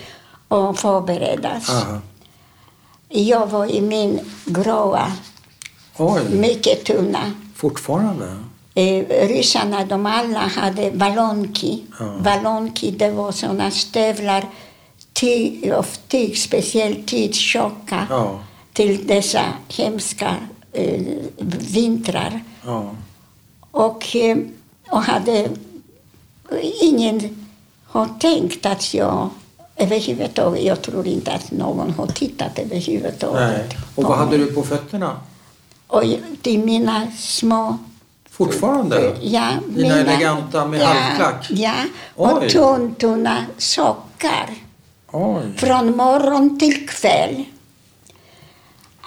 [0.49, 1.71] och förberedas.
[1.71, 1.99] Aha.
[3.09, 5.13] Jag var i min gråa,
[5.97, 8.37] Oj, mycket tunna fortfarande?
[8.75, 11.83] Eh, ryssarna de alla hade valonki.
[12.01, 12.15] Ja.
[12.19, 14.45] Valonki det var såna stövlar
[15.13, 18.39] ty, av tyg, speciellt tyg, tjocka Ja.
[18.73, 20.37] till dessa hemska
[20.73, 21.03] eh,
[21.49, 22.41] vintrar.
[22.67, 22.91] Ja.
[23.71, 24.37] Och, eh,
[24.91, 25.49] och hade
[26.81, 27.47] ingen
[27.85, 29.31] har tänkt att jag
[29.77, 33.69] överhuvudtaget, jag tror inte att någon har tittat överhuvudtaget.
[33.69, 33.79] Nej.
[33.95, 34.47] Och vad hade mig.
[34.47, 35.17] du på fötterna?
[35.87, 36.03] Och
[36.43, 37.79] till mina små
[38.33, 39.17] Fortfarande?
[39.21, 41.47] Ja, Dina eleganta med ja, halvklack?
[41.51, 41.75] Ja,
[42.15, 42.51] och Oj.
[42.51, 44.51] tuntunna sockar
[45.11, 45.53] Oj.
[45.57, 47.45] från morgon till kväll.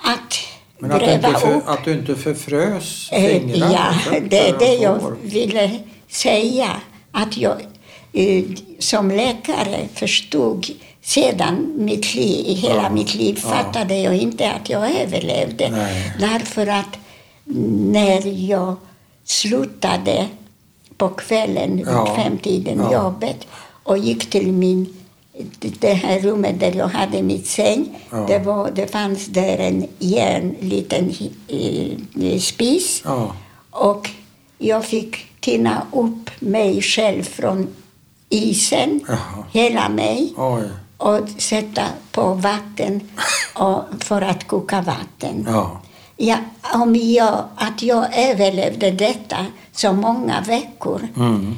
[0.03, 0.33] Att
[0.79, 1.63] Men att du, gräva inte för, upp.
[1.69, 3.71] att du inte förfrös Eh, fingrarna?
[4.11, 6.69] ja, det är det jag ville säga.
[7.11, 7.61] Att jag
[8.13, 8.43] eh,
[8.79, 10.65] som läkare förstod
[11.01, 13.49] sedan mitt liv, hela Ja, mitt liv ja.
[13.49, 15.69] fattade jag inte att jag överlevde.
[15.69, 16.13] Nej.
[16.19, 16.97] Därför att
[17.93, 18.75] när jag
[19.23, 20.27] slutade
[20.97, 22.93] på kvällen vid Ja, femtiden ja.
[22.93, 23.47] jobbet
[23.83, 24.93] och gick till min,
[25.79, 27.99] det här rummet där jag hade mitt säng.
[28.09, 28.17] Ja.
[28.17, 31.11] Det, var, det fanns där en järn, liten
[31.47, 33.01] eh, spis.
[33.05, 33.35] Ja.
[33.71, 34.09] Och
[34.57, 37.67] jag fick tina upp mig själv från
[38.29, 39.43] isen, Jaha.
[39.51, 40.63] hela mig, Oj.
[40.97, 43.09] och sätta på vatten
[43.55, 45.45] och, för att koka vatten.
[45.47, 45.81] Ja.
[46.17, 46.37] Ja,
[46.73, 51.55] om jag, att jag överlevde detta så många veckor Mm.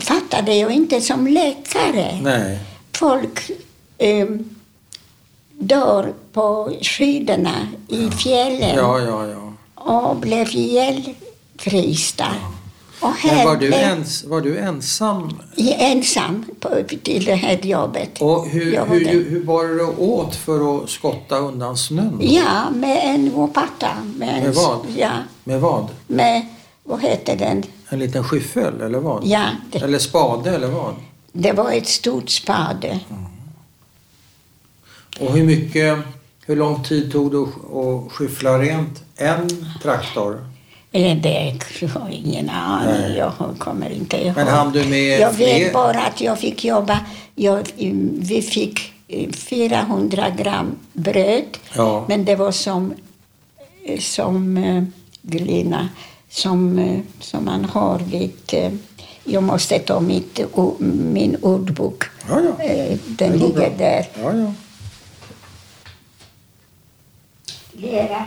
[0.00, 2.18] Fattade jag inte som läkare.
[2.22, 2.58] Nej.
[2.92, 3.50] Folk
[3.98, 4.44] um,
[5.58, 9.52] dör på skidorna i fjällen Ja, ja, ja.
[10.08, 12.26] och blev ihjälfrysta.
[13.00, 15.38] Och Men var du, ens, var du ensam?
[15.78, 16.68] ensam på,
[17.02, 18.22] till det här jobbet.
[18.22, 22.18] Och hur, var hur, hur bar du åt för att skotta undan snön?
[22.20, 23.88] Ja, med en wopata.
[24.16, 24.78] Med, Med vad?
[24.96, 25.10] Ja,
[25.44, 25.86] Med vad?
[26.06, 26.46] med,
[26.84, 27.62] vad heter den?
[27.88, 29.26] En liten skyffel eller vad?
[29.26, 30.94] Ja, det, Eller spade eller vad?
[31.32, 33.00] det var ett stort spade.
[35.20, 35.98] Och hur mycket,
[36.46, 39.48] hur lång tid tog det att- skyffla rent en
[39.82, 40.46] traktor?
[40.92, 43.00] Eller det jag har ingen aning.
[43.00, 43.16] Nej.
[43.18, 44.36] Jag kommer inte ihåg.
[44.36, 45.46] Men hann du med jag fler?
[45.46, 47.00] vet bara att jag fick jobba.
[47.34, 47.62] Jag,
[48.20, 51.44] vi fick eh, 400 gram bröd.
[51.76, 52.04] Ja.
[52.08, 52.94] Men det var som,
[53.84, 54.84] eh, som eh,
[55.22, 55.88] glina,
[56.30, 58.32] som, eh, som man har vid...
[58.52, 58.72] eh,
[59.24, 60.40] Jag måste ta mitt,
[61.14, 62.04] min ordbok.
[62.28, 62.64] Ja, ja.
[62.64, 63.68] Eh, Den ligger bra.
[63.78, 64.06] där.
[64.22, 64.52] Ja, ja.
[67.72, 68.26] Lera.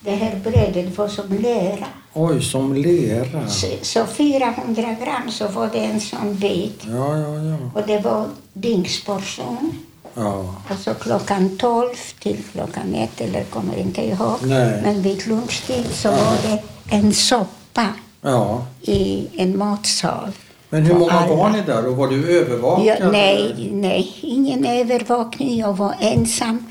[0.00, 1.86] Det här brödet var som lera.
[2.12, 3.48] Oj, som lera.
[3.48, 6.82] Så, så 400 gram så var det en sån bit.
[6.86, 7.56] Ja, ja, ja.
[7.74, 9.78] Och det var dygnsportion.
[10.16, 11.88] Ja, Och så klockan 12
[12.20, 14.36] till klockan 1, eller kommer inte ihåg.
[14.42, 14.80] Nej.
[14.82, 17.86] Men vid lunchtid så var det en soppa
[18.22, 18.66] ja.
[18.82, 20.32] i en matsal.
[20.68, 21.34] Men hur många alla.
[21.36, 22.86] var ni där och var du övervakad?
[23.00, 25.58] Ja, nej, nej, ingen övervakning.
[25.58, 26.66] Jag var ensam.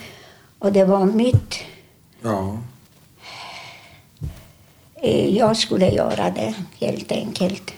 [0.59, 1.55] Och det var mitt...
[2.21, 2.57] Ja.
[5.01, 6.53] eh, Jag skulle göra det,
[6.85, 7.71] helt enkelt.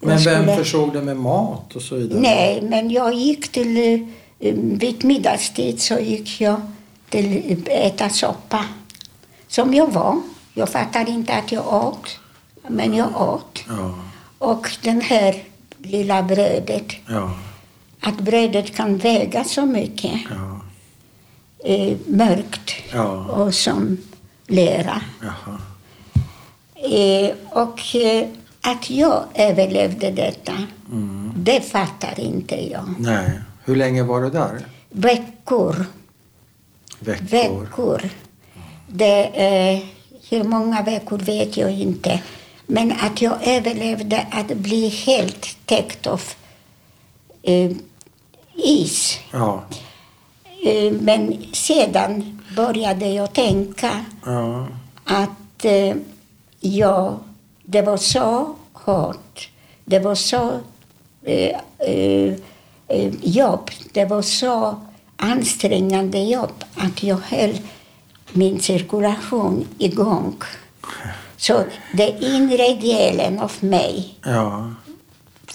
[0.00, 2.20] Men vem skulle- försåg dig med mat och så vidare?
[2.20, 4.06] Nej, men jag gick till...
[4.44, 6.60] eh, Vid middagstid så gick jag
[7.08, 8.64] till eh, äta soppa.
[9.48, 10.22] Som jag var.
[10.54, 12.18] Jag fattar inte att jag åt,
[12.68, 13.64] men jag åt.
[13.68, 13.94] Ja,
[14.38, 15.42] Och den här
[15.78, 17.30] lilla brödet, ja,
[18.00, 20.20] att brödet kan väga så mycket.
[20.30, 20.60] ja.
[21.64, 22.70] Eh, mörkt
[23.28, 23.96] och som
[24.46, 25.02] lera.
[26.74, 28.28] Eh, och eh,
[28.60, 30.52] att jag överlevde detta,
[30.92, 31.32] Mm.
[31.36, 32.94] det fattar inte jag.
[32.98, 33.30] Nej.
[33.64, 34.66] Hur länge var du där?
[34.90, 35.86] Veckor.
[36.98, 37.60] Veckor?
[37.60, 38.02] veckor.
[38.88, 39.82] Det, eh,
[40.30, 42.22] hur många veckor vet jag inte.
[42.66, 46.20] Men att jag överlevde att bli helt täckt av
[47.42, 47.70] eh,
[48.54, 49.18] is.
[49.32, 49.62] Ja.
[50.66, 54.68] Eh, men sedan började jag tänka Ja.
[55.04, 55.96] att eh,
[56.60, 57.18] ja,
[57.62, 59.48] det var så hårt.
[59.84, 60.60] Det var så
[61.22, 62.34] eh, eh,
[63.22, 63.70] jobb.
[63.92, 64.80] Det var så
[65.16, 67.58] ansträngande jobb att jag höll
[68.32, 70.34] min cirkulation igång.
[71.36, 74.70] Så den inre delen av mig Ja.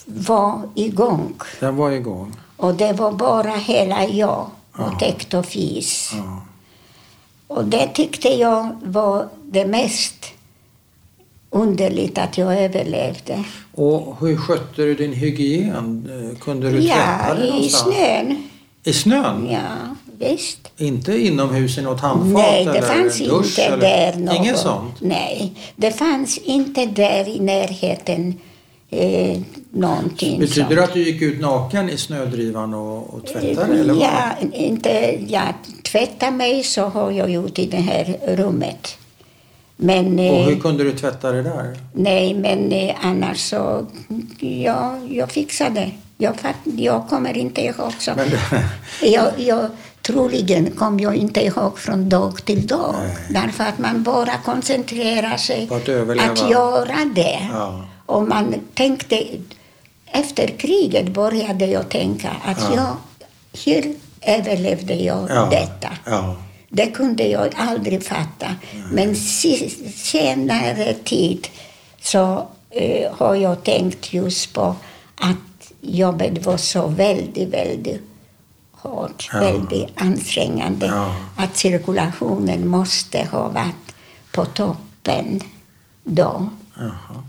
[0.05, 1.33] var igång.
[1.59, 2.35] Den var igång.
[2.57, 4.85] Och det var bara hela jag Ja.
[4.85, 6.11] och täckt av is.
[6.13, 6.41] Ja.
[7.47, 10.25] Och det tyckte jag var det mest
[11.49, 13.43] underligt att jag överlevde.
[13.75, 16.09] Och hur skötte du din hygien?
[16.41, 16.97] Kunde du tvätta
[17.27, 17.95] Ja, dig i någonstans?
[17.95, 18.43] snön.
[18.83, 19.47] I snön?
[19.51, 20.71] Ja, visst.
[20.77, 23.45] Inte inomhus i något handfat Nej, det eller fanns dusch?
[23.59, 23.77] inte eller?
[23.77, 24.35] där något.
[24.35, 24.93] Inget sånt?
[25.01, 28.33] Nej, det fanns inte där i närheten
[28.89, 29.37] eh,
[29.71, 30.75] någonting Betyder sånt.
[30.75, 33.73] det att du gick ut naken i snödrivan och, och tvättade?
[33.79, 34.03] Eller vad?
[34.03, 35.41] Ja, inte, ja,
[35.91, 38.97] tvätta mig så har jag gjort i det här rummet.
[39.81, 41.77] Men, Och eh, hur kunde du tvätta det där?
[41.93, 43.85] nej, men eh, annars så,
[44.39, 45.91] ja, jag fixade.
[46.17, 48.11] Jag, fatt, jag kommer inte ihåg så.
[48.15, 48.29] Men
[49.11, 49.69] Jag, jag,
[50.01, 52.95] troligen kom jag inte ihåg från dag till dag.
[53.03, 53.15] Nej.
[53.29, 56.31] Därför att man bara koncentrerar sig På att överleva.
[56.31, 57.49] att göra det.
[57.53, 57.85] Ja.
[58.05, 59.23] Och man tänkte,
[60.05, 62.75] efter kriget började jag tänka att Ja.
[62.75, 62.95] jag,
[63.65, 65.47] hur överlevde jag ja.
[65.51, 65.89] detta?
[66.69, 68.55] Det kunde jag aldrig fatta.
[68.91, 69.15] Men
[69.95, 71.47] senare tid
[72.01, 74.75] så eh, har jag tänkt just på
[75.15, 78.01] att jobbet var så väldigt, väldigt
[78.71, 79.39] hårt, Ja.
[79.39, 80.85] väldigt ansträngande.
[80.85, 81.15] Ja.
[81.37, 83.95] Att cirkulationen måste ha varit
[84.31, 85.41] på toppen
[86.03, 87.23] då, Jaha.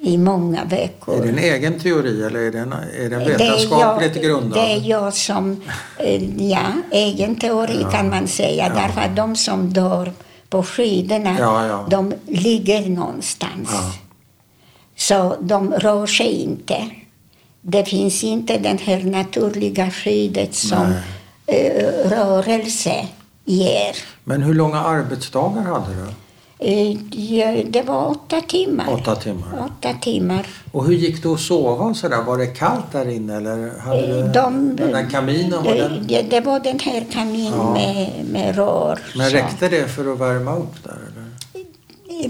[0.00, 1.14] I många veckor.
[1.14, 4.52] Är det en egen teori eller är den, är den Det är vetenskapligt jag- grundad?
[4.58, 5.60] Det är jag som,
[5.98, 8.66] eh, ja, egen teori kan man säga.
[8.66, 8.82] Ja.
[8.82, 10.12] Därför att de som dör
[10.50, 11.86] på skidorna, Ja, ja.
[11.90, 13.68] de ligger någonstans.
[13.72, 13.92] Ja.
[14.96, 16.90] Så de rör sig inte.
[17.60, 20.94] Det finns inte det här naturliga skyddet som
[21.46, 23.06] eh, rörelse
[23.44, 23.96] ger.
[24.24, 26.06] Men hur långa arbetsdagar hade du?
[26.60, 26.96] Eh,
[27.66, 28.92] det var åtta timmar.
[28.92, 29.64] Åtta timmar.
[29.66, 30.46] Åtta timmar.
[30.72, 32.22] Och hur gick det att sova och sådär?
[32.22, 35.64] Var det kallt där inne eller hade Eh, De, den där kaminen?
[35.64, 37.72] Var det, den, det, det var den här kaminen Ja.
[37.72, 38.98] med, med rör.
[39.16, 39.36] men så.
[39.36, 41.28] räckte det för att värma upp där eller?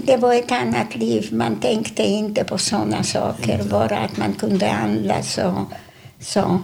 [0.05, 1.29] Det var ett annat liv.
[1.31, 3.63] Man tänkte inte på sådana saker.
[3.71, 5.73] Bara att man kunde andas och
[6.19, 6.59] så.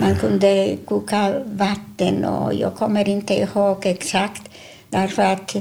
[0.00, 4.42] Man kunde koka vatten och jag kommer inte ihåg exakt.
[4.90, 5.56] Därför att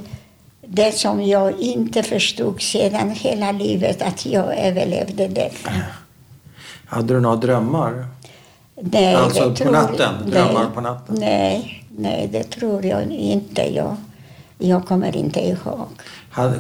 [0.72, 5.72] det som jag inte förstod sedan hela livet, att jag överlevde detta.
[6.86, 8.06] Hade du några drömmar?
[8.82, 10.14] Nej, Alltså det på tror- natten?
[10.26, 11.16] Drömmar nej, på natten?
[11.20, 13.76] Nej, nej, det tror jag inte.
[13.76, 13.96] Jag,
[14.58, 15.88] jag kommer inte ihåg.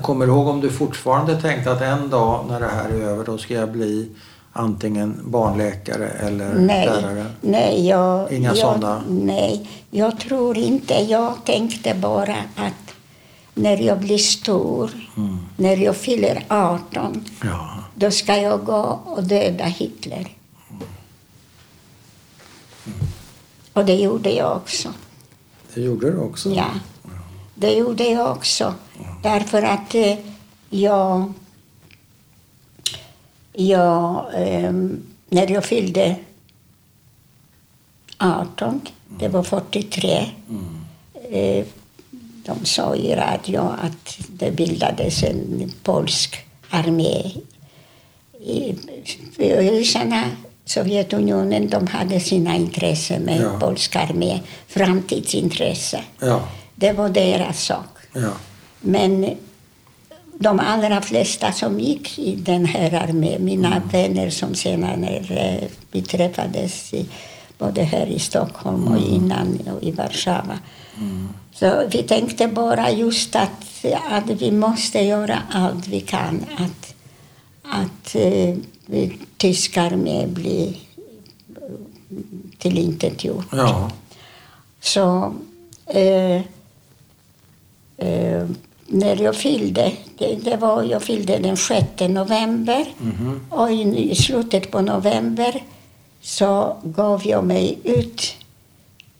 [0.02, 3.26] Kommer du ihåg om du fortfarande tänkte att en dag när det här är över
[3.26, 4.10] då ska jag bli
[4.54, 7.26] antingen barnläkare eller Nej, lärare?
[7.42, 9.02] nej, jag, Inga jag, sådana?
[9.10, 10.94] nej, jag tror inte.
[10.94, 12.89] Jag tänkte bara att
[13.62, 15.38] när jag blir stor, Mm.
[15.58, 17.84] när jag fyller 18, Ja.
[17.96, 20.28] då ska jag gå och döda Hitler.
[23.74, 24.94] Och det gjorde jag också.
[25.74, 26.50] Det gjorde du också?
[26.50, 26.70] Ja,
[27.56, 28.74] det gjorde jag också.
[29.24, 30.18] Därför att eh,
[30.70, 31.34] jag...
[33.54, 36.16] jag ehm, när jag fyllde
[38.18, 38.82] 18,
[39.20, 40.32] det var 43,
[41.32, 41.66] eh,
[42.50, 47.32] de sa i radio att det bildades en polsk armé.
[48.42, 48.76] I,
[49.38, 50.24] ryssarna,
[50.66, 53.60] Sovjetunionen, de hade sina intressen med Ja.
[53.60, 56.00] polsk armé, framtidsintresse.
[56.20, 56.42] Ja.
[56.76, 57.98] Det var deras sak.
[58.14, 58.32] ja.
[58.82, 59.36] Men
[60.40, 66.02] de allra flesta som gick i den här armén, mina vänner som senare eh, vi
[66.02, 67.06] träffades i,
[67.60, 70.60] både här i Stockholm och innan och i Warszawa.
[71.54, 76.94] Så vi tänkte bara just att, att vi måste göra allt vi kan att,
[77.64, 78.56] att eh,
[79.38, 80.74] tysk armé blir
[82.58, 83.44] tillintetgjord.
[83.52, 83.92] ja.
[84.82, 85.34] Så
[85.86, 86.42] eh,
[87.98, 88.48] eh,
[88.88, 93.40] när jag fyllde, det, det var, jag fyllde den 6 november Mhm.
[93.50, 95.64] och i, i slutet på november
[96.22, 98.36] så gav jag mig ut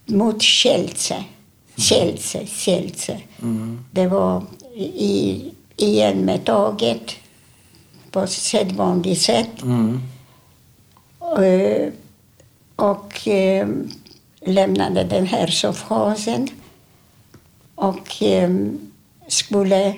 [0.06, 1.24] mot Kielce.
[1.78, 3.20] Kielce, Kielce.
[3.42, 3.86] Mm.
[3.92, 4.44] Det var
[4.76, 7.16] i, igen med tåget
[8.12, 9.62] på sedvanligt sätt.
[9.62, 10.02] Mm.
[11.20, 11.90] Eh,
[12.76, 13.68] och eh,
[14.42, 16.48] lämnade den här sovkhasen.
[17.76, 18.50] Och eh,
[19.28, 19.94] skulle...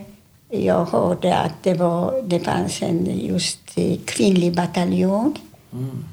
[0.54, 3.60] Jag hörde att det, var, det fanns en just
[4.06, 5.38] kvinnlig bataljon,
[5.74, 6.04] Mm.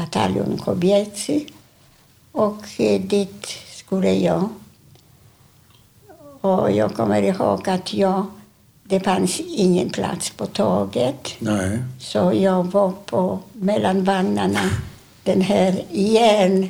[0.00, 1.44] Bataljon Kobiecy.
[2.32, 4.48] Och eh, dit skulle jag.
[6.40, 8.26] Och jag kommer ihåg att jag,
[8.84, 11.28] det fanns ingen plats på tåget.
[11.38, 11.78] Nej.
[11.98, 14.60] Så jag var på mellan vagnarna,
[15.24, 16.68] den här järn,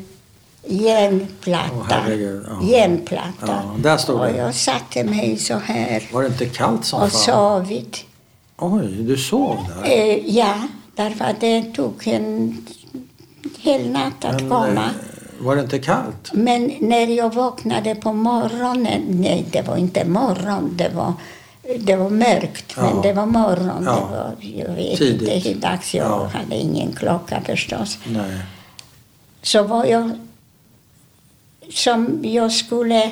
[0.62, 1.84] Åh, järnplatta.
[1.88, 3.46] herregud, järnplatta.
[3.46, 4.36] Ja, där stod och det.
[4.36, 7.20] jag satte mig så här Var det inte kallt som och fan?
[7.20, 8.04] sovit.
[8.58, 9.90] Oj, du sov där?
[9.90, 10.54] Eh, ja,
[10.94, 12.66] därför att det tog en
[13.62, 14.84] hel natt att Men, komma.
[14.84, 16.30] eh, var det inte kallt?
[16.32, 21.12] Men när jag vaknade på morgonen, nej det var inte morgon, det var,
[21.78, 22.82] det var mörkt, Ja.
[22.82, 23.82] men det var morgon.
[23.84, 23.94] Ja.
[23.94, 24.34] Det var,
[24.68, 25.22] jag vet Tidigt.
[25.34, 26.30] inte hur dags, jag Ja.
[26.34, 27.98] hade ingen klocka förstås.
[28.06, 28.38] Nej.
[29.42, 30.10] Så var jag
[31.70, 33.10] som jag skulle,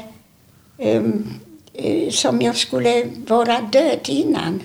[0.79, 1.03] eh,
[2.11, 4.61] som jag skulle vara död innan.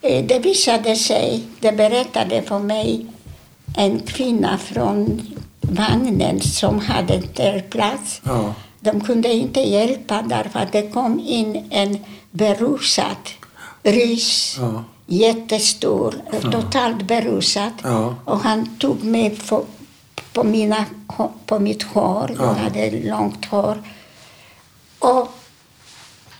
[0.00, 3.06] Eh, det visade sig, det berättade för mig
[3.76, 5.20] en kvinna från
[5.60, 8.20] vagnen som hade där plats.
[8.24, 8.54] Ja.
[8.80, 11.98] De kunde inte hjälpa därför att det kom in en
[12.30, 13.16] berusad
[13.82, 14.84] rys, Ja.
[15.06, 16.14] jättestor,
[16.52, 17.72] totalt berusad.
[17.82, 18.14] Ja.
[18.24, 19.64] Och han tog mig på,
[20.32, 20.84] på, mina,
[21.46, 22.44] på mitt hår, Ja.
[22.44, 23.82] jag hade långt hår.
[24.98, 25.28] Och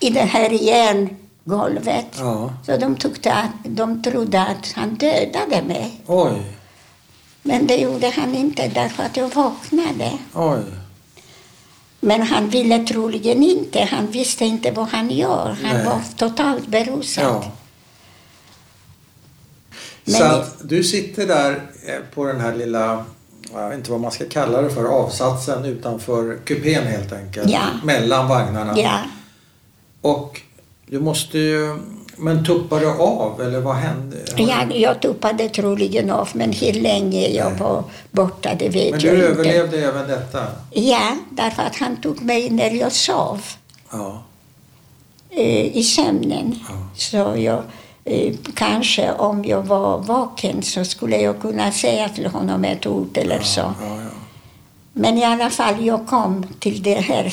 [0.00, 2.06] i det här järngolvet.
[2.18, 2.50] Ja.
[2.66, 6.00] Så de, tyckte att, de trodde att han dödade mig.
[6.06, 6.42] Oj.
[7.42, 10.12] Men det gjorde han inte därför att jag vaknade.
[10.34, 10.62] Oj.
[12.00, 13.80] Men han ville troligen inte.
[13.90, 15.56] Han visste inte vad han gör.
[15.62, 15.86] Han Nej.
[15.86, 17.24] var totalt berusad.
[17.24, 17.44] Ja.
[20.04, 21.52] Men- Så att du sitter där
[21.86, 23.04] eh, på den här lilla,
[23.52, 27.50] jag vet inte vad man ska kalla det för, avsatsen utanför kupén helt enkelt.
[27.50, 27.60] Ja.
[27.84, 28.74] Mellan vagnarna.
[28.78, 28.98] Ja.
[30.00, 30.40] Och
[30.86, 31.78] du måste ju,
[32.22, 34.16] men tuppade du av eller vad hände?
[34.36, 37.60] Jag, jag tuppade troligen av, men hur länge jag Nej.
[37.60, 39.40] var borta det vet Men jag du inte.
[39.40, 40.46] överlevde även detta?
[40.70, 43.40] Ja, därför att han tog mig när jag sov
[43.92, 44.22] Ja.
[45.30, 46.54] eh, i sömnen.
[46.68, 46.74] Ja.
[46.96, 47.62] Så jag,
[48.04, 53.18] eh, kanske om jag var vaken så skulle jag kunna säga till honom ett ord
[53.18, 53.60] eller så.
[53.60, 53.96] Ja, ja,
[54.92, 57.32] Men i alla fall, jag kom till det här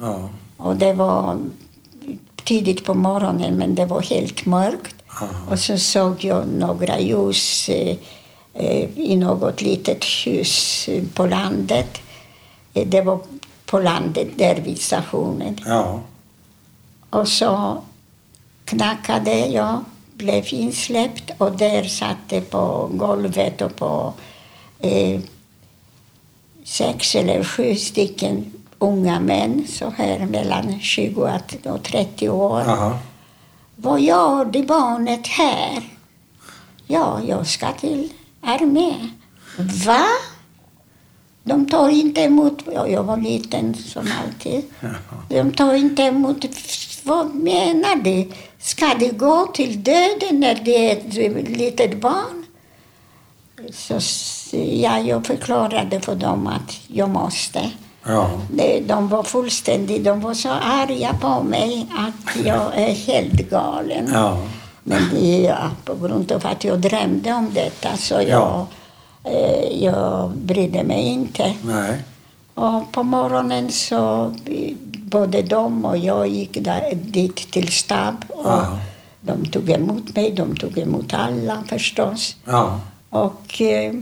[0.00, 0.28] ja.
[0.56, 1.38] Och det var
[2.46, 4.94] tidigt på morgonen, men det var helt mörkt.
[5.20, 5.28] ja.
[5.50, 7.96] Och så såg jag några ljus eh,
[8.54, 11.98] eh, i något litet hus eh, på landet.
[12.74, 13.18] Eh, Det var
[13.66, 15.58] på landet där vid stationen.
[15.66, 16.00] ja.
[17.10, 17.82] Och så
[18.64, 24.12] knackade jag, blev insläppt och där satt det på golvet och på
[24.80, 25.20] eh,
[26.64, 31.30] sex eller sju stycken unga män, så här mellan 20
[31.64, 32.60] och 30 år.
[32.60, 32.98] Aha.
[33.76, 35.82] vad gör det barnet här?
[36.86, 39.10] Ja, jag ska till armén.
[39.86, 40.06] Va?
[41.42, 42.62] De tar inte emot...
[42.74, 44.64] Ja, jag var liten som alltid.
[45.28, 46.44] De tar inte emot...
[47.02, 48.32] Vad menar du?
[48.58, 52.44] Ska det gå till döden när det är ett litet barn?
[53.72, 54.00] Så
[54.56, 57.70] ja, jag förklarade för dem att jag måste.
[58.06, 58.30] Ja.
[58.50, 60.04] De, de var fullständigt...
[60.04, 64.10] De var så arga på mig att jag är helt galen.
[64.14, 64.38] Ja.
[64.82, 68.66] Men är på grund av att jag drömde om detta så jag, Ja.
[69.24, 71.54] eh, jag brydde mig inte.
[71.64, 72.02] Nej.
[72.54, 74.34] Och på morgonen så
[75.02, 78.24] både de och jag gick där, dit till stab.
[78.28, 78.78] Och Ja.
[79.20, 82.36] De tog emot mig, de tog emot alla förstås.
[82.44, 82.80] Ja.
[83.10, 83.94] Och eh,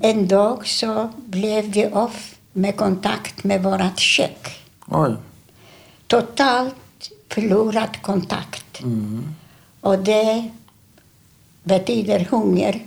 [0.00, 2.10] en dag så blev vi av
[2.58, 4.62] med kontakt med vårt kök.
[4.86, 5.16] Oj.
[6.06, 6.74] Totalt
[7.28, 8.80] förlorat kontakt.
[8.80, 9.34] Mm.
[9.80, 10.50] Och det
[11.62, 12.82] betyder hunger.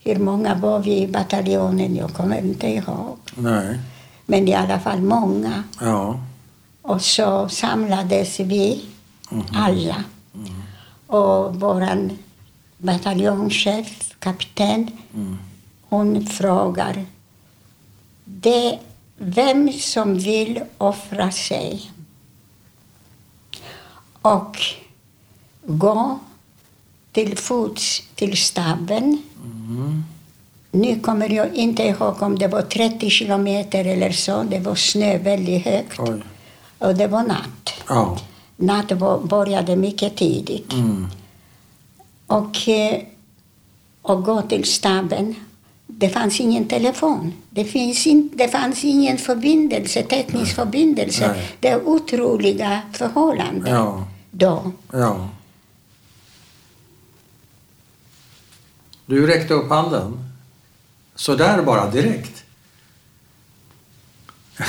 [0.00, 1.96] Hur många var vi i bataljonen?
[1.96, 3.18] Jag kommer inte ihåg.
[3.34, 3.78] Nej.
[4.26, 5.64] Men i alla fall många.
[5.80, 6.20] Ja.
[6.82, 8.84] Och så samlades vi
[9.52, 10.04] alla.
[11.06, 12.10] Och vår
[12.78, 14.90] bataljonschef, kapten,
[15.88, 17.04] hon frågar
[18.24, 18.78] det,
[19.22, 21.90] vem som vill offra sig
[24.22, 24.56] och
[25.62, 26.18] gå
[27.12, 29.22] till fots till staben.
[30.70, 34.42] Nu kommer jag inte ihåg om det var 30 kilometer eller så.
[34.42, 36.00] Det var snö väldigt högt.
[36.00, 36.22] Oj.
[36.78, 37.72] Och det var natt.
[37.88, 38.18] Ja.
[38.56, 38.92] Natt
[39.22, 40.72] började mycket tidigt.
[40.72, 41.06] Mm.
[42.26, 43.02] Och, eh,
[44.02, 45.34] och gå till staben.
[45.98, 47.32] Det fanns ingen telefon.
[47.50, 51.28] Det, finns in, det fanns ingen förbindelse, teknisk förbindelse.
[51.28, 51.52] Nej.
[51.60, 54.06] Det är otroliga förhållanden Ja.
[54.30, 54.72] då.
[54.92, 55.28] Ja.
[59.06, 60.24] Du räckte upp handen.
[61.14, 62.44] Så där bara, direkt.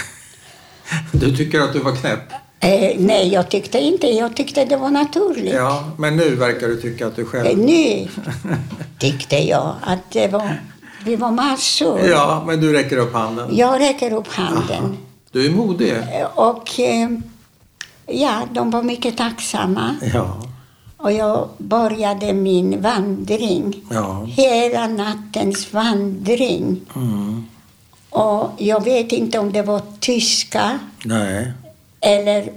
[1.11, 2.31] Du tycker att du var knäpp?
[2.59, 4.07] Eh, nej, jag tyckte inte.
[4.07, 5.53] Jag tyckte det var naturligt.
[5.53, 7.57] Ja, men nu verkar du tycka att du Eh, själv...
[7.57, 8.07] nu
[8.99, 10.61] tyckte jag att det var,
[11.05, 11.99] vi var massor.
[11.99, 13.49] Ja, men du räcker upp handen.
[13.51, 14.97] Jag räcker upp handen.
[15.31, 15.91] Du är modig.
[15.91, 17.09] Eh, Och eh,
[18.07, 19.95] ja, de var mycket tacksamma.
[20.13, 20.41] Ja.
[20.97, 23.75] Och jag började min vandring.
[23.89, 24.23] Ja.
[24.25, 26.81] Hela nattens vandring.
[26.95, 27.45] Mm.
[28.09, 31.51] Och jag vet inte om det var tyska Nej.
[31.99, 32.49] eller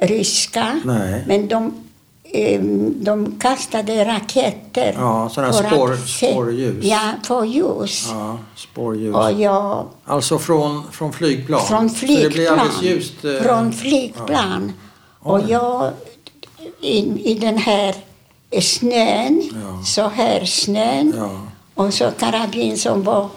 [0.00, 0.80] ryska.
[0.84, 1.24] Nej.
[1.26, 1.74] Men de,
[3.00, 4.94] de kastade raketer.
[4.98, 6.84] Ja, sådana spår- spårljus.
[6.84, 8.08] Ja, få ljus.
[8.10, 9.14] Ja, spårljus.
[9.16, 11.60] Och jag Alltså från, från flygplan?
[11.66, 12.58] Från Så det flygplan.
[12.58, 13.24] alldeles ljust?
[13.24, 14.72] eh, Från flygplan.
[15.20, 15.44] Och Oj.
[15.48, 15.90] jag
[16.80, 16.98] i,
[17.30, 17.94] i den här
[18.60, 19.84] snön, Ja.
[19.84, 21.40] så här snön, Ja.
[21.74, 23.28] och så karabin som var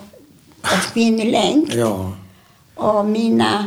[0.93, 1.73] min längd.
[1.73, 2.11] Ja.
[2.75, 3.65] Och mina...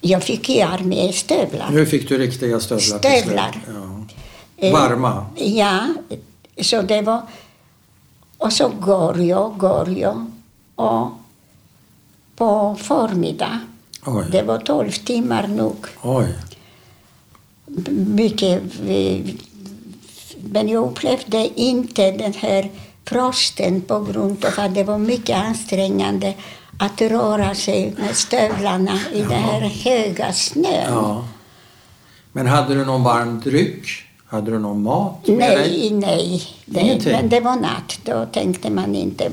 [0.00, 1.70] Jag fick i arméstövlar.
[1.70, 2.98] Nu fick du riktiga stövlar.
[2.98, 3.60] Stövlar.
[3.66, 4.06] Ja.
[4.66, 5.26] Eh, Varma?
[5.36, 5.94] Ja,
[6.60, 7.22] så det var...
[8.38, 10.26] Och så går jag, går jag.
[10.74, 11.08] Och
[12.36, 13.60] på förmiddag,
[14.06, 14.24] Oj.
[14.32, 16.34] det var tolv timmar nog, Oj.
[17.96, 18.62] mycket...
[20.42, 22.70] Men jag upplevde inte den här
[23.04, 26.34] frosten på grund av att det var mycket ansträngande
[26.78, 30.92] att röra sig med stövlarna i den här höga snön.
[30.92, 31.24] Ja.
[32.32, 33.86] Men hade du någon varm dryck?
[34.26, 35.90] Hade du någon mat med dig?
[35.92, 37.00] Nej, nej.
[37.04, 39.30] Men det var natt, då tänkte man inte.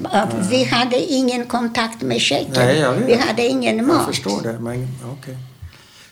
[0.49, 2.21] Vi hade ingen kontakt med.
[2.55, 3.07] Nej, vet.
[3.07, 3.95] Vi hade ingen mat.
[3.97, 4.59] Jag förstår det.
[4.59, 4.87] Men,
[5.19, 5.37] okej.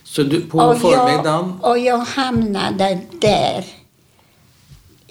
[0.04, 1.60] Så du, på och förmiddagen?
[1.62, 3.66] Jag, och jag hamnade där.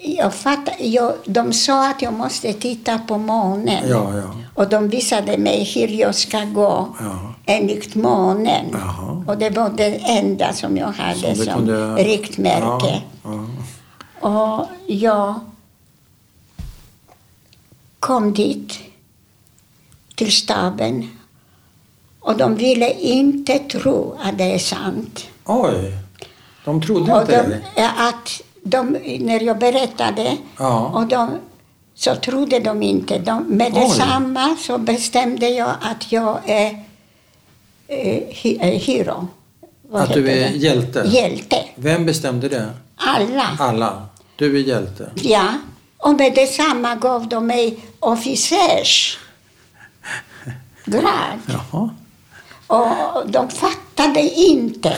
[0.05, 3.89] Jag fattade, jag, de sa att jag måste titta på månen.
[3.89, 4.35] Ja, ja.
[4.55, 7.33] Och de visade mig hur jag ska gå Ja.
[7.45, 8.65] enligt månen.
[8.73, 9.23] Jaha.
[9.27, 13.01] Och det var det enda som jag hade som, kunde- riktmärke.
[13.23, 13.45] Ja,
[14.29, 15.39] Och jag
[17.99, 18.79] kom dit,
[20.15, 21.09] till staben.
[22.19, 25.27] Och de ville inte tro att det är sant.
[25.45, 25.97] Oj.
[26.65, 27.49] De trodde Och inte de,
[27.81, 27.89] det?
[27.89, 30.79] att de, när jag berättade, Ja.
[30.93, 31.29] och de,
[31.95, 33.19] så trodde de inte.
[33.19, 33.79] De, med Oj.
[33.79, 36.83] detsamma så bestämde jag att jag är
[37.87, 39.27] eh, hy, eh, hero.
[39.89, 40.57] Vad Att du är det?
[40.57, 41.03] hjälte?
[41.07, 41.57] Hjälte.
[41.75, 42.69] Vem bestämde det?
[42.95, 43.57] Alla.
[43.59, 44.07] Alla?
[44.35, 45.09] Du är hjälte?
[45.15, 45.45] Ja,
[45.97, 49.19] och med detsamma gav de mig officers
[50.85, 51.39] grad.
[51.71, 51.89] Jaha.
[52.67, 54.97] Och de fattade inte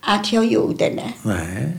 [0.00, 1.12] att jag gjorde det.
[1.22, 1.72] Nej.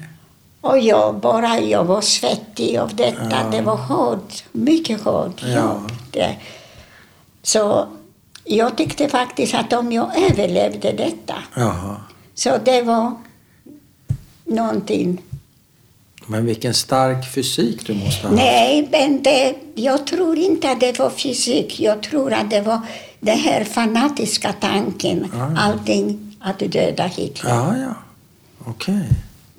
[0.61, 3.27] Och jag bara, jag var svettig av detta.
[3.31, 3.49] Ja.
[3.51, 5.81] Det var hårt, mycket hårt Ja.
[6.11, 6.35] Det.
[7.43, 7.88] Så
[8.43, 11.95] jag tyckte faktiskt att om jag överlevde detta, Jaha.
[12.33, 13.11] så det var
[14.45, 15.21] någonting.
[16.25, 18.35] Men vilken stark fysik du måste ha.
[18.35, 21.79] Nej, men det, jag tror inte att det var fysik.
[21.79, 22.81] Jag tror att det var
[23.19, 25.31] den här fanatiska tanken.
[25.33, 25.57] Ja.
[25.57, 27.49] Allting att döda Hitler.
[27.49, 27.93] Ja, ja.
[28.65, 29.09] Okej.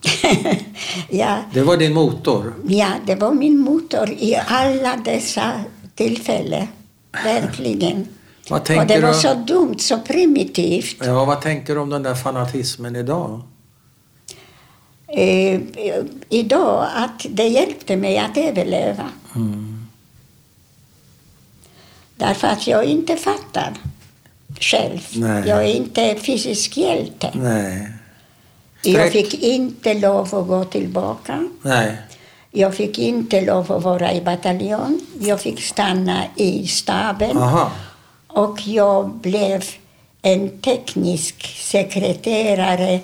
[1.11, 2.55] ja, Det var din motor?
[2.67, 5.53] Ja, det var min motor i alla dessa
[5.95, 6.67] tillfällen.
[7.25, 8.09] Verkligen.
[8.51, 9.15] Och det var du?
[9.15, 10.97] så dumt, så primitivt.
[11.01, 13.43] Ja, vad tänker du om den där fanatismen idag?
[15.09, 15.61] Eh,
[16.29, 19.09] idag att det hjälpte mig att överleva.
[19.37, 19.87] Mm.
[22.17, 23.73] Därför att jag inte fattar
[24.61, 25.01] själv.
[25.15, 25.49] Nej.
[25.49, 27.31] Jag är inte fysisk hjälte.
[27.35, 27.89] Nej.
[28.85, 31.49] Jag fick inte lov att gå tillbaka.
[31.63, 31.97] Nej.
[32.51, 35.01] Jag fick inte lov att vara i bataljon.
[35.21, 37.37] Jag fick stanna i staben.
[37.37, 37.71] Aha.
[38.27, 39.65] Och jag blev
[40.23, 43.01] en teknisk sekreterare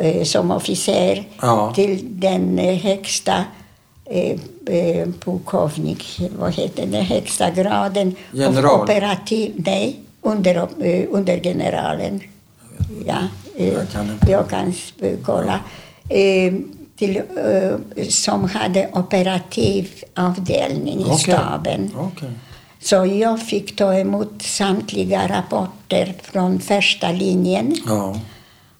[0.00, 1.72] eh, som officer Ja.
[1.74, 3.44] till den eh, högsta
[4.04, 4.36] eh,
[4.66, 8.80] eh, pukovnik, vad heter den högsta graden General.
[8.82, 10.68] operativ, nej, under,
[11.10, 12.20] undergeneralen.
[13.06, 13.18] Ja,
[13.66, 14.30] Jag kan inte.
[14.30, 15.60] jag kan eh, kolla.
[16.08, 16.52] Eh,
[16.96, 21.18] till, eh, som hade operativ avdelning i Okej.
[21.18, 21.90] staben.
[21.98, 22.30] Okej.
[22.82, 27.74] Så jag fick ta emot samtliga rapporter från första linjen.
[27.86, 28.16] Ja.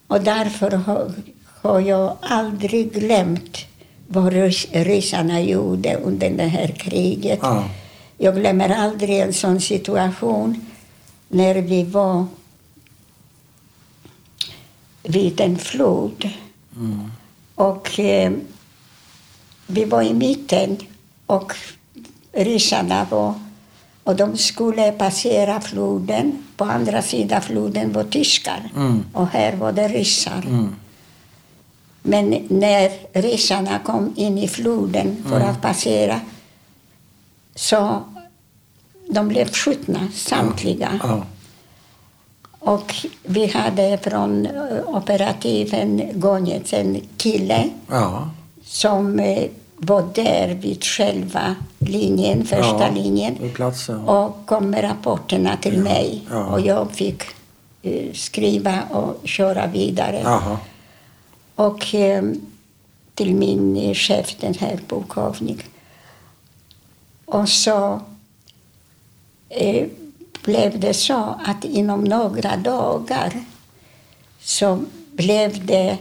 [0.06, 1.12] Och därför har,
[1.62, 3.58] har jag aldrig glömt
[4.08, 7.38] vad rys- ryssarna gjorde under det här kriget.
[7.42, 7.64] Ja.
[8.18, 10.66] Jag glömmer aldrig en sån situation
[11.28, 12.26] när vi var
[15.10, 16.28] vid en flod.
[16.76, 17.10] Mm.
[17.54, 18.32] Och eh,
[19.66, 20.76] vi var i mitten
[21.26, 21.52] och
[22.32, 23.34] ryssarna var...
[24.04, 26.44] Och de skulle passera floden.
[26.56, 29.04] På andra sidan floden var tyskar Mm.
[29.12, 30.42] och här var det ryssar.
[30.46, 30.74] Mm.
[32.02, 36.20] Men när ryssarna kom in i floden för att passera
[37.54, 38.02] så
[39.10, 41.00] de blev skjutna samtliga.
[41.02, 41.24] Ja.
[42.60, 44.52] Och vi hade från eh,
[44.86, 48.30] operativen Gonets en kille Ja.
[48.64, 52.90] som eh, var där vid själva linjen, första ja.
[52.94, 54.00] linjen platsen.
[54.08, 56.22] och kom med rapporterna till Ja, mig.
[56.30, 56.46] ja.
[56.46, 57.22] Och jag fick
[57.82, 60.20] eh, skriva och köra vidare.
[60.24, 60.58] Jaha.
[61.54, 62.22] Och eh,
[63.14, 65.58] till min eh, chef, den här pukovnik.
[67.24, 68.00] Och så
[69.48, 69.86] eh,
[70.42, 73.32] blev det så att inom några dagar
[74.40, 74.78] så
[75.12, 75.98] blev det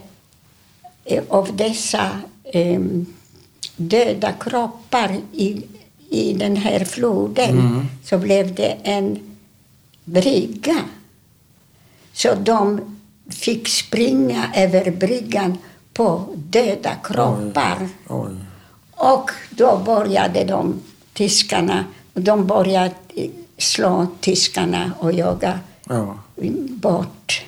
[1.06, 2.82] eh, av dessa eh,
[3.76, 5.64] döda kroppar i,
[6.10, 7.86] i den här floden Mm.
[8.04, 9.20] så blev det en
[10.06, 10.80] brygga.
[12.14, 12.82] Så de
[13.30, 15.58] fick springa över bryggan
[15.94, 17.90] på döda kroppar.
[18.08, 18.32] Oj.
[18.96, 20.82] Och då började de,
[21.14, 22.94] tyskarna, de började
[23.60, 26.18] slå tyskarna och jaga Ja.
[26.70, 27.46] bort.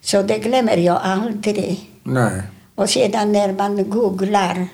[0.00, 1.90] Så det glömmer jag aldrig.
[2.02, 2.42] Nej.
[2.74, 4.68] Och sedan när man googlar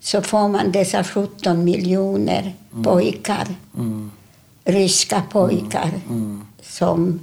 [0.00, 2.54] så får man dessa 17 miljoner
[2.84, 3.46] pojkar,
[3.76, 4.10] Mm.
[4.64, 6.44] ryska pojkar, Mm.
[6.62, 7.20] som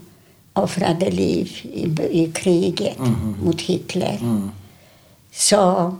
[0.53, 1.83] offrade liv i,
[2.21, 3.35] i kriget Mhm.
[3.43, 4.17] mot Hitler.
[4.21, 4.51] Mm.
[5.31, 5.95] Så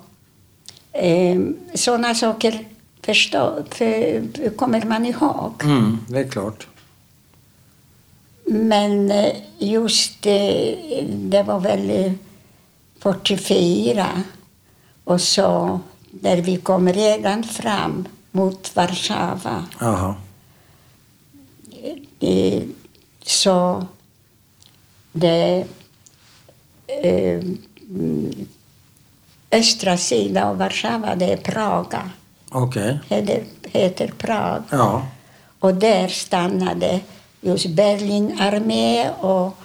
[0.92, 1.40] eh,
[1.74, 2.66] sådana saker
[3.02, 5.52] förstå, för, kommer man ihåg.
[5.64, 5.98] Mm.
[6.08, 6.68] Det är klart.
[8.46, 12.12] Men eh, just eh, det var väl eh,
[13.00, 14.08] 44
[15.04, 19.66] och så när vi kom redan fram mot Warszawa
[22.20, 22.64] eh,
[23.22, 23.86] så
[25.12, 25.66] det
[26.88, 27.40] eh,
[27.90, 28.48] mm,
[29.52, 32.10] östra sidan av Warszawa, det är Praga.
[32.50, 33.00] Okej.
[33.10, 34.64] Heter, heter Prag.
[34.70, 35.06] Ja.
[35.60, 37.00] Och där stannade
[37.46, 39.58] just Berlinarmé och,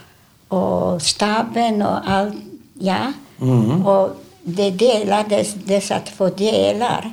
[0.49, 2.35] och staben och allt.
[2.75, 3.13] Ja.
[3.41, 3.87] Mm.
[3.87, 4.11] Och
[4.43, 7.13] det delades dessa två delar,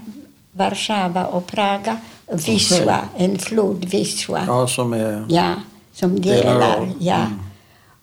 [0.51, 1.97] Warszawa och Praga.
[2.27, 4.43] Wisła, en flod, Wisła.
[4.47, 5.25] Ja, som är...
[5.29, 5.53] Ja,
[5.93, 6.91] som Delar delar.
[6.99, 7.15] Ja.
[7.15, 7.39] Mm.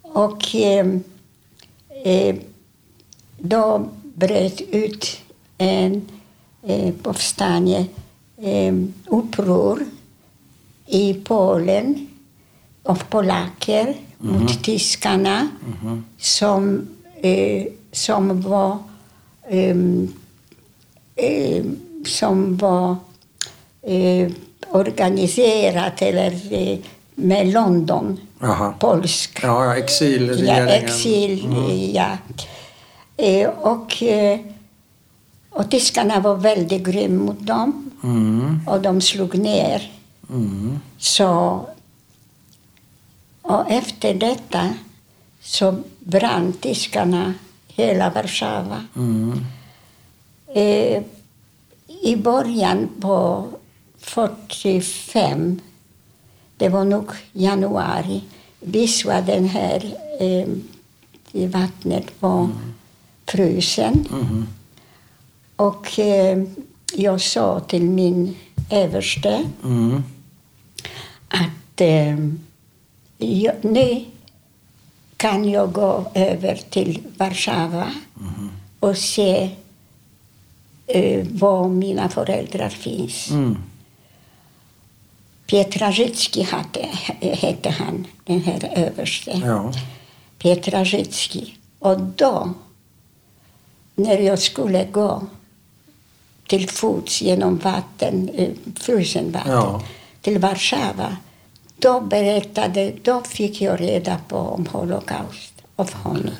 [0.02, 0.86] Och eh,
[2.04, 2.36] eh,
[3.38, 5.20] då bröt ut
[5.58, 6.02] en
[6.62, 7.86] eh, povstanie,
[8.36, 8.74] eh,
[9.06, 9.84] uppror
[10.86, 12.08] i Polen
[12.84, 15.48] av polacker mot tyskarna
[15.82, 16.04] Mhm.
[16.18, 16.88] som
[17.22, 18.78] eh, som var
[19.50, 20.08] ehm,
[21.16, 22.96] ehm, som var
[23.82, 24.30] eh,
[24.70, 26.78] organiserat eller eh,
[27.14, 28.74] med London, Aha.
[28.80, 29.40] polsk.
[29.42, 30.68] Ja, ja, Ja, exilregeringen.
[30.84, 32.08] exil, ja.
[33.16, 34.40] Eh, och, eh,
[35.50, 39.90] och tyskarna var väldigt grymma mot dem Mm, och de slog ner.
[40.30, 41.60] mm, Så,
[43.44, 44.74] och efter detta
[45.40, 47.34] så brann tyskarna
[47.68, 48.84] hela Warszawa.
[48.96, 49.44] mm,
[50.56, 51.02] Eh,
[52.02, 53.46] I början på
[53.98, 55.60] 45,
[56.56, 58.22] det var nog januari,
[58.60, 60.48] Wisła, den här eh,
[61.32, 62.48] i vattnet var
[63.26, 64.06] frusen.
[64.10, 64.46] mhm,
[65.56, 66.42] Och eh,
[66.94, 68.36] jag sa till min
[68.70, 70.02] överste mm,
[71.28, 72.16] att eh,
[73.18, 74.04] jag, nu
[75.16, 77.90] kan jag gå över till Warszawa
[78.80, 79.50] och se
[80.86, 83.30] eh, var mina föräldrar finns.
[83.30, 83.56] mm.
[85.46, 86.88] Pietraszewski hette,
[87.20, 89.42] hette han, den här överste.
[89.44, 89.72] Ja.
[90.38, 91.54] Pietraszewski.
[91.78, 92.54] Och då,
[93.94, 95.26] när jag skulle gå
[96.48, 99.82] till fots genom vatten, eh, frusen vatten, Ja.
[100.20, 101.16] till Warszawa,
[101.84, 106.34] då berättade, då fick jag reda på om Holocaust av honom.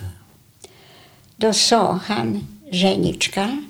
[1.37, 3.63] Då sa han, Zeniczka,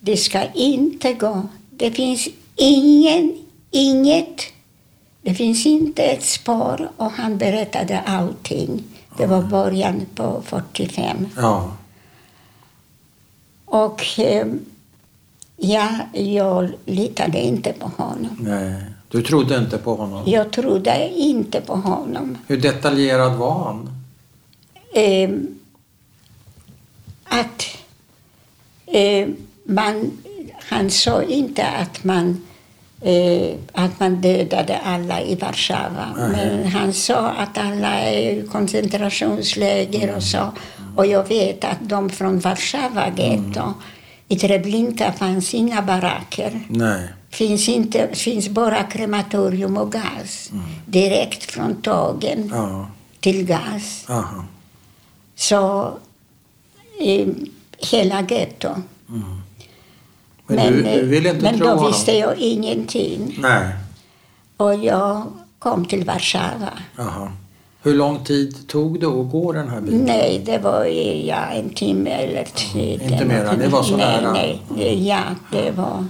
[0.00, 1.48] det ska inte gå.
[1.70, 3.32] Det finns ingen,
[3.70, 4.42] inget,
[5.22, 8.84] det finns inte ett spår och han berättade allting.
[9.16, 11.28] Det var början på 45.
[11.36, 11.76] ja.
[13.64, 14.46] Och eh,
[15.56, 18.36] ja, jag litade inte på honom.
[18.40, 18.84] Nej.
[19.10, 20.22] Du trodde inte på honom?
[20.26, 22.38] Jag trodde inte på honom.
[22.46, 23.90] Hur detaljerad var han?
[24.94, 25.30] Eh,
[27.24, 27.66] att
[28.86, 29.28] eh,
[29.64, 30.10] man,
[30.68, 32.42] han sa inte att man,
[33.00, 36.06] eh, att man dödade alla i Warszawa.
[36.16, 36.30] Nej.
[36.30, 40.52] Men han sa att alla är i koncentrationsläger och så.
[40.96, 43.74] Och jag vet att de från Warszawa getto,
[44.28, 46.60] i Treblinka fanns inga baracker.
[46.68, 47.08] Nej.
[47.38, 50.50] Finns, inte, finns bara krematorium och gas.
[50.86, 52.86] Direkt från tågen Ja.
[53.20, 54.04] till gas.
[54.08, 54.44] Aha.
[55.34, 55.92] Så
[57.00, 57.26] i
[57.78, 58.68] hela getto.
[60.46, 61.86] Men, du, du ville inte men då honom?
[61.86, 63.38] visste jag ingenting.
[63.38, 63.68] Nej.
[64.56, 65.22] Och jag
[65.58, 66.72] kom till Warszawa.
[67.82, 69.98] Hur lång tid tog det att gå den här biten?
[69.98, 70.84] Nej, det var
[71.24, 72.92] ja, en timme eller tre.
[72.92, 74.32] inte mera, det var så nej, nära.
[74.32, 75.20] Nej, ja,
[75.52, 76.04] det var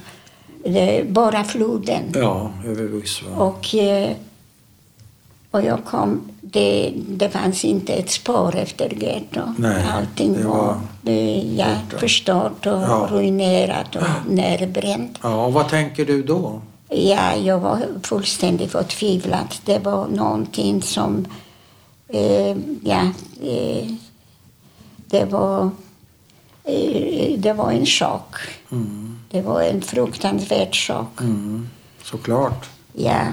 [1.09, 2.03] bara floden.
[2.15, 3.03] Ja, över.
[3.37, 4.11] Och, eh,
[5.51, 9.41] och jag kom, det, det fanns inte ett spår efter getto.
[9.59, 11.13] Nej, Allting var, var
[11.57, 11.67] ja,
[11.99, 13.09] förstört och Ja.
[13.11, 15.19] ruinerat och nedbränt.
[15.23, 16.61] Ja, och vad tänker du då?
[16.89, 19.55] Ja, jag var fullständigt förtvivlad.
[19.65, 21.27] Det var någonting som...
[22.09, 23.01] Eh, ja,
[23.43, 23.89] eh,
[25.07, 25.71] det var...
[26.65, 28.35] Eh, det var en chock.
[28.73, 29.18] Mm.
[29.31, 31.21] Det var en fruktansvärd chock.
[31.21, 31.69] Mm.
[32.03, 32.71] Såklart.
[32.93, 33.27] Ja.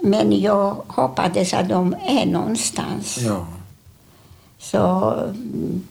[0.00, 3.18] Men jag hoppades att de är någonstans.
[3.18, 3.46] Ja.
[4.58, 5.88] Så mm,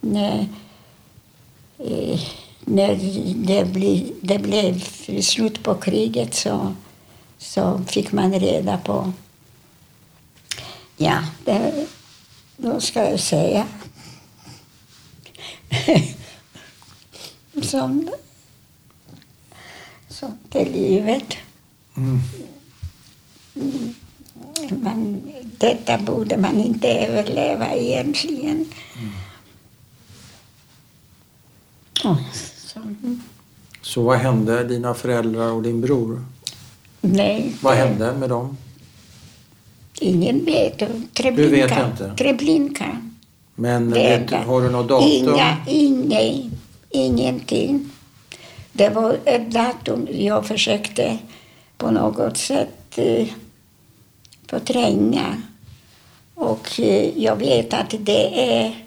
[0.00, 0.48] när,
[1.78, 2.20] eh,
[2.60, 2.94] när
[3.46, 4.80] det, bli, det blev
[5.20, 6.74] slut på kriget så,
[7.38, 9.12] så fick man reda på...
[10.96, 11.86] Ja, det,
[12.56, 13.66] då ska jag säga...
[17.62, 18.08] som,
[20.20, 21.36] som till livet.
[21.96, 22.20] Mm.
[24.82, 25.22] Man,
[25.58, 28.64] detta borde man inte överleva egentligen.
[32.04, 32.18] Oh,
[32.54, 33.22] så, mm.
[33.82, 36.24] Så vad hände dina föräldrar och din bror?
[37.00, 38.56] nej, Vad det- hände med dem?
[40.00, 40.78] Ingen vet.
[41.14, 41.42] Treblinka.
[41.42, 42.14] Du vet inte?
[42.16, 43.02] Treblinka.
[43.54, 45.08] Men vet, har du något datum?
[45.08, 46.50] Inga, inga,
[46.90, 47.90] ingenting.
[48.76, 51.18] Det var ett datum jag försökte
[51.78, 53.26] på något sätt eh,
[54.46, 55.42] förtränga.
[56.34, 58.84] Och eh, jag vet att det är...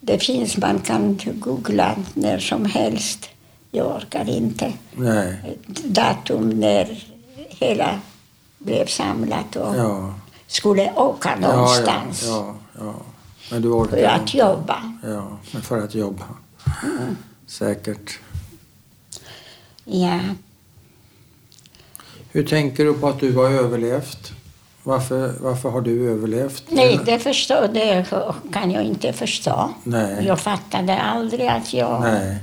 [0.00, 3.28] Det finns, man kan googla när som helst.
[3.70, 4.72] Jag orkar inte.
[4.94, 5.58] Nej.
[5.84, 7.04] Datum när
[7.48, 8.00] hela
[8.58, 10.14] blev samlat och Ja.
[10.46, 12.94] skulle åka någonstans ja, ja.
[13.50, 14.92] Men du för att jobba.
[15.02, 16.24] Ja, men för att jobba.
[17.46, 18.18] Säkert.
[19.84, 20.20] Ja.
[22.32, 24.32] Hur tänker du på att du har överlevt
[24.86, 26.64] Varför, varför har du överlevt?
[26.68, 28.06] Nej, det, förstår, det
[28.52, 29.70] kan jag inte förstå.
[29.84, 30.26] Nej.
[30.26, 32.00] Jag fattade aldrig att jag...
[32.00, 32.38] Nej.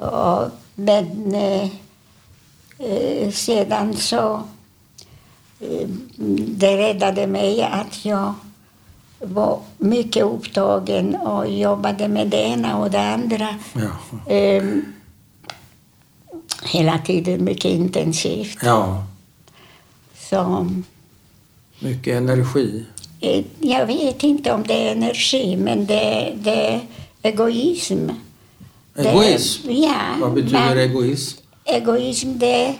[0.00, 1.68] Och, men eh,
[2.78, 4.42] eh, sedan så...
[5.60, 5.88] Eh,
[6.48, 8.34] det räddade mig att jag
[9.24, 13.48] var mycket upptagen och jobbade med det ena och det andra.
[13.72, 14.32] Ja.
[14.32, 14.64] Eh,
[16.64, 18.58] hela tiden mycket intensivt.
[18.62, 19.04] ja.
[20.30, 20.70] Så,
[21.78, 22.84] Mycket energi.
[23.20, 26.80] eh, jag vet inte om det är energi, men det, det är
[27.22, 28.08] egoism.
[28.94, 29.70] Det- Egoism?
[29.70, 29.96] ja.
[30.20, 31.38] Vad betyder egoism?
[31.64, 32.74] Egoism, det...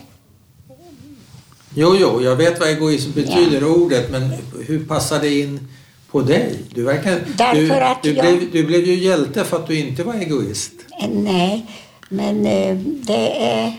[1.76, 4.30] Jo, jo, jag vet vad egoism betyder, ordet, men
[4.66, 5.68] hur passar det in
[6.14, 6.62] på dig?
[6.74, 9.78] Du, verkar, Därför du, att du, jag- blev, du blev ju hjälte för att du
[9.78, 10.72] inte var egoist.
[11.02, 11.66] eh, Nej,
[12.08, 13.72] men eh, det är...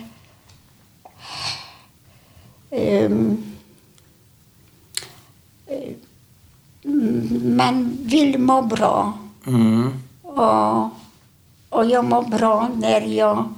[2.72, 3.38] ehm,
[5.68, 5.91] eh,
[7.44, 9.14] man vill må bra.
[9.48, 9.94] Mm.
[10.22, 10.90] Och,
[11.70, 13.53] och jag mår bra när jag,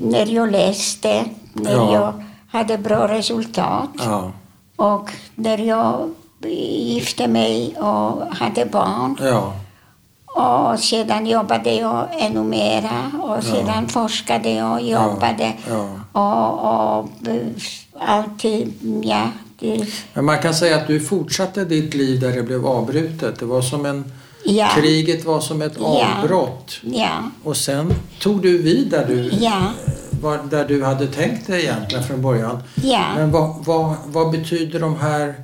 [0.00, 1.92] när jag läste, när Ja.
[1.94, 4.32] jag hade bra resultat Ja.
[4.76, 6.14] och när jag
[6.48, 9.16] gifte mig och hade barn.
[9.20, 9.52] Ja.
[10.36, 15.52] Och sedan jobbade jag ännu mera och sedan forskade jag och jobbade.
[15.68, 15.88] Ja.
[16.12, 17.08] Och, och
[18.00, 18.72] alltid,
[19.04, 19.28] ja.
[20.14, 23.38] Men man kan säga att du fortsatte ditt liv där det blev avbrutet.
[23.38, 24.12] Det var som en...
[24.44, 26.06] ja, Kriget var som ett Ja.
[26.22, 26.80] avbrott.
[26.82, 27.08] ja,
[27.44, 29.60] Och sen tog du vid där du, ja,
[30.22, 32.62] var, där du hade tänkt dig egentligen från början.
[32.82, 33.00] ja.
[33.16, 35.34] Men vad, vad, vad betyder de här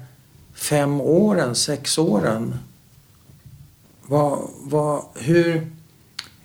[0.61, 2.55] fem åren, sex åren?
[4.07, 5.67] Vad, vad, hur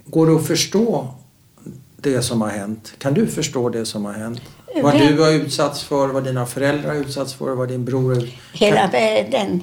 [0.05, 1.07] går det att förstå
[1.97, 2.93] det som har hänt?
[2.97, 4.41] Kan du förstå det som har hänt?
[4.83, 8.29] Vad du har utsatts för, vad dina föräldrar har utsatts för, vad din bror har
[8.53, 9.61] Hela världen.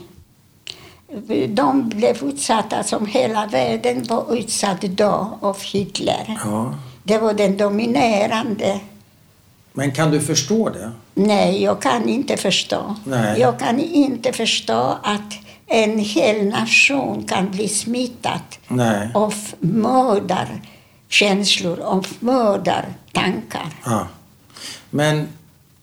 [1.48, 6.40] De blev utsatta som hela världen var utsatt då av Hitler.
[6.44, 6.74] Ja.
[7.04, 8.80] Det var den dominerande.
[9.72, 10.92] Men kan du förstå det?
[11.14, 12.96] Nej, jag kan inte förstå.
[13.04, 13.40] Nej.
[13.40, 15.32] Jag kan inte förstå att
[15.66, 19.10] en hel nation kan bli smittad Nej.
[19.14, 23.66] av mördarkänslor, av mördartankar.
[23.84, 24.06] Ja.
[24.90, 25.28] Men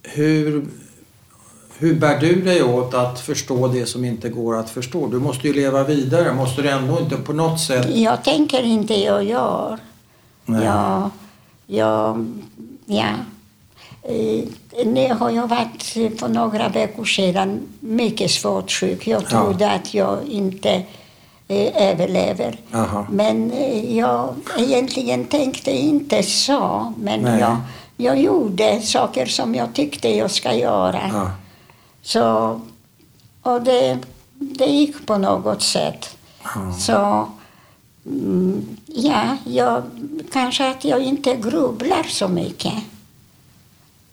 [0.04, 0.66] hur,
[1.78, 5.08] hur bär du dig åt att förstå det som inte går att förstå?
[5.08, 6.34] Du måste ju leva vidare.
[6.34, 7.96] Måste du ändå inte på något sätt...
[7.96, 9.78] Jag tänker inte, jag gör.
[10.46, 10.66] Nej.
[10.66, 11.10] Jag,
[11.68, 12.28] jag,
[12.86, 13.10] ja.
[14.10, 14.46] Eh,
[14.86, 15.84] Nu har jag varit
[16.20, 19.08] för några veckor sedan mycket svårt sjuk.
[19.08, 19.28] Jag Ja.
[19.30, 20.70] trodde att jag inte
[21.48, 22.60] eh, överlever.
[22.74, 23.06] Aha.
[23.12, 26.94] Men eh, jag egentligen tänkte inte så.
[26.98, 27.40] Men Nej.
[27.40, 27.58] jag,
[27.98, 31.02] jag gjorde saker som jag tyckte jag ska göra.
[31.14, 31.32] Ja.
[32.02, 32.62] Så,
[33.44, 33.98] och det,
[34.34, 36.18] det gick på något sätt.
[36.44, 36.74] Ja.
[36.80, 37.28] Så
[38.06, 39.84] mm, ja, jag,
[40.34, 42.74] kanske att jag inte grubblar så mycket.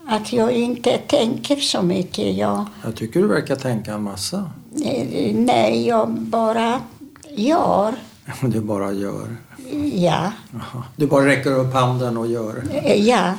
[0.09, 2.37] Att jag inte tänker så mycket.
[2.37, 4.51] Jag, Jag tycker du verkar tänka en massa.
[4.85, 6.81] eh, nej, jag bara
[7.37, 7.95] gör.
[8.41, 9.37] Du bara gör.
[9.95, 10.33] Ja.
[10.97, 12.63] Du bara räcker upp handen och gör.
[12.73, 13.35] eh, ja,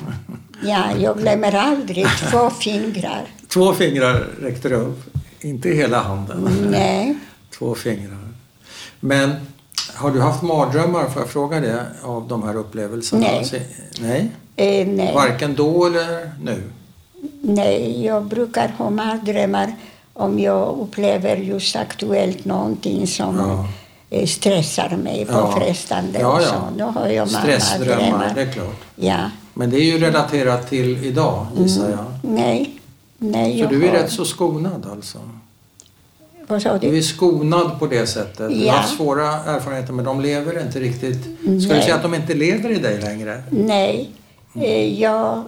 [0.64, 3.26] ja jag glömmer aldrig två fingrar.
[3.48, 5.16] Två fingrar räckte du upp.
[5.42, 6.50] Inte hela handen.
[6.72, 7.18] Nej,
[7.58, 8.28] Två fingrar.
[9.00, 9.32] Men
[9.98, 13.22] har du haft mardrömmar, får jag fråga det, av de här upplevelserna?
[13.22, 13.68] Nej.
[14.02, 14.32] Nej?
[14.56, 15.14] eh, nej.
[15.16, 16.64] Varken då eller nu?
[17.42, 19.76] Nej, jag brukar ha mardrömmar
[20.14, 23.68] om jag upplever just aktuellt någonting som Ja.
[24.18, 25.42] eh, stressar mig, Ja.
[25.42, 26.46] påfrestande Ja, och ja.
[26.46, 26.56] så.
[26.78, 28.82] Då har jag ma- Stressdrömmar, det är klart.
[28.96, 29.18] Ja.
[29.54, 32.06] Men det är ju relaterat till idag, gissar jag.
[32.22, 32.80] Nej,
[33.18, 33.96] nej Så jag du är har...
[33.98, 35.18] rätt så skonad alltså?
[36.48, 36.98] Vad sa Du du?
[36.98, 38.50] är skonad på det sättet.
[38.50, 38.72] Du Ja.
[38.72, 41.22] har haft svåra erfarenheter men de lever inte riktigt.
[41.24, 41.82] Ska du Nej.
[41.82, 43.44] säga att de inte lever i dig längre?
[43.50, 44.10] Nej,
[44.56, 45.44] eh, jag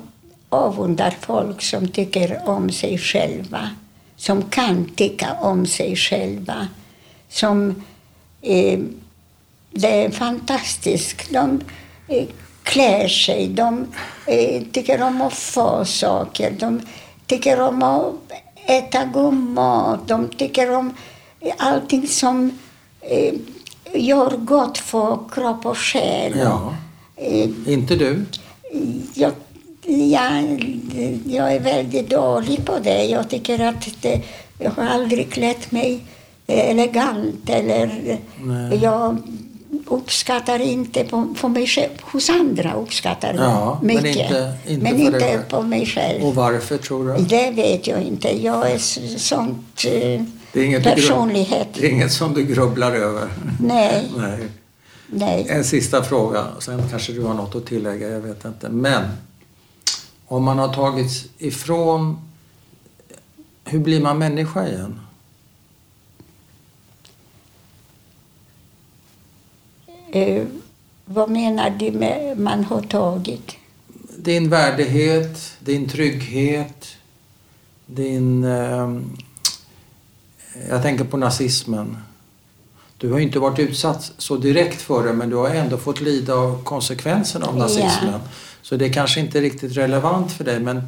[0.49, 3.69] avundar folk som tycker om sig själva,
[4.15, 6.67] som kan tycka om sig själva,
[7.29, 7.83] som...
[8.41, 8.79] Eh,
[9.71, 11.29] det är fantastiskt.
[11.29, 11.61] De
[12.07, 12.25] eh,
[12.63, 13.87] klär sig, de
[14.25, 16.81] eh, tycker om att få saker, de
[17.27, 18.13] tycker om att
[18.69, 20.93] äta god mat, de tycker om
[21.57, 22.51] allting som
[23.01, 23.33] eh,
[23.93, 26.33] gör gott för kropp och själ.
[26.37, 26.73] Ja.
[27.15, 28.25] Eh, Inte du?
[29.13, 29.31] jag,
[29.85, 30.33] jag,
[31.25, 33.03] jag är väldigt dålig på det.
[33.05, 34.21] Jag tycker att det,
[34.59, 35.99] jag har aldrig klätt mig
[36.47, 38.79] elegant eller Nej.
[38.81, 39.17] jag
[39.85, 41.89] uppskattar inte på, på mig själv.
[42.01, 44.15] Hos andra uppskattar jag Ja, men mycket.
[44.15, 46.23] inte- inte men inte på mig själv.
[46.23, 47.23] Och varför tror du?
[47.23, 48.43] Det vet jag inte.
[48.43, 48.77] Jag är
[49.17, 50.21] sånt eh,
[50.53, 51.67] Det är inget, du grub- personlighet.
[51.73, 53.29] det är inget som du grubblar över?
[53.59, 54.39] Nej, Nej.
[55.07, 55.45] nej.
[55.49, 58.69] En sista fråga, sen kanske du har något att tillägga, jag vet inte.
[58.69, 59.03] Men
[60.27, 62.17] om man har tagits ifrån,
[63.65, 64.99] hur blir man människa igen?
[70.11, 70.43] Eh,
[71.05, 73.51] vad menar du med man har tagit?
[74.17, 76.87] Din värdighet, din trygghet,
[77.85, 78.43] din...
[78.43, 79.17] ehm,
[80.69, 81.97] jag tänker på nazismen.
[82.97, 86.33] Du har inte varit utsatt så direkt för det men du har ändå fått lida
[86.33, 88.19] av konsekvenserna av nazismen.
[88.61, 90.81] Så det är kanske inte riktigt relevant för dig men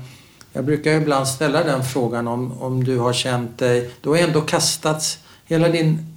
[0.53, 3.91] jag brukar ibland ställa den frågan om, om du har känt dig...
[4.01, 5.19] Du har ändå kastats...
[5.45, 6.10] Hela din eh,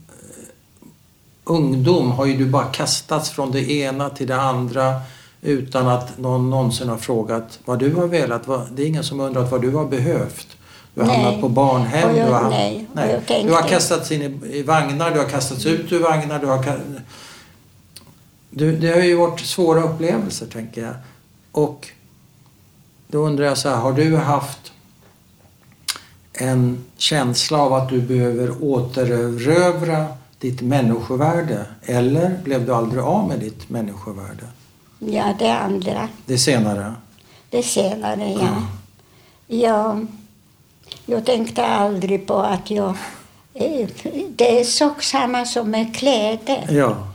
[1.44, 5.00] ungdom har ju du bara kastats från det ena till det andra
[5.42, 8.46] utan att någon någonsin har frågat vad du har velat.
[8.46, 10.46] Vad- Det är ingen som har undrat vad du har behövt.
[10.94, 11.22] Du har Nej.
[11.22, 12.16] hamnat på barnhem.
[12.16, 13.20] Jag- du, har, nej, nej.
[13.46, 16.38] du har kastats in i, i vagnar, du har kastats ut ur vagnar.
[16.38, 16.80] Du har,
[18.50, 20.94] du, det har ju varit svåra upplevelser, tänker jag.
[21.52, 21.88] Och
[23.08, 24.72] då undrar jag så här, har du haft
[26.32, 30.06] en känsla av att du behöver återerövra
[30.44, 31.66] ditt människovärde?
[31.82, 34.46] Eller blev du aldrig av med ditt människovärde?
[34.98, 36.08] Ja, det andra.
[36.26, 36.94] Det senare?
[37.50, 38.62] Det senare, ja.
[39.46, 40.06] Jag,
[41.06, 42.94] jag tänkte aldrig på att jag...
[43.54, 43.88] eh,
[44.36, 46.66] Det är sak samma som med kläder.
[46.70, 47.08] Ja.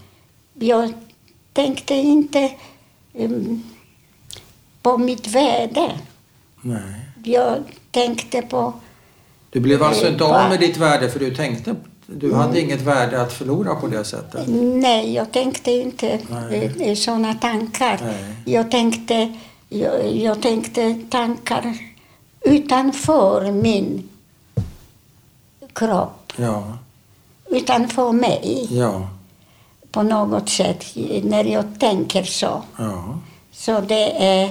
[0.53, 0.93] Jag
[1.53, 2.51] tänkte inte
[3.14, 3.64] um,
[4.81, 5.91] på mitt värde.
[6.61, 7.06] Nej.
[7.23, 8.73] Jag tänkte på...
[9.49, 11.76] Du blev alltså inte av med ditt värde för du tänkte...
[12.15, 14.44] Du hade inget värde att förlora på det sättet?
[14.81, 16.95] Nej, jag tänkte inte Nej.
[16.95, 17.99] sådana tankar.
[18.03, 18.36] Nej.
[18.45, 19.34] Jag tänkte,
[19.69, 21.77] jag, jag tänkte tankar
[22.41, 24.10] utanför min
[25.73, 26.64] kropp, Ja.
[27.49, 29.07] utanför mig Ja.
[29.91, 30.86] på något sätt,
[31.23, 32.61] när jag tänker så.
[32.77, 33.19] Ja.
[33.52, 34.49] Så det är,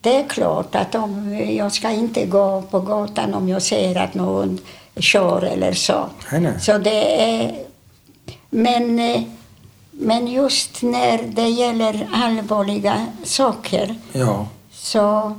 [0.00, 4.14] det är klart att om jag ska inte gå på gatan om jag ser att
[4.14, 4.58] någon
[4.96, 6.08] kör eller så.
[6.60, 7.54] Så det är,
[8.50, 9.00] men,
[9.90, 14.46] men just när det gäller allvarliga saker Ja.
[14.72, 15.32] så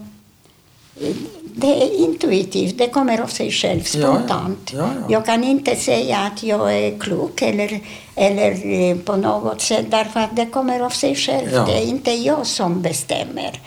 [1.55, 4.13] det är intuitivt, det kommer av sig själv, Ja, ja.
[4.15, 4.71] spontant.
[4.73, 5.05] Ja, ja.
[5.09, 7.79] Jag kan inte säga att jag är klok eller,
[8.15, 11.49] eller eh, på något sätt därför att det kommer av sig själv.
[11.51, 13.59] Det är inte jag som bestämmer.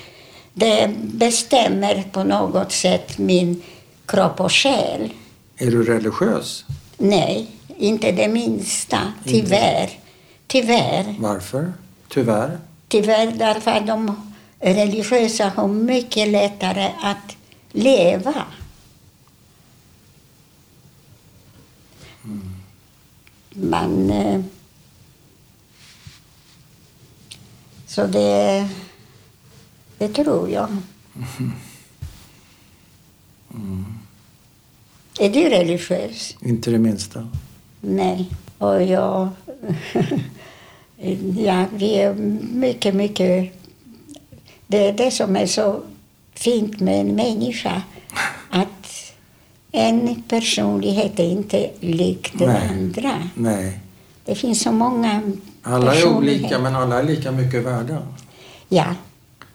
[0.53, 3.63] Det bestämmer på något sätt min
[4.07, 5.11] kropp och själ.
[5.57, 6.65] Är du religiös?
[6.99, 9.13] Nej, inte det minsta.
[9.25, 9.91] Tyvärr.
[10.47, 11.15] Tyvärr.
[11.19, 11.73] Varför?
[12.09, 12.59] Tyvärr.
[12.89, 17.37] Tyvärr därför att de religiösa har mycket lättare att
[17.73, 18.45] leva.
[23.55, 24.11] Man...
[24.11, 24.41] eh,
[27.87, 28.69] Så det,
[29.99, 30.69] det tror jag.
[35.19, 36.37] Är du religiös?
[36.41, 37.29] Inte det minsta.
[37.81, 38.31] Nej.
[38.59, 39.29] Och jag...
[41.37, 42.15] ja, vi är
[42.55, 43.53] mycket, mycket...
[44.67, 45.81] Det är det som är så
[46.35, 47.83] fint med en människa.
[48.51, 49.13] Att
[49.73, 52.69] en personlighet är inte lik den Nej.
[52.69, 53.29] andra.
[53.35, 53.81] Nej.
[54.25, 55.23] Det finns så många
[55.63, 58.03] Alla är olika men alla är lika mycket värda.
[58.69, 58.95] Ja.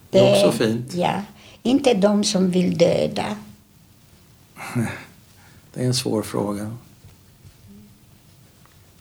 [0.10, 0.94] Det är också fint.
[0.94, 1.22] Ja.
[1.64, 3.36] Inte de som vill döda.
[5.74, 6.76] Det är en svår fråga.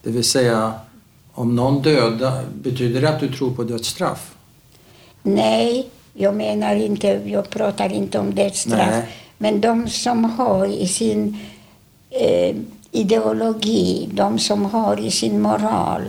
[0.02, 0.72] Det vill säga,
[1.32, 4.34] om någon dödar, betyder det att du tror på dödsstraff?
[5.22, 8.90] Nej, jag menar inte, jag pratar inte om dödsstraff.
[8.90, 9.08] Nej.
[9.38, 11.38] Men de som har i sin
[12.10, 12.56] eh,
[12.90, 16.02] ideologi, de som har i sin moral.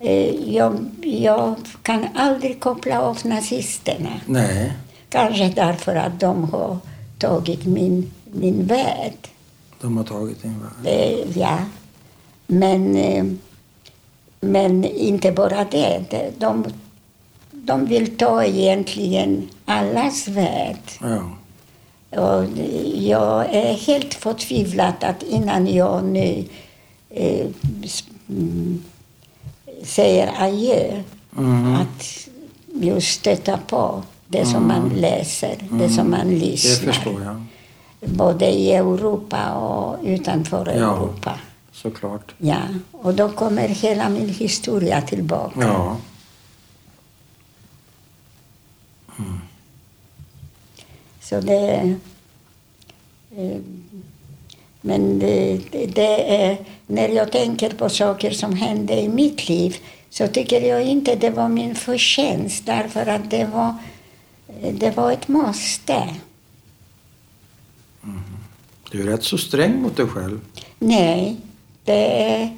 [0.00, 4.20] Eh, jag, jag kan aldrig koppla av nazisterna.
[4.26, 4.72] Nej.
[5.08, 6.78] Kanske därför att de har
[7.18, 9.28] tagit min, min värld.
[9.80, 10.86] De har tagit din värld.
[10.94, 11.58] Eh, ja.
[12.46, 13.24] Men, eh,
[14.40, 16.04] men inte bara det.
[16.38, 16.64] De-
[17.50, 20.78] De, vill ta egentligen allas värld.
[21.00, 21.30] Ja.
[22.20, 22.44] Och
[22.94, 26.44] jag är helt förtvivlad att innan jag nu
[27.10, 27.46] eh,
[28.28, 28.82] mm,
[29.82, 31.02] säger adjö,
[31.38, 31.74] Mm.
[31.74, 32.28] att
[32.82, 36.92] just stöta på det som man läser, det som man Det lyssnar.
[36.92, 37.44] förstår jag.
[38.00, 40.72] Både i Europa och utanför Ja.
[40.96, 41.38] Europa.
[41.72, 42.34] såklart.
[42.38, 42.58] Ja,
[42.92, 45.60] och då kommer hela min historia tillbaka.
[45.60, 45.96] Ja.
[51.20, 51.96] Så det...
[53.36, 53.56] eh,
[54.80, 55.60] Men det,
[55.94, 56.56] det är,
[56.86, 59.76] när jag tänker på saker som hände i mitt liv
[60.10, 63.74] så tycker jag inte det var min förtjänst därför att det var,
[64.72, 66.08] det var ett måste.
[68.90, 70.40] Du är rätt så sträng mot dig själv.
[70.78, 71.36] Nej,
[71.84, 72.56] det är...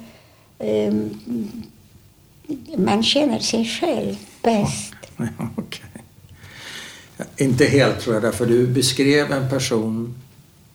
[0.59, 1.09] ehm,
[2.77, 4.93] man känner sig själv bäst.
[5.55, 5.85] Okej.
[7.37, 10.15] Inte helt tror jag, därför du beskrev en person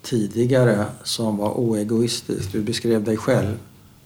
[0.02, 2.52] tidigare som var oegoistisk.
[2.52, 3.58] Du beskrev dig själv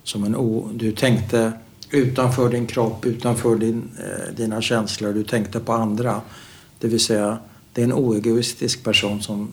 [0.03, 0.71] som en o...
[0.75, 1.53] Du tänkte
[1.91, 5.13] utanför din kropp, utanför din, eh, dina känslor.
[5.13, 6.21] Du tänkte på andra.
[6.79, 7.39] Det vill säga,
[7.73, 9.53] det är en oegoistisk person som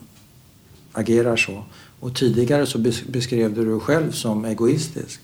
[0.98, 1.64] agerar så.
[2.00, 5.20] Och tidigare så bes- beskrev du dig själv som egoistisk.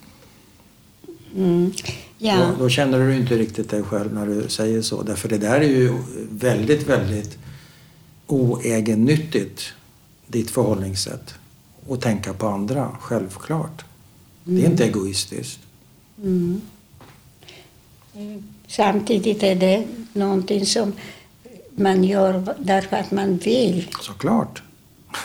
[1.36, 1.72] Mm.
[2.18, 2.36] Ja.
[2.58, 5.02] Då, då känner du inte riktigt dig själv när du säger så.
[5.02, 5.92] Därför det där är ju
[6.30, 7.38] väldigt, väldigt
[8.26, 9.62] oegennyttigt,
[10.26, 11.34] ditt förhållningssätt.
[11.86, 13.84] Och tänka på andra, självklart.
[14.44, 15.60] Det är inte egoistiskt.
[16.22, 16.60] Mm.
[18.14, 20.92] Eh, Samtidigt är det någonting som
[21.76, 23.88] man gör därför att man vill.
[24.00, 24.62] Såklart.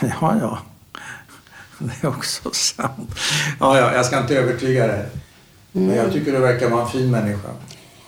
[0.20, 0.58] Ja, ja.
[1.78, 3.10] Det är också sant.
[3.60, 5.06] Ja, ja, jag ska inte övertyga dig.
[5.72, 7.48] Men jag tycker du verkar vara en fin människa.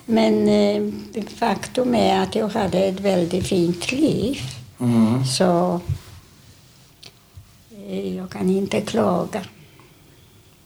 [0.06, 4.38] Men eh, faktum är att jag hade ett väldigt fint liv.
[4.80, 5.24] Mm.
[5.24, 5.80] Så
[7.88, 9.42] eh, jag kan inte klaga.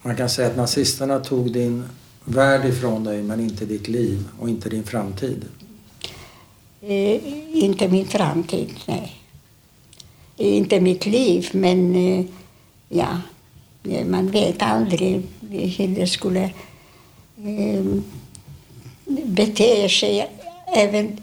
[0.02, 1.84] Man kan säga att nazisterna tog din
[2.24, 5.44] värld ifrån dig men inte ditt liv och inte din framtid.
[6.80, 7.20] Eh,
[7.64, 9.25] inte min framtid, nej.
[10.36, 12.24] Inte mitt liv, men eh,
[12.88, 13.20] ja,
[14.06, 16.44] man vet aldrig hur det skulle
[17.44, 17.84] eh,
[19.26, 20.26] bete sig.
[20.74, 21.16] Även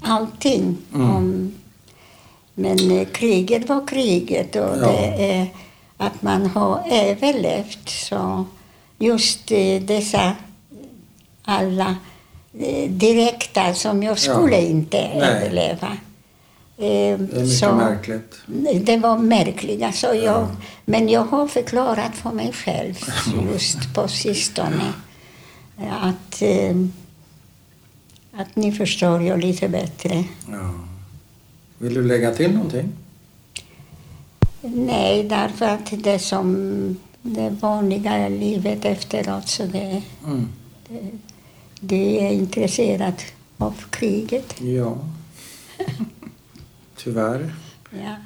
[0.00, 0.76] allting.
[0.94, 1.10] Mm.
[1.16, 1.52] Om,
[2.54, 4.76] men eh, kriget var kriget och Ja.
[4.76, 5.46] det är
[5.96, 7.88] att man har överlevt.
[7.88, 8.44] Så
[8.98, 10.32] just eh, dessa
[11.42, 11.96] alla
[12.88, 15.20] direkta som jag skulle inte Nej.
[15.20, 15.96] överleva.
[16.82, 18.36] Eh, Det är mycket så- märkligt.
[18.86, 19.92] det var märkliga.
[19.92, 20.48] Så jag, Ja.
[20.84, 22.94] Men jag har förklarat för mig själv
[23.52, 24.92] just på sistone
[26.00, 26.76] att, eh,
[28.32, 30.24] att ni förstår jag lite bättre.
[30.50, 30.74] Ja.
[31.78, 32.92] Vill du lägga till någonting?
[34.60, 40.48] Nej, därför att det som det vanliga livet efteråt så det, Mm.
[41.80, 43.14] det är intresserad
[43.58, 44.60] av kriget.
[44.60, 44.96] Ja.
[47.02, 47.52] Tyvärr.
[47.90, 48.16] Ja.